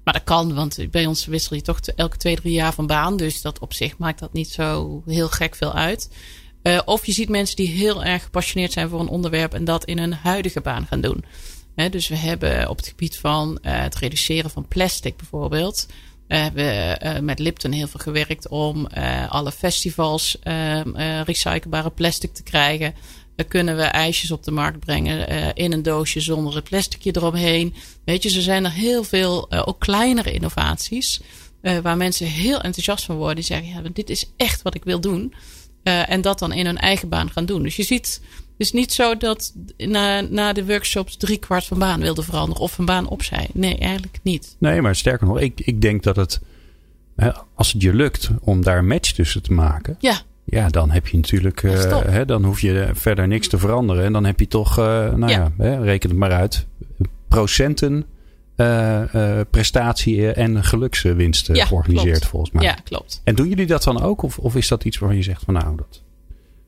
Maar 0.09 0.17
dat 0.17 0.37
kan, 0.37 0.55
want 0.55 0.91
bij 0.91 1.07
ons 1.07 1.27
wissel 1.27 1.57
je 1.57 1.63
toch 1.63 1.81
elke 1.81 2.17
twee, 2.17 2.37
drie 2.37 2.53
jaar 2.53 2.73
van 2.73 2.87
baan. 2.87 3.17
Dus 3.17 3.43
dat 3.43 3.59
op 3.59 3.73
zich 3.73 3.99
maakt 3.99 4.19
dat 4.19 4.33
niet 4.33 4.49
zo 4.49 5.03
heel 5.07 5.29
gek 5.29 5.55
veel 5.55 5.73
uit. 5.73 6.11
Eh, 6.63 6.81
of 6.85 7.07
je 7.07 7.13
ziet 7.13 7.29
mensen 7.29 7.57
die 7.57 7.69
heel 7.69 8.05
erg 8.05 8.23
gepassioneerd 8.23 8.73
zijn 8.73 8.89
voor 8.89 9.01
een 9.01 9.09
onderwerp 9.09 9.55
en 9.55 9.65
dat 9.65 9.85
in 9.85 9.99
hun 9.99 10.13
huidige 10.13 10.61
baan 10.61 10.87
gaan 10.87 11.01
doen. 11.01 11.25
Dus 11.91 12.09
we 12.09 12.17
hebben 12.17 12.69
op 12.69 12.77
het 12.77 12.87
gebied 12.87 13.19
van 13.19 13.59
eh, 13.63 13.81
het 13.81 13.97
reduceren 13.97 14.51
van 14.51 14.69
plastic 14.69 15.17
bijvoorbeeld. 15.17 15.87
hebben 16.27 16.65
we 16.65 16.71
eh, 16.71 17.21
met 17.21 17.39
Lipton 17.39 17.73
heel 17.73 17.89
veel 17.89 18.01
gewerkt 18.01 18.49
om 18.49 18.87
alle 19.29 19.53
festivals 19.53 20.39
ehm, 20.43 20.95
eh, 20.95 21.21
recyclebare 21.23 21.91
plastic 21.91 22.35
te 22.35 22.43
krijgen. 22.43 22.95
Dan 23.39 23.49
kunnen 23.49 23.77
we 23.77 23.83
ijsjes 23.83 24.31
op 24.31 24.45
de 24.45 24.51
markt 24.51 24.79
brengen 24.79 25.29
eh, 25.29 25.49
in 25.55 25.73
een 25.73 25.83
doosje 25.83 26.21
zonder 26.21 26.55
het 26.55 26.65
plasticje 26.65 27.17
eromheen. 27.17 27.75
Weet 28.05 28.23
je, 28.23 28.29
zo 28.29 28.41
zijn 28.41 28.65
er 28.65 28.73
heel 28.73 29.05
veel 29.05 29.49
eh, 29.49 29.63
ook 29.65 29.81
kleinere 29.81 30.33
innovaties. 30.33 31.21
eh, 31.61 31.79
waar 31.79 31.97
mensen 31.97 32.27
heel 32.27 32.61
enthousiast 32.61 33.05
van 33.05 33.17
worden. 33.17 33.35
Die 33.35 33.45
zeggen, 33.45 33.69
ja, 33.69 33.83
dit 33.93 34.11
is 34.11 34.31
echt 34.37 34.63
wat 34.63 34.75
ik 34.75 34.85
wil 34.85 35.01
doen. 35.01 35.35
En 35.83 36.21
dat 36.21 36.39
dan 36.39 36.53
in 36.53 36.67
hun 36.67 36.79
eigen 36.79 37.09
baan 37.09 37.31
gaan 37.31 37.47
doen. 37.47 37.63
Dus 37.63 37.77
je 37.77 37.83
ziet, 37.83 38.21
het 38.35 38.41
is 38.57 38.73
niet 38.73 38.93
zo 38.93 39.17
dat 39.17 39.53
na, 39.77 40.21
na 40.21 40.53
de 40.53 40.65
workshops 40.67 41.17
drie 41.17 41.39
kwart 41.39 41.65
van 41.65 41.79
baan 41.79 42.01
wilde 42.01 42.23
veranderen 42.23 42.63
of 42.63 42.73
van 42.73 42.85
baan 42.85 43.09
opzij. 43.09 43.49
Nee, 43.53 43.77
eigenlijk 43.79 44.19
niet. 44.23 44.57
Nee, 44.59 44.81
maar 44.83 44.97
sterker 44.97 45.27
nog, 45.27 45.41
ik, 45.41 45.61
ik 45.61 45.81
denk 45.81 46.03
dat 46.03 46.17
het, 46.17 46.41
hè, 47.17 47.31
als 47.55 47.73
het 47.73 47.83
je 47.83 47.95
lukt 47.95 48.29
om 48.41 48.63
daar 48.63 48.79
een 48.79 48.87
match 48.87 49.13
tussen 49.13 49.43
te 49.43 49.53
maken. 49.53 49.97
Ja, 50.01 50.23
Ja, 50.51 50.69
dan 50.69 50.91
heb 50.91 51.07
je 51.07 51.17
natuurlijk, 51.17 51.63
eh, 51.63 52.01
hè, 52.07 52.25
dan 52.25 52.45
hoef 52.45 52.61
je 52.61 52.91
verder 52.93 53.29
niks 53.29 53.49
te 53.49 53.59
veranderen. 53.59 54.05
En 54.05 54.13
dan 54.13 54.25
heb 54.25 54.41
je 54.41 54.47
toch, 54.47 54.79
eh, 54.79 54.85
nou 55.15 55.29
ja, 55.29 55.29
Ja. 55.29 55.53
hè, 55.65 55.81
reken 55.83 56.09
het 56.09 56.19
maar 56.19 56.33
uit, 56.33 56.67
procenten 57.29 58.05
eh, 58.57 59.41
prestatie 59.51 60.33
en 60.33 60.65
gelukswinsten 60.65 61.55
Ja, 61.55 61.65
georganiseerd 61.65 62.11
klopt. 62.19 62.27
volgens 62.27 62.53
mij. 62.53 62.63
ja 62.65 62.77
klopt. 62.85 63.21
En 63.25 63.35
doen 63.35 63.49
jullie 63.49 63.67
dat 63.67 63.83
dan 63.83 64.03
ook? 64.03 64.23
Of, 64.23 64.39
of 64.39 64.57
is 64.57 64.69
dat 64.69 64.85
iets 64.85 64.99
waarvan 64.99 65.19
je 65.19 65.25
zegt 65.25 65.43
van 65.45 65.55
nou, 65.55 65.77
dat, 65.77 66.03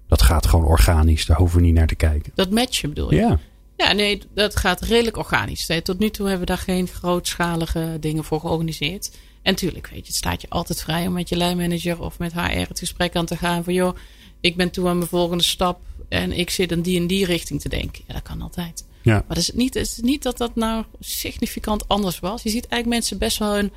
dat 0.09 0.23
gaat 0.23 0.47
gewoon 0.47 0.65
organisch, 0.65 1.27
daar 1.27 1.37
hoeven 1.37 1.59
we 1.59 1.65
niet 1.65 1.75
naar 1.75 1.87
te 1.87 1.95
kijken? 1.95 2.33
Dat 2.35 2.51
matchen 2.51 2.89
bedoel 2.89 3.11
je? 3.15 3.17
Ja, 3.21 3.39
Ja, 3.77 3.93
nee, 3.93 4.23
dat 4.35 4.57
gaat 4.57 4.81
redelijk 4.81 5.17
organisch. 5.17 5.71
Tot 5.83 5.99
nu 5.99 6.11
toe 6.11 6.29
hebben 6.29 6.47
we 6.47 6.53
daar 6.55 6.63
geen 6.65 6.87
grootschalige 6.89 7.97
dingen 8.01 8.25
voor 8.25 8.41
georganiseerd. 8.41 9.11
En 9.43 9.55
tuurlijk, 9.55 9.87
weet 9.87 10.01
je, 10.01 10.07
het 10.07 10.15
staat 10.15 10.41
je 10.41 10.49
altijd 10.49 10.83
vrij 10.83 11.07
om 11.07 11.13
met 11.13 11.29
je 11.29 11.37
lijnmanager 11.37 12.01
of 12.01 12.19
met 12.19 12.33
HR 12.33 12.41
het 12.69 12.79
gesprek 12.79 13.17
aan 13.17 13.27
te 13.27 13.37
gaan 13.37 13.65
van 13.65 13.75
joh, 13.75 13.97
ik 14.41 14.57
ben 14.57 14.71
toe 14.71 14.89
aan 14.89 14.97
mijn 14.97 15.09
volgende 15.09 15.45
stap 15.45 15.81
en 16.09 16.33
ik 16.33 16.51
zit 16.51 16.73
in 16.73 16.81
die 16.83 17.01
en 17.01 17.07
die 17.07 17.25
richting 17.25 17.61
te 17.61 17.69
denken. 17.69 18.03
Ja, 18.07 18.13
dat 18.15 18.23
kan 18.23 18.43
altijd. 18.43 18.85
ja. 19.03 19.13
Maar 19.13 19.37
het 19.37 19.39
is 19.39 19.51
niet, 19.53 19.75
het 19.75 19.87
is 19.87 19.99
niet 20.01 20.23
dat 20.23 20.39
dat 20.39 20.55
nou 20.55 20.85
significant 21.01 21.89
anders 21.89 22.21
was. 22.21 22.43
Je 22.43 22.51
ziet 22.51 22.67
eigenlijk 22.67 22.87
mensen 23.01 23.19
best 23.19 23.39
wel 23.39 23.55
hun, 23.55 23.73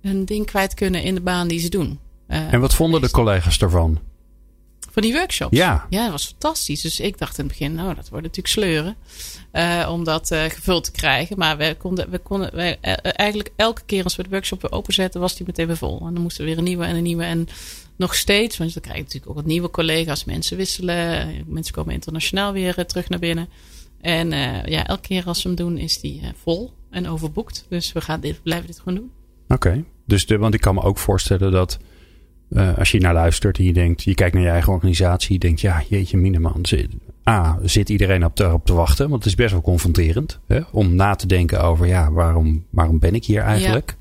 hun 0.00 0.24
ding 0.24 0.46
kwijt 0.46 0.74
kunnen 0.74 1.02
in 1.02 1.14
de 1.14 1.20
baan 1.20 1.48
die 1.48 1.58
ze 1.60 1.68
doen. 1.68 1.98
Eh, 2.26 2.52
En 2.52 2.60
wat 2.60 2.74
vonden 2.74 3.00
de 3.00 3.10
collega's 3.10 3.58
daarvan? 3.58 3.98
Van 4.94 5.02
die 5.02 5.12
workshops? 5.12 5.56
Ja. 5.56 5.86
Ja, 5.90 6.02
dat 6.02 6.10
was 6.10 6.26
fantastisch. 6.26 6.80
Dus 6.80 7.00
ik 7.00 7.18
dacht 7.18 7.38
in 7.38 7.44
het 7.44 7.52
begin, 7.58 7.74
nou, 7.74 7.94
dat 7.94 8.08
wordt 8.08 8.24
natuurlijk 8.24 8.54
sleuren. 8.54 8.96
eh, 9.50 9.88
om 9.90 10.04
dat 10.04 10.30
eh, 10.30 10.44
gevuld 10.44 10.84
te 10.84 10.90
krijgen. 10.90 11.38
Maar 11.38 11.56
we 11.56 11.74
konden, 11.78 12.10
we 12.10 12.18
konden 12.18 12.54
wij, 12.54 12.78
eh, 12.80 12.94
eigenlijk 13.02 13.50
elke 13.56 13.82
keer 13.86 14.04
als 14.04 14.16
we 14.16 14.22
de 14.22 14.28
workshop 14.28 14.62
weer 14.62 14.72
openzetten, 14.72 15.20
was 15.20 15.36
die 15.36 15.46
meteen 15.46 15.66
weer 15.66 15.76
vol. 15.76 16.06
En 16.06 16.12
dan 16.14 16.22
moesten 16.22 16.44
we 16.44 16.50
weer 16.50 16.58
een 16.58 16.64
nieuwe 16.64 16.84
en 16.84 16.96
een 16.96 17.02
nieuwe. 17.02 17.24
En 17.24 17.48
nog 17.96 18.14
steeds, 18.14 18.56
want 18.56 18.72
dan 18.72 18.82
krijg 18.82 18.96
je 18.96 19.02
natuurlijk 19.04 19.30
ook 19.30 19.36
wat 19.36 19.46
nieuwe 19.46 19.70
collega's. 19.70 20.24
Mensen 20.24 20.56
wisselen. 20.56 21.34
Mensen 21.46 21.74
komen 21.74 21.94
internationaal 21.94 22.52
weer 22.52 22.86
terug 22.86 23.08
naar 23.08 23.18
binnen. 23.18 23.48
En 24.00 24.30
ja, 24.70 24.86
elke 24.86 25.02
keer 25.02 25.24
als 25.24 25.42
we 25.42 25.48
hem 25.48 25.58
doen, 25.58 25.78
is 25.78 26.00
die 26.00 26.22
vol 26.42 26.72
en 26.90 27.08
overboekt. 27.08 27.66
Dus 27.68 27.92
we 27.92 28.00
gaan 28.00 28.20
dit, 28.20 28.42
blijven 28.42 28.66
dit 28.66 28.78
gewoon 28.78 28.94
doen. 28.94 29.10
Oké. 29.48 29.84
Dus 30.06 30.26
de, 30.26 30.38
want 30.38 30.54
ik 30.54 30.60
kan 30.60 30.74
me 30.74 30.82
ook 30.82 30.98
voorstellen 30.98 31.52
dat 31.52 31.78
eh, 32.54 32.78
als 32.78 32.90
je 32.90 33.00
naar 33.00 33.14
luistert 33.14 33.58
en 33.58 33.64
je 33.64 33.72
denkt, 33.72 34.02
je 34.02 34.14
kijkt 34.14 34.34
naar 34.34 34.42
je 34.42 34.48
eigen 34.48 34.72
organisatie, 34.72 35.32
je 35.32 35.38
denkt, 35.38 35.60
ja, 35.60 35.82
jeetje, 35.88 36.16
miniman. 36.16 36.58
Zit, 36.66 36.88
A, 37.28 37.58
zit 37.62 37.88
iedereen 37.88 38.24
op 38.24 38.34
te, 38.34 38.58
wachten? 38.64 39.08
Want 39.08 39.22
het 39.22 39.32
is 39.32 39.38
best 39.38 39.52
wel 39.52 39.60
confronterend 39.60 40.38
hè, 40.46 40.60
om 40.72 40.94
na 40.94 41.14
te 41.14 41.26
denken 41.26 41.62
over, 41.62 41.86
ja, 41.86 42.12
waarom, 42.12 42.64
waarom 42.70 42.98
ben 42.98 43.14
ik 43.14 43.24
hier 43.24 43.42
eigenlijk? 43.42 43.86
Dat 43.86 43.96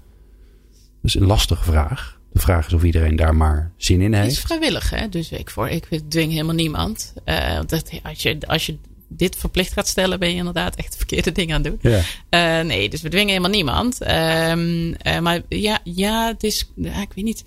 is 1.02 1.16
een 1.16 1.26
lastige 1.26 1.64
vraag. 1.64 2.20
De 2.32 2.40
vraag 2.40 2.68
is 2.68 2.74
of 2.74 2.84
iedereen 2.84 3.16
daar 3.16 3.36
maar 3.36 3.72
zin 3.78 4.02
in 4.02 4.14
Het 4.14 4.26
is 4.26 4.36
heeft. 4.36 4.46
vrijwillig, 4.46 4.90
hè? 4.90 5.10
Dus 5.10 5.32
ik, 5.32 5.50
voor, 5.50 5.70
ik 5.70 5.88
dwing 6.10 6.32
helemaal 6.32 6.56
niemand. 6.56 7.14
Eh, 7.24 7.60
dat, 7.66 7.90
als, 8.04 8.22
je, 8.22 8.38
als 8.48 8.66
je 8.66 8.78
dit 9.08 9.36
verplicht 9.36 9.74
gaat 9.74 9.88
stellen, 9.88 10.20
ben 10.20 10.30
je 10.30 10.36
inderdaad 10.36 10.76
echt 10.76 10.92
de 10.92 10.98
verkeerde 10.98 11.32
dingen 11.32 11.56
aan 11.56 11.64
het 11.64 11.82
doen. 11.82 11.92
Ja. 11.92 12.02
Eh, 12.30 12.66
nee, 12.66 12.90
dus 12.90 13.02
we 13.02 13.10
dwingen 13.10 13.30
helemaal 13.30 13.50
niemand. 13.50 14.02
Ehm, 14.02 14.94
eh, 14.94 15.20
maar 15.20 15.42
ja, 15.50 15.80
ja, 15.84 16.28
het 16.28 16.44
is, 16.44 16.72
ja, 16.76 17.02
ik 17.02 17.12
weet 17.16 17.26
niet. 17.26 17.44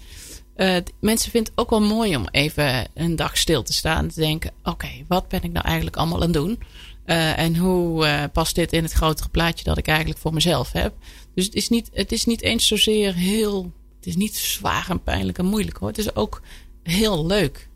Eh, 0.56 0.76
mensen 1.00 1.30
vinden 1.30 1.50
het 1.50 1.60
ook 1.60 1.70
wel 1.70 1.80
mooi 1.80 2.16
om 2.16 2.28
even 2.30 2.86
een 2.94 3.16
dag 3.16 3.36
stil 3.36 3.62
te 3.62 3.72
staan. 3.72 3.98
En 3.98 4.08
te 4.08 4.20
denken, 4.20 4.52
oké, 4.62 4.88
wat 5.08 5.28
ben 5.28 5.42
ik 5.42 5.52
nou 5.52 5.66
eigenlijk 5.66 5.96
allemaal 5.96 6.16
aan 6.16 6.22
het 6.22 6.32
doen? 6.32 6.62
Eh, 7.04 7.38
en 7.38 7.56
hoe 7.56 8.06
eh, 8.06 8.22
past 8.32 8.54
dit 8.54 8.72
in 8.72 8.82
het 8.82 8.92
grotere 8.92 9.28
plaatje 9.28 9.64
dat 9.64 9.78
ik 9.78 9.86
eigenlijk 9.86 10.18
voor 10.18 10.34
mezelf 10.34 10.72
heb? 10.72 10.94
Dus 11.34 11.44
het 11.44 11.54
is 11.54 11.68
niet, 11.68 11.90
het 11.92 12.12
is 12.12 12.24
niet 12.24 12.42
eens 12.42 12.66
zozeer 12.66 13.14
heel... 13.14 13.72
Het 13.96 14.06
is 14.06 14.16
niet 14.16 14.36
zwaar 14.36 14.86
en 14.88 15.02
pijnlijk 15.02 15.38
en 15.38 15.44
moeilijk 15.44 15.76
hoor. 15.76 15.88
Het 15.88 15.98
is 15.98 16.14
ook 16.14 16.42
heel 16.82 17.26
leuk. 17.26 17.68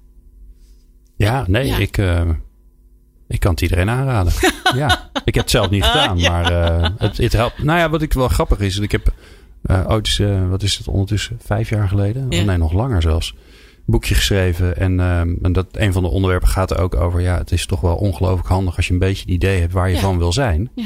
Ja, 1.16 1.45
nee, 1.49 1.66
Ja. 1.66 1.76
Ik, 1.76 1.99
ik 3.28 3.41
kan 3.41 3.51
het 3.51 3.61
iedereen 3.61 3.91
aanraden. 3.91 4.33
ja, 4.74 5.11
ik 5.24 5.35
heb 5.35 5.43
het 5.43 5.51
zelf 5.51 5.70
niet 5.70 5.85
gedaan, 5.85 6.20
maar 6.20 6.53
het, 6.99 7.16
het 7.16 7.33
helpt. 7.33 7.62
Nou 7.62 7.78
ja, 7.78 7.91
wat 7.91 8.03
ik 8.03 8.12
wel 8.12 8.28
grappig 8.28 8.59
is, 8.59 8.78
ik 8.78 8.93
heb 8.93 9.12
ooit, 9.87 10.19
eh, 10.21 10.49
wat 10.49 10.63
is 10.63 10.77
het 10.77 10.89
ondertussen, 10.89 11.39
vijf 11.45 11.69
jaar 11.71 11.89
geleden? 11.89 12.27
Ja. 12.31 12.41
Oh, 12.41 12.47
nee, 12.47 12.57
nog 12.57 12.73
langer 12.73 13.03
zelfs. 13.03 13.35
Een 13.77 13.85
boekje 13.97 14.15
geschreven 14.15 14.77
en, 14.77 15.01
eh, 15.01 15.21
en 15.21 15.53
dat 15.53 15.67
een 15.73 15.93
van 15.93 16.03
de 16.03 16.09
onderwerpen 16.09 16.49
gaat 16.49 16.71
er 16.71 16.79
ook 16.79 16.95
over. 16.95 17.21
Ja, 17.21 17.39
het 17.39 17.53
is 17.53 17.67
toch 17.67 17.81
wel 17.81 17.97
ongelooflijk 17.97 18.49
handig 18.49 18.77
als 18.77 18.87
je 18.87 18.93
een 18.93 18.99
beetje 18.99 19.23
het 19.23 19.31
idee 19.35 19.61
hebt 19.61 19.73
waar 19.73 19.89
je 19.89 19.95
Ja. 19.95 20.01
van 20.01 20.19
wil 20.19 20.33
zijn. 20.33 20.71
Ja. 20.75 20.85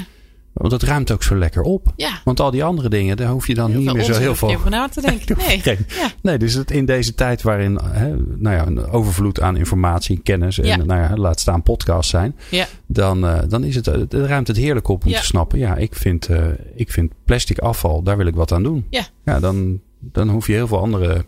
Want 0.55 0.73
het 0.73 0.83
ruimt 0.83 1.11
ook 1.13 1.23
zo 1.23 1.37
lekker 1.37 1.63
op. 1.63 1.93
Ja. 1.97 2.21
Want 2.25 2.41
al 2.41 2.51
die 2.51 2.65
andere 2.65 2.89
dingen, 2.89 3.17
daar 3.17 3.29
hoef 3.29 3.47
je 3.47 3.55
dan 3.55 3.77
niet 3.77 3.93
meer 3.93 4.03
zo 4.05 4.13
heel 4.19 4.35
veel 4.35 4.49
over 4.55 4.71
na 4.71 4.89
te 4.89 5.01
denken. 5.01 5.37
Nee. 5.47 5.63
Ja. 5.89 6.11
Nee, 6.23 6.39
dus 6.39 6.55
het 6.55 6.71
in 6.71 6.85
deze 6.85 7.15
tijd 7.15 7.43
waarin 7.43 7.79
hè, 7.83 8.09
nou 8.37 8.57
ja, 8.57 8.67
een 8.67 8.87
overvloed 8.87 9.41
aan 9.41 9.57
informatie, 9.57 10.21
kennis 10.23 10.59
en 10.59 10.67
Ja. 10.67 10.77
nou 10.77 11.01
ja, 11.01 11.17
laat 11.17 11.41
staan 11.41 11.63
podcasts 11.63 12.11
zijn, 12.11 12.37
Ja. 12.51 12.67
dan, 12.87 13.27
eh, 13.27 13.39
dan 13.49 13.65
is 13.65 13.75
het, 13.75 13.87
het 13.87 14.13
ruimt 14.15 14.47
het 14.49 14.57
heerlijk 14.57 14.89
op 14.89 15.05
om 15.05 15.13
te 15.13 15.25
snappen. 15.25 15.59
Ja, 15.59 15.77
ik 15.77 15.95
vind, 15.95 16.27
eh, 16.27 16.45
ik 16.75 16.91
vind 16.91 17.13
plastic 17.25 17.59
afval, 17.59 18.03
daar 18.03 18.17
wil 18.17 18.27
ik 18.27 18.35
wat 18.35 18.53
aan 18.53 18.63
doen. 18.63 18.87
Ja. 18.91 19.03
Ja, 19.25 19.41
dan, 19.41 19.81
dan 20.01 20.29
hoef 20.29 20.47
je 20.47 20.53
heel 20.53 20.67
veel 20.67 20.81
andere, 20.81 21.25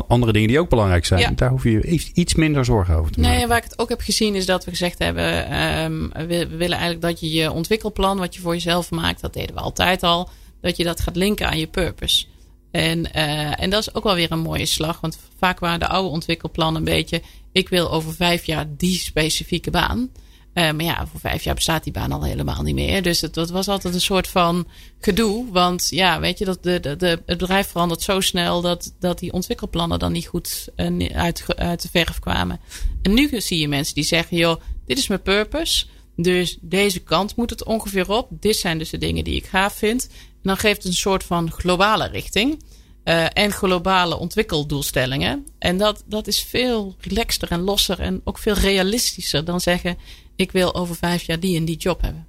andere 0.00 0.32
dingen 0.32 0.48
die 0.48 0.58
ook 0.58 0.68
belangrijk 0.68 1.04
zijn. 1.04 1.20
Ja. 1.20 1.30
Daar 1.30 1.50
hoef 1.50 1.64
je 1.64 2.00
iets, 2.14 2.34
minder 2.34 2.64
zorgen 2.64 2.94
over 2.94 3.12
te 3.12 3.20
maken. 3.20 3.36
Nee, 3.36 3.46
waar 3.46 3.56
ik 3.56 3.64
het 3.64 3.78
ook 3.78 3.88
heb 3.88 4.00
gezien 4.00 4.34
is 4.34 4.46
dat 4.46 4.64
we 4.64 4.70
gezegd 4.70 4.98
hebben: 4.98 5.50
ehm, 5.50 6.26
we, 6.28 6.46
we 6.48 6.56
willen 6.56 6.78
eigenlijk 6.78 7.00
dat 7.00 7.20
je 7.20 7.30
je 7.30 7.52
ontwikkelplan, 7.52 8.18
wat 8.18 8.34
je 8.34 8.40
voor 8.40 8.52
jezelf 8.52 8.90
maakt, 8.90 9.20
dat 9.20 9.32
deden 9.32 9.54
we 9.54 9.60
altijd 9.60 10.02
al, 10.02 10.30
dat 10.60 10.76
je 10.76 10.84
dat 10.84 11.00
gaat 11.00 11.16
linken 11.16 11.48
aan 11.48 11.58
je 11.58 11.66
purpose. 11.66 12.24
En, 12.70 13.12
eh, 13.12 13.62
en 13.62 13.70
dat 13.70 13.80
is 13.80 13.94
ook 13.94 14.04
wel 14.04 14.14
weer 14.14 14.32
een 14.32 14.38
mooie 14.38 14.66
slag, 14.66 15.00
want 15.00 15.18
vaak 15.38 15.58
waren 15.58 15.80
de 15.80 15.88
oude 15.88 16.08
ontwikkelplannen 16.08 16.76
een 16.76 16.92
beetje: 16.92 17.22
ik 17.52 17.68
wil 17.68 17.90
over 17.90 18.14
vijf 18.14 18.44
jaar 18.44 18.66
die 18.76 18.98
specifieke 18.98 19.70
baan. 19.70 20.10
Eh, 20.52 20.72
maar 20.72 20.84
ja, 20.84 21.06
voor 21.06 21.20
vijf 21.20 21.44
jaar 21.44 21.54
bestaat 21.54 21.84
die 21.84 21.92
baan 21.92 22.12
al 22.12 22.22
helemaal 22.24 22.62
niet 22.62 22.74
meer. 22.74 23.02
Dus 23.02 23.20
dat 23.20 23.50
was 23.50 23.68
altijd 23.68 23.94
een 23.94 24.00
soort 24.00 24.28
van 24.28 24.66
gedoe. 25.00 25.52
Want 25.52 25.86
ja, 25.90 26.20
weet 26.20 26.38
je, 26.38 26.44
dat 26.44 26.62
de, 26.62 26.80
de, 26.80 27.06
het 27.26 27.38
bedrijf 27.38 27.68
verandert 27.68 28.02
zo 28.02 28.20
snel 28.20 28.60
dat, 28.60 28.94
dat 29.00 29.18
die 29.18 29.32
ontwikkelplannen 29.32 29.98
dan 29.98 30.12
niet 30.12 30.26
goed 30.26 30.68
eh, 30.76 31.06
uit, 31.14 31.44
uit 31.56 31.82
de 31.82 31.88
verf 31.90 32.18
kwamen. 32.18 32.60
En 33.02 33.14
nu 33.14 33.40
zie 33.40 33.58
je 33.58 33.68
mensen 33.68 33.94
die 33.94 34.04
zeggen: 34.04 34.36
joh, 34.36 34.60
dit 34.86 34.98
is 34.98 35.06
mijn 35.06 35.22
purpose. 35.22 35.86
Dus 36.16 36.58
deze 36.60 36.98
kant 37.00 37.36
moet 37.36 37.50
het 37.50 37.64
ongeveer 37.64 38.10
op. 38.10 38.28
Dit 38.30 38.56
zijn 38.56 38.78
dus 38.78 38.90
de 38.90 38.98
dingen 38.98 39.24
die 39.24 39.36
ik 39.36 39.46
gaaf 39.46 39.74
vind. 39.74 40.08
En 40.10 40.48
dan 40.48 40.56
geeft 40.56 40.76
het 40.76 40.86
een 40.86 40.92
soort 40.92 41.24
van 41.24 41.50
globale 41.50 42.06
richting. 42.08 42.62
eh, 43.04 43.24
en 43.32 43.52
globale 43.52 44.18
ontwikkeldoelstellingen. 44.18 45.46
En 45.58 45.78
dat, 45.78 46.02
dat 46.06 46.26
is 46.26 46.42
veel 46.42 46.96
relaxter 47.00 47.50
en 47.50 47.60
losser 47.60 48.00
en 48.00 48.20
ook 48.24 48.38
veel 48.38 48.54
realistischer 48.54 49.44
dan 49.44 49.60
zeggen: 49.60 49.98
ik 50.36 50.52
wil 50.52 50.74
over 50.74 50.94
vijf 50.96 51.22
jaar 51.22 51.40
die 51.40 51.56
en 51.56 51.64
die 51.64 51.76
job 51.76 52.00
hebben. 52.00 52.26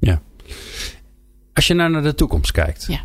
Ja. 0.00 0.22
Als 1.52 1.66
je 1.66 1.74
nou 1.74 1.90
naar 1.90 2.02
de 2.02 2.14
toekomst 2.14 2.50
kijkt, 2.52 2.84
Ja. 2.88 3.00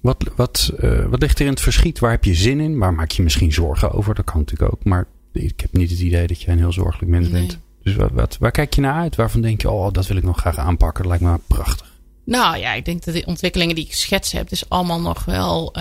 wat, 0.00 0.24
wat, 0.36 0.72
eh, 0.78 1.04
wat 1.06 1.20
ligt 1.20 1.38
er 1.38 1.44
in 1.44 1.50
het 1.52 1.60
verschiet? 1.60 1.98
Waar 1.98 2.10
heb 2.10 2.24
je 2.24 2.34
zin 2.34 2.60
in? 2.60 2.78
Waar 2.78 2.94
maak 2.94 3.10
je 3.10 3.22
misschien 3.22 3.52
zorgen 3.52 3.90
over? 3.92 4.14
Dat 4.14 4.24
kan 4.24 4.38
natuurlijk 4.38 4.72
ook. 4.72 4.84
Maar 4.84 5.06
ik 5.32 5.60
heb 5.60 5.72
niet 5.72 5.90
het 5.90 6.00
idee 6.00 6.26
dat 6.26 6.42
jij 6.42 6.52
een 6.52 6.58
heel 6.58 6.72
zorgelijk 6.72 7.10
mens 7.10 7.28
Nee. 7.28 7.40
bent. 7.40 7.58
Dus 7.82 7.94
wat, 7.94 8.10
wat, 8.12 8.36
waar 8.40 8.50
kijk 8.50 8.74
je 8.74 8.80
naar 8.80 8.94
uit? 8.94 9.16
Waarvan 9.16 9.40
denk 9.40 9.60
je, 9.62 9.70
oh, 9.70 9.92
dat 9.92 10.06
wil 10.06 10.16
ik 10.16 10.22
nog 10.22 10.38
graag 10.38 10.58
aanpakken. 10.58 11.02
Dat 11.08 11.20
lijkt 11.20 11.24
me 11.34 11.54
prachtig. 11.56 11.88
Nou 12.24 12.56
ja, 12.56 12.72
ik 12.74 12.84
denk 12.84 13.04
dat 13.04 13.14
de 13.14 13.22
ontwikkelingen 13.26 13.74
die 13.74 13.84
ik 13.84 13.90
geschetst 13.90 14.32
heb, 14.32 14.50
is 14.50 14.68
allemaal 14.68 15.00
nog 15.00 15.24
wel 15.24 15.74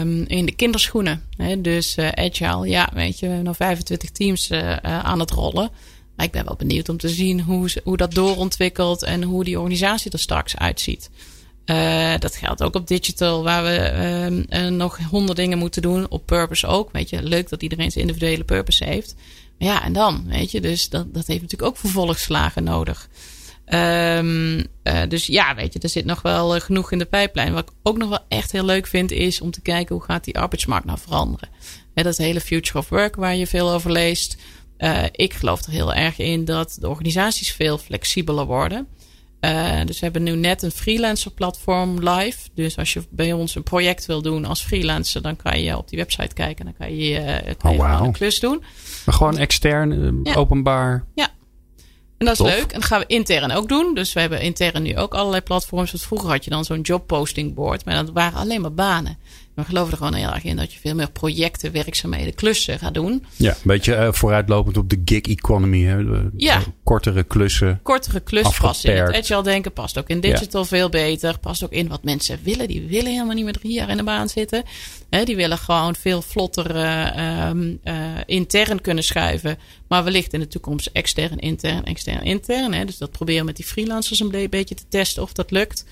um, 0.00 0.24
in 0.26 0.46
de 0.46 0.54
kinderschoenen. 0.54 1.22
Hè? 1.36 1.60
Dus 1.60 1.96
uh, 1.96 2.08
agile, 2.08 2.68
ja, 2.68 2.90
weet 2.94 3.14
je, 3.18 3.20
we 3.20 3.26
hebben 3.32 3.44
nog 3.44 3.56
25 3.56 4.10
teams 4.10 4.50
uh, 4.50 4.76
aan 4.76 5.20
het 5.20 5.30
rollen. 5.30 5.70
Maar 6.16 6.26
ik 6.26 6.32
ben 6.32 6.44
wel 6.44 6.56
benieuwd 6.56 6.88
om 6.88 6.96
te 6.96 7.08
zien 7.08 7.40
hoe, 7.40 7.70
hoe 7.84 7.96
dat 7.96 8.14
doorontwikkelt 8.14 9.02
en 9.02 9.22
hoe 9.22 9.44
die 9.44 9.58
organisatie 9.58 10.10
er 10.10 10.18
straks 10.18 10.56
uitziet. 10.56 11.10
dat 12.18 12.36
geldt 12.36 12.62
ook 12.62 12.74
op 12.74 12.86
digital, 12.86 13.42
waar 13.42 13.64
we 13.64 14.70
nog 14.70 14.98
honderd 14.98 15.38
dingen 15.38 15.58
moeten 15.58 15.82
doen. 15.82 16.10
Op 16.10 16.26
purpose 16.26 16.66
ook. 16.66 16.92
Weet 16.92 17.10
je, 17.10 17.22
leuk 17.22 17.48
dat 17.48 17.62
iedereen 17.62 17.90
zijn 17.90 18.06
individuele 18.06 18.44
purpose 18.44 18.84
heeft. 18.84 19.14
Maar 19.58 19.68
ja, 19.68 19.84
en 19.84 19.92
dan, 19.92 20.24
weet 20.26 20.50
je, 20.50 20.60
dus 20.60 20.88
dat, 20.88 21.14
dat 21.14 21.26
heeft 21.26 21.42
natuurlijk 21.42 21.70
ook 21.70 21.76
vervolgslagen 21.76 22.64
nodig. 22.64 23.08
Um, 23.68 24.56
uh, 24.58 24.64
dus 25.08 25.26
ja, 25.26 25.54
weet 25.54 25.72
je, 25.72 25.78
er 25.78 25.88
zit 25.88 26.04
nog 26.04 26.22
wel 26.22 26.60
genoeg 26.60 26.92
in 26.92 26.98
de 26.98 27.04
pijplijn. 27.04 27.52
Wat 27.52 27.68
ik 27.68 27.74
ook 27.82 27.98
nog 27.98 28.08
wel 28.08 28.24
echt 28.28 28.52
heel 28.52 28.64
leuk 28.64 28.86
vind, 28.86 29.10
is 29.10 29.40
om 29.40 29.50
te 29.50 29.60
kijken 29.60 29.94
hoe 29.94 30.04
gaat 30.04 30.24
die 30.24 30.38
arbeidsmarkt 30.38 30.86
nou 30.86 30.98
veranderen. 30.98 31.48
Dat 31.94 32.16
hele 32.16 32.40
future 32.40 32.78
of 32.78 32.88
work 32.88 33.16
waar 33.16 33.36
je 33.36 33.46
veel 33.46 33.70
over 33.70 33.92
leest. 33.92 34.36
Uh, 34.78 35.02
ik 35.12 35.34
geloof 35.34 35.62
er 35.62 35.70
heel 35.70 35.94
erg 35.94 36.18
in 36.18 36.44
dat 36.44 36.76
de 36.80 36.88
organisaties 36.88 37.52
veel 37.52 37.78
flexibeler 37.78 38.44
worden. 38.44 38.86
dus 39.84 39.98
we 39.98 40.04
hebben 40.04 40.22
nu 40.22 40.36
net 40.36 40.62
een 40.62 40.70
freelancer 40.70 41.30
platform 41.30 42.08
live. 42.08 42.38
Dus 42.54 42.78
als 42.78 42.92
je 42.92 43.02
bij 43.10 43.32
ons 43.32 43.54
een 43.54 43.62
project 43.62 44.06
wil 44.06 44.22
doen 44.22 44.44
als 44.44 44.62
freelancer, 44.62 45.22
dan 45.22 45.36
kan 45.36 45.62
je 45.62 45.76
op 45.76 45.88
die 45.88 45.98
website 45.98 46.34
kijken. 46.34 46.64
Dan 46.64 46.74
kan 46.78 46.96
je, 46.96 47.42
kan 47.58 47.72
je 47.72 47.78
oh, 47.78 47.96
wow. 47.96 48.06
een 48.06 48.12
klus 48.12 48.40
doen. 48.40 48.62
Maar 49.06 49.14
gewoon 49.14 49.38
extern, 49.38 50.20
ja. 50.22 50.34
openbaar. 50.34 51.04
Ja, 51.14 51.30
en 52.18 52.26
dat 52.26 52.34
is 52.34 52.38
Tof. 52.38 52.48
leuk. 52.48 52.72
En 52.72 52.80
dat 52.80 52.84
gaan 52.88 53.00
we 53.00 53.06
intern 53.06 53.52
ook 53.52 53.68
doen. 53.68 53.94
Dus 53.94 54.12
we 54.12 54.20
hebben 54.20 54.40
intern 54.40 54.82
nu 54.82 54.96
ook 54.96 55.14
allerlei 55.14 55.42
platforms. 55.42 55.92
Want 55.92 56.04
vroeger 56.04 56.28
had 56.28 56.44
je 56.44 56.50
dan 56.50 56.64
zo'n 56.64 56.80
jobposting 56.80 57.54
board. 57.54 57.84
Maar 57.84 57.94
dat 57.94 58.10
waren 58.12 58.38
alleen 58.38 58.60
maar 58.60 58.74
banen. 58.74 59.18
We 59.56 59.64
geloven 59.64 59.90
er 59.90 59.96
gewoon 59.96 60.14
heel 60.14 60.32
erg 60.32 60.44
in 60.44 60.56
dat 60.56 60.72
je 60.72 60.78
veel 60.78 60.94
meer 60.94 61.10
projecten, 61.10 61.72
werkzaamheden, 61.72 62.34
klussen 62.34 62.78
gaat 62.78 62.94
doen. 62.94 63.24
Ja, 63.36 63.50
een 63.50 63.56
beetje 63.62 63.96
uh, 63.96 64.08
vooruitlopend 64.12 64.76
op 64.76 64.90
de 64.90 65.02
gig 65.04 65.20
economy. 65.20 65.82
Hè? 65.82 66.04
De, 66.04 66.30
ja. 66.36 66.62
Kortere 66.84 67.22
klussen. 67.22 67.80
Kortere 67.82 68.20
klussen 68.20 68.60
past 68.60 68.84
in 68.84 68.96
het 68.96 69.14
agile 69.14 69.42
denken. 69.42 69.72
Past 69.72 69.98
ook 69.98 70.08
in 70.08 70.20
digital 70.20 70.60
ja. 70.60 70.66
veel 70.66 70.88
beter. 70.88 71.38
Past 71.38 71.64
ook 71.64 71.72
in 71.72 71.88
wat 71.88 72.04
mensen 72.04 72.38
willen. 72.42 72.68
Die 72.68 72.86
willen 72.86 73.12
helemaal 73.12 73.34
niet 73.34 73.44
meer 73.44 73.52
drie 73.52 73.72
jaar 73.72 73.88
in 73.88 73.96
de 73.96 74.02
baan 74.02 74.28
zitten. 74.28 74.62
He, 75.10 75.24
die 75.24 75.36
willen 75.36 75.58
gewoon 75.58 75.94
veel 75.94 76.22
vlotter 76.22 76.76
uh, 76.76 77.48
um, 77.48 77.78
uh, 77.84 77.94
intern 78.26 78.80
kunnen 78.80 79.04
schuiven. 79.04 79.58
Maar 79.88 80.04
wellicht 80.04 80.32
in 80.32 80.40
de 80.40 80.48
toekomst 80.48 80.90
extern, 80.92 81.38
intern, 81.38 81.84
extern, 81.84 82.22
intern. 82.22 82.72
Hè? 82.72 82.84
Dus 82.84 82.98
dat 82.98 83.10
proberen 83.10 83.40
we 83.40 83.46
met 83.46 83.56
die 83.56 83.64
freelancers 83.64 84.20
een 84.20 84.48
beetje 84.50 84.74
te 84.74 84.88
testen 84.88 85.22
of 85.22 85.32
dat 85.32 85.50
lukt. 85.50 85.84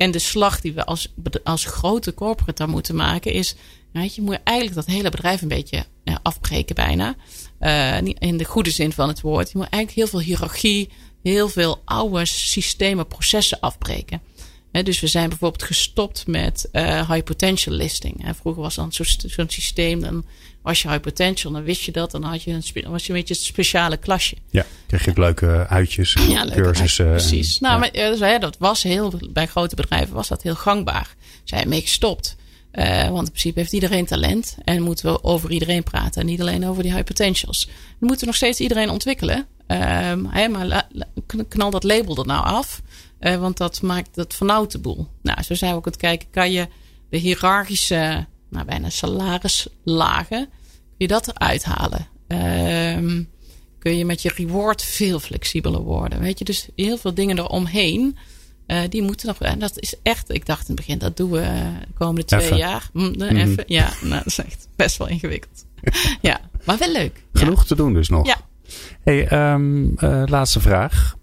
En 0.00 0.10
de 0.10 0.18
slag 0.18 0.60
die 0.60 0.72
we 0.72 0.84
als, 0.84 1.12
als 1.44 1.64
grote 1.64 2.14
corporate 2.14 2.62
dan 2.62 2.70
moeten 2.70 2.94
maken 2.94 3.32
is... 3.32 3.54
Je, 3.92 4.22
moet 4.22 4.38
eigenlijk 4.44 4.76
dat 4.76 4.94
hele 4.94 5.10
bedrijf 5.10 5.42
een 5.42 5.48
beetje 5.48 5.84
afbreken 6.22 6.74
bijna. 6.74 7.14
Uh, 7.60 7.96
in 8.02 8.36
de 8.36 8.44
goede 8.44 8.70
zin 8.70 8.92
van 8.92 9.08
het 9.08 9.20
woord. 9.20 9.50
Je 9.50 9.58
moet 9.58 9.68
eigenlijk 9.68 9.94
heel 9.94 10.06
veel 10.06 10.28
hiërarchie, 10.28 10.88
heel 11.22 11.48
veel 11.48 11.82
oude 11.84 12.24
systemen, 12.24 13.06
processen 13.06 13.60
afbreken. 13.60 14.22
He, 14.72 14.82
dus 14.82 15.00
we 15.00 15.06
zijn 15.06 15.28
bijvoorbeeld 15.28 15.62
gestopt 15.62 16.26
met 16.26 16.68
uh, 16.72 17.10
high 17.10 17.24
potential 17.24 17.74
listing. 17.74 18.24
He, 18.24 18.34
vroeger 18.34 18.62
was 18.62 18.74
dan 18.74 18.92
zo'n 18.92 19.06
zo 19.28 19.44
systeem, 19.46 20.00
dan 20.00 20.24
was 20.62 20.82
je 20.82 20.88
high 20.88 21.00
potential, 21.00 21.52
dan 21.52 21.62
wist 21.62 21.82
je 21.82 21.92
dat, 21.92 22.10
dan 22.10 22.22
had 22.22 22.42
je 22.42 22.50
een, 22.50 22.90
was 22.90 23.06
je 23.06 23.12
een 23.12 23.18
beetje 23.18 23.34
een 23.34 23.40
speciale 23.40 23.96
klasje. 23.96 24.36
Ja, 24.50 24.66
kreeg 24.86 25.04
je 25.04 25.10
ook 25.10 25.18
leuke 25.18 25.66
uitjes, 25.68 26.12
ja, 26.28 26.44
leuke 26.44 26.60
cursussen. 26.60 27.06
Uit, 27.06 27.14
precies. 27.14 27.58
Nou, 27.58 27.82
ja. 27.92 28.08
maar, 28.18 28.32
uh, 28.34 28.40
dat 28.40 28.56
was 28.58 28.82
heel, 28.82 29.12
bij 29.30 29.46
grote 29.46 29.74
bedrijven 29.74 30.14
was 30.14 30.28
dat 30.28 30.42
heel 30.42 30.54
gangbaar. 30.54 31.14
Zijn 31.44 31.68
mee 31.68 31.80
gestopt. 31.80 32.36
Uh, 32.72 33.08
want 33.08 33.26
in 33.26 33.32
principe 33.32 33.58
heeft 33.58 33.72
iedereen 33.72 34.06
talent 34.06 34.56
en 34.64 34.82
moeten 34.82 35.12
we 35.12 35.24
over 35.24 35.50
iedereen 35.50 35.82
praten 35.82 36.20
en 36.20 36.26
niet 36.26 36.40
alleen 36.40 36.66
over 36.66 36.82
die 36.82 36.92
high 36.92 37.04
potentials. 37.04 37.68
We 37.98 38.06
moeten 38.06 38.26
nog 38.26 38.36
steeds 38.36 38.60
iedereen 38.60 38.90
ontwikkelen. 38.90 39.46
Hey, 39.66 40.48
maar 40.48 40.86
knal 41.48 41.70
dat 41.70 41.84
label 41.84 42.16
er 42.16 42.26
nou 42.26 42.44
af. 42.44 42.80
Uh, 43.20 43.36
want 43.36 43.56
dat 43.56 43.82
maakt 43.82 44.16
het 44.16 44.34
vernauwt 44.34 44.72
de 44.72 44.78
boel. 44.78 45.08
Nou, 45.22 45.42
zo 45.42 45.54
zijn 45.54 45.70
we 45.70 45.76
ook 45.76 45.86
aan 45.86 45.92
het 45.92 46.00
kijken. 46.00 46.30
Kan 46.30 46.52
je 46.52 46.68
de 47.10 47.16
hiërarchische, 47.16 48.26
nou 48.48 48.66
bijna 48.66 48.90
salarislagen, 48.90 50.48
kun 50.48 50.94
je 50.96 51.06
dat 51.06 51.28
eruit 51.28 51.64
halen? 51.64 52.06
Um, 52.28 53.28
kun 53.78 53.96
je 53.96 54.04
met 54.04 54.22
je 54.22 54.32
reward 54.36 54.82
veel 54.82 55.18
flexibeler 55.20 55.80
worden. 55.80 56.20
Weet 56.20 56.38
je, 56.38 56.44
dus 56.44 56.68
heel 56.76 56.96
veel 56.96 57.14
dingen 57.14 57.38
eromheen. 57.38 58.16
Uh, 58.66 58.80
die 58.88 59.02
moeten 59.02 59.26
nog. 59.26 59.38
En 59.38 59.58
dat 59.58 59.78
is 59.78 59.94
echt. 60.02 60.30
Ik 60.30 60.46
dacht 60.46 60.68
in 60.68 60.74
het 60.74 60.86
begin, 60.86 60.98
dat 60.98 61.16
doen 61.16 61.30
we 61.30 61.40
de 61.80 61.92
komende 61.94 62.24
twee 62.24 62.40
even. 62.40 62.56
jaar. 62.56 62.88
Mm, 62.92 63.04
mm 63.04 63.20
-hmm. 63.20 63.36
Even. 63.36 63.64
Ja, 63.66 63.92
nou, 64.00 64.14
dat 64.14 64.26
is 64.26 64.38
echt 64.38 64.68
best 64.76 64.96
wel 64.96 65.08
ingewikkeld. 65.08 65.64
ja, 66.22 66.40
maar 66.64 66.78
wel 66.78 66.92
leuk. 66.92 67.24
Genoeg 67.32 67.60
ja. 67.60 67.66
te 67.66 67.74
doen 67.74 67.92
dus 67.92 68.08
nog. 68.08 68.26
Ja. 68.26 68.36
Hey, 69.02 69.52
um, 69.52 69.94
uh, 69.98 70.22
laatste 70.26 70.60
vraag 70.60 71.18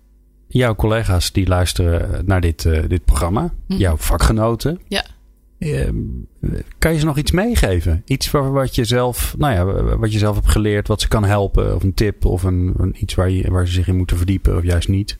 jouw 0.47 0.75
collega's 0.75 1.31
die 1.31 1.47
luisteren 1.47 2.25
naar 2.25 2.41
dit, 2.41 2.63
uh, 2.63 2.79
dit 2.87 3.05
programma, 3.05 3.53
hm. 3.67 3.73
jouw 3.73 3.97
vakgenoten. 3.97 4.79
Ja. 4.87 5.05
Uh, 5.59 5.89
kan 6.77 6.93
je 6.93 6.99
ze 6.99 7.05
nog 7.05 7.17
iets 7.17 7.31
meegeven? 7.31 8.01
Iets 8.05 8.31
waar, 8.31 8.51
wat, 8.51 8.75
je 8.75 8.85
zelf, 8.85 9.35
nou 9.37 9.53
ja, 9.53 9.95
wat 9.97 10.11
je 10.11 10.17
zelf 10.17 10.35
hebt 10.35 10.49
geleerd, 10.49 10.87
wat 10.87 11.01
ze 11.01 11.07
kan 11.07 11.23
helpen? 11.23 11.75
Of 11.75 11.83
een 11.83 11.93
tip 11.93 12.25
of 12.25 12.43
een, 12.43 12.73
een 12.77 12.95
iets 12.99 13.13
waar, 13.13 13.29
je, 13.29 13.51
waar 13.51 13.67
ze 13.67 13.73
zich 13.73 13.87
in 13.87 13.97
moeten 13.97 14.17
verdiepen 14.17 14.57
of 14.57 14.63
juist 14.63 14.87
niet? 14.87 15.17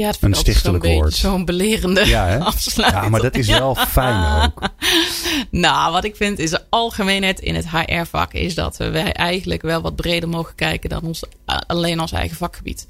Ja, 0.00 0.06
het 0.06 0.22
een 0.22 0.34
stichtelijk 0.34 0.84
woord. 0.84 1.14
Zo'n 1.14 1.44
belerende 1.44 2.06
ja, 2.06 2.38
afsluiting. 2.52 3.02
Ja, 3.02 3.08
maar 3.08 3.20
dat 3.20 3.34
is 3.34 3.48
wel 3.48 3.74
fijn 3.74 4.42
ook. 4.44 4.68
nou, 5.50 5.92
wat 5.92 6.04
ik 6.04 6.16
vind 6.16 6.38
is 6.38 6.50
de 6.50 6.62
algemeenheid 6.68 7.40
in 7.40 7.54
het 7.54 7.70
HR-vak 7.70 8.32
is 8.32 8.54
dat 8.54 8.76
wij 8.76 9.12
eigenlijk 9.12 9.62
wel 9.62 9.80
wat 9.80 9.96
breder 9.96 10.28
mogen 10.28 10.54
kijken 10.54 10.90
dan 10.90 11.02
ons, 11.02 11.22
alleen 11.66 12.00
ons 12.00 12.12
eigen 12.12 12.36
vakgebied. 12.36 12.86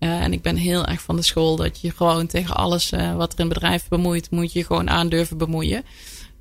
En 0.00 0.32
ik 0.32 0.42
ben 0.42 0.56
heel 0.56 0.86
erg 0.86 1.02
van 1.02 1.16
de 1.16 1.22
school 1.22 1.56
dat 1.56 1.80
je 1.80 1.90
gewoon 1.90 2.26
tegen 2.26 2.56
alles 2.56 2.92
uh, 2.92 3.16
wat 3.16 3.32
er 3.32 3.40
in 3.40 3.48
bedrijf 3.48 3.88
bemoeit, 3.88 4.30
moet 4.30 4.52
je 4.52 4.64
gewoon 4.64 4.90
aan 4.90 5.08
durven 5.08 5.38
bemoeien. 5.38 5.84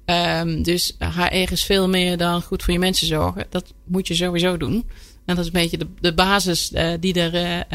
Um, 0.05 0.63
dus 0.63 0.95
HR 0.99 1.51
is 1.51 1.63
veel 1.63 1.89
meer 1.89 2.17
dan 2.17 2.41
goed 2.41 2.63
voor 2.63 2.73
je 2.73 2.79
mensen 2.79 3.07
zorgen. 3.07 3.45
Dat 3.49 3.73
moet 3.83 4.07
je 4.07 4.15
sowieso 4.15 4.57
doen. 4.57 4.73
En 5.25 5.35
dat 5.35 5.37
is 5.37 5.45
een 5.45 5.61
beetje 5.61 5.77
de, 5.77 5.87
de 5.99 6.13
basis 6.13 6.71
uh, 6.71 6.93
die 6.99 7.13
er 7.13 7.65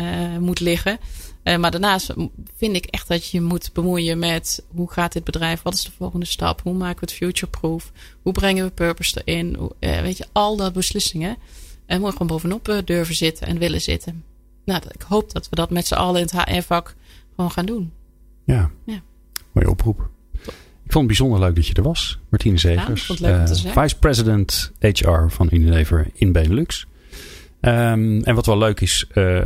moet 0.40 0.60
liggen. 0.60 0.98
maar 1.42 1.70
daarnaast 1.70 2.14
vind 2.56 2.76
ik 2.76 2.84
echt 2.84 3.08
dat 3.08 3.30
je 3.30 3.40
moet 3.40 3.72
bemoeien 3.72 4.18
met 4.18 4.64
hoe 4.74 4.92
gaat 4.92 5.12
dit 5.12 5.24
bedrijf? 5.24 5.62
Wat 5.62 5.74
is 5.74 5.84
de 5.84 5.90
volgende 5.96 6.26
stap? 6.26 6.60
Hoe 6.62 6.74
maken 6.74 7.00
we 7.00 7.06
het 7.06 7.14
future-proof? 7.14 7.92
Hoe 8.22 8.32
brengen 8.32 8.64
we 8.64 8.70
purpose 8.70 9.22
erin? 9.24 9.70
Weet 9.78 10.16
je, 10.16 10.26
al 10.32 10.56
dat 10.56 10.72
beslissingen. 10.72 11.36
En 11.86 12.00
moet 12.00 12.12
gewoon 12.12 12.26
bovenop 12.26 12.82
durven 12.84 13.14
zitten 13.14 13.46
en 13.46 13.58
willen 13.58 13.80
zitten 13.80 14.24
nou, 14.64 14.82
ik 14.90 15.02
hoop 15.02 15.32
dat 15.32 15.48
we 15.48 15.56
dat 15.56 15.70
met 15.70 15.86
z'n 15.86 15.94
allen 15.94 16.20
in 16.20 16.28
het 16.30 16.44
HR-vak 16.44 16.94
gewoon 17.34 17.50
gaan 17.50 17.66
doen. 17.66 17.92
Ja. 18.44 18.70
ja. 18.84 19.00
Mooie 19.52 19.70
oproep. 19.70 20.08
Ik 20.84 20.92
vond 20.92 21.08
het 21.08 21.18
bijzonder 21.18 21.40
leuk 21.40 21.54
dat 21.54 21.66
je 21.66 21.74
er 21.74 21.82
was, 21.82 22.18
Martine 22.28 22.58
Zegers. 22.58 23.06
Ja, 23.06 23.14
leuk 23.18 23.48
uh, 23.48 23.72
Vice 23.72 23.98
President 23.98 24.72
HR 24.78 25.28
van 25.28 25.48
Unilever 25.50 26.06
in 26.12 26.32
Benelux. 26.32 26.86
Um, 27.60 28.22
en 28.22 28.34
wat 28.34 28.46
wel 28.46 28.58
leuk 28.58 28.80
is 28.80 29.06
uh, 29.14 29.38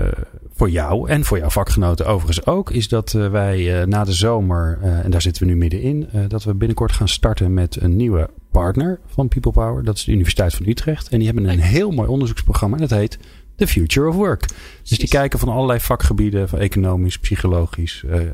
voor 0.54 0.70
jou 0.70 1.08
en 1.08 1.24
voor 1.24 1.38
jouw 1.38 1.50
vakgenoten 1.50 2.06
overigens 2.06 2.46
ook, 2.46 2.70
is 2.70 2.88
dat 2.88 3.12
uh, 3.12 3.30
wij 3.30 3.84
na 3.86 4.04
de 4.04 4.12
zomer, 4.12 4.78
en 4.82 5.10
daar 5.10 5.22
zitten 5.22 5.42
we 5.42 5.48
nu 5.48 5.56
middenin, 5.56 6.08
dat 6.28 6.44
we 6.44 6.54
binnenkort 6.54 6.92
gaan 6.92 7.08
starten 7.08 7.54
met 7.54 7.80
een 7.80 7.96
nieuwe 7.96 8.30
partner 8.50 9.00
van 9.06 9.28
People 9.28 9.52
Power. 9.52 9.84
Dat 9.84 9.96
is 9.96 10.04
de 10.04 10.12
Universiteit 10.12 10.54
van 10.54 10.66
Utrecht. 10.66 11.08
En 11.08 11.18
die 11.18 11.26
hebben 11.26 11.48
een 11.48 11.60
heel 11.60 11.90
mooi 11.90 12.08
onderzoeksprogramma. 12.08 12.76
Dat 12.76 12.90
heet 12.90 13.18
The 13.58 13.66
Future 13.66 14.08
of 14.08 14.14
Work. 14.14 14.48
Dus 14.82 14.98
die 14.98 15.08
kijken 15.08 15.38
van 15.38 15.48
allerlei 15.48 15.80
vakgebieden, 15.80 16.48
van 16.48 16.58
economisch, 16.58 17.18
psychologisch, 17.18 18.02
uh, 18.06 18.20
uh, 18.20 18.26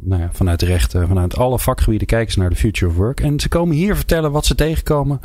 nou 0.00 0.20
ja, 0.22 0.30
vanuit 0.32 0.62
rechten, 0.62 1.08
vanuit 1.08 1.36
alle 1.36 1.58
vakgebieden 1.58 2.06
kijken 2.06 2.32
ze 2.32 2.38
naar 2.38 2.50
de 2.50 2.56
Future 2.56 2.90
of 2.90 2.96
Work. 2.96 3.20
En 3.20 3.40
ze 3.40 3.48
komen 3.48 3.76
hier 3.76 3.96
vertellen 3.96 4.32
wat 4.32 4.46
ze 4.46 4.54
tegenkomen. 4.54 5.20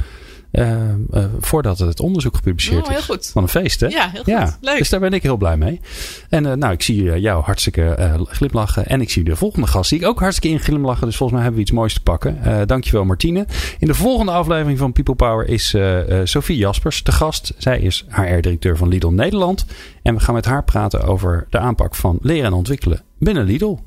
Uh, 0.51 0.71
uh, 1.13 1.25
voordat 1.39 1.79
het 1.79 1.99
onderzoek 1.99 2.35
gepubliceerd 2.35 2.83
oh, 2.83 2.89
heel 2.89 2.97
is. 2.97 3.05
Goed. 3.05 3.29
Van 3.33 3.43
een 3.43 3.49
feest, 3.49 3.79
hè? 3.79 3.87
Ja, 3.87 4.09
heel 4.09 4.23
goed. 4.23 4.33
Ja, 4.33 4.57
Leuk. 4.61 4.77
Dus 4.77 4.89
daar 4.89 4.99
ben 4.99 5.13
ik 5.13 5.23
heel 5.23 5.37
blij 5.37 5.57
mee. 5.57 5.81
En 6.29 6.45
uh, 6.45 6.53
nou, 6.53 6.73
ik 6.73 6.81
zie 6.81 7.19
jou 7.19 7.43
hartstikke 7.43 8.15
glimlachen. 8.27 8.85
En 8.85 9.01
ik 9.01 9.09
zie 9.09 9.23
de 9.23 9.35
volgende 9.35 9.67
gast, 9.67 9.89
zie 9.89 9.99
ik 9.99 10.05
ook 10.05 10.19
hartstikke 10.19 10.55
in 10.55 10.63
glimlachen. 10.63 11.05
Dus 11.05 11.15
volgens 11.15 11.31
mij 11.31 11.41
hebben 11.41 11.63
we 11.63 11.67
iets 11.67 11.77
moois 11.77 11.93
te 11.93 12.01
pakken. 12.01 12.67
dankjewel, 12.67 13.05
Martine. 13.05 13.45
In 13.79 13.87
de 13.87 13.93
volgende 13.93 14.31
aflevering 14.31 14.77
van 14.77 14.91
People 14.91 15.15
Power 15.15 15.47
is 15.47 15.75
Sophie 16.23 16.57
Jaspers 16.57 17.03
de 17.03 17.11
gast. 17.11 17.53
Zij 17.57 17.79
is 17.79 18.05
HR-directeur 18.09 18.77
van 18.77 18.87
Lidl 18.87 19.07
Nederland. 19.07 19.65
En 20.01 20.13
we 20.13 20.19
gaan 20.19 20.33
met 20.33 20.45
haar 20.45 20.63
praten 20.63 21.03
over 21.03 21.47
de 21.49 21.59
aanpak 21.59 21.95
van 21.95 22.19
leren 22.21 22.45
en 22.45 22.53
ontwikkelen 22.53 23.01
binnen 23.19 23.45
Lidl. 23.45 23.77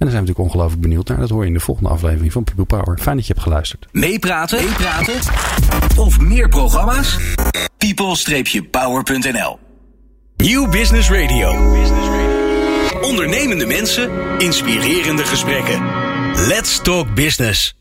En 0.00 0.06
daar 0.06 0.14
zijn 0.14 0.24
we 0.24 0.28
natuurlijk 0.30 0.54
ongelooflijk 0.54 0.82
benieuwd 0.82 1.08
naar. 1.08 1.18
Dat 1.18 1.30
hoor 1.30 1.40
je 1.40 1.46
in 1.46 1.54
de 1.54 1.60
volgende 1.60 1.90
aflevering 1.90 2.32
van 2.32 2.44
People 2.44 2.64
Power. 2.64 2.98
Fijn 2.98 3.16
dat 3.16 3.26
je 3.26 3.32
hebt 3.32 3.44
geluisterd. 3.44 3.86
Meepraten? 3.92 4.64
Meepraten? 4.64 5.14
Of 5.96 6.20
meer 6.20 6.48
programma's? 6.48 7.16
people-power.nl 7.76 9.58
New 10.36 10.70
Business 10.70 11.10
Radio. 11.10 11.50
Ondernemende 13.00 13.66
mensen, 13.66 14.10
inspirerende 14.38 15.24
gesprekken. 15.24 15.82
Let's 16.46 16.80
talk 16.82 17.14
business. 17.14 17.74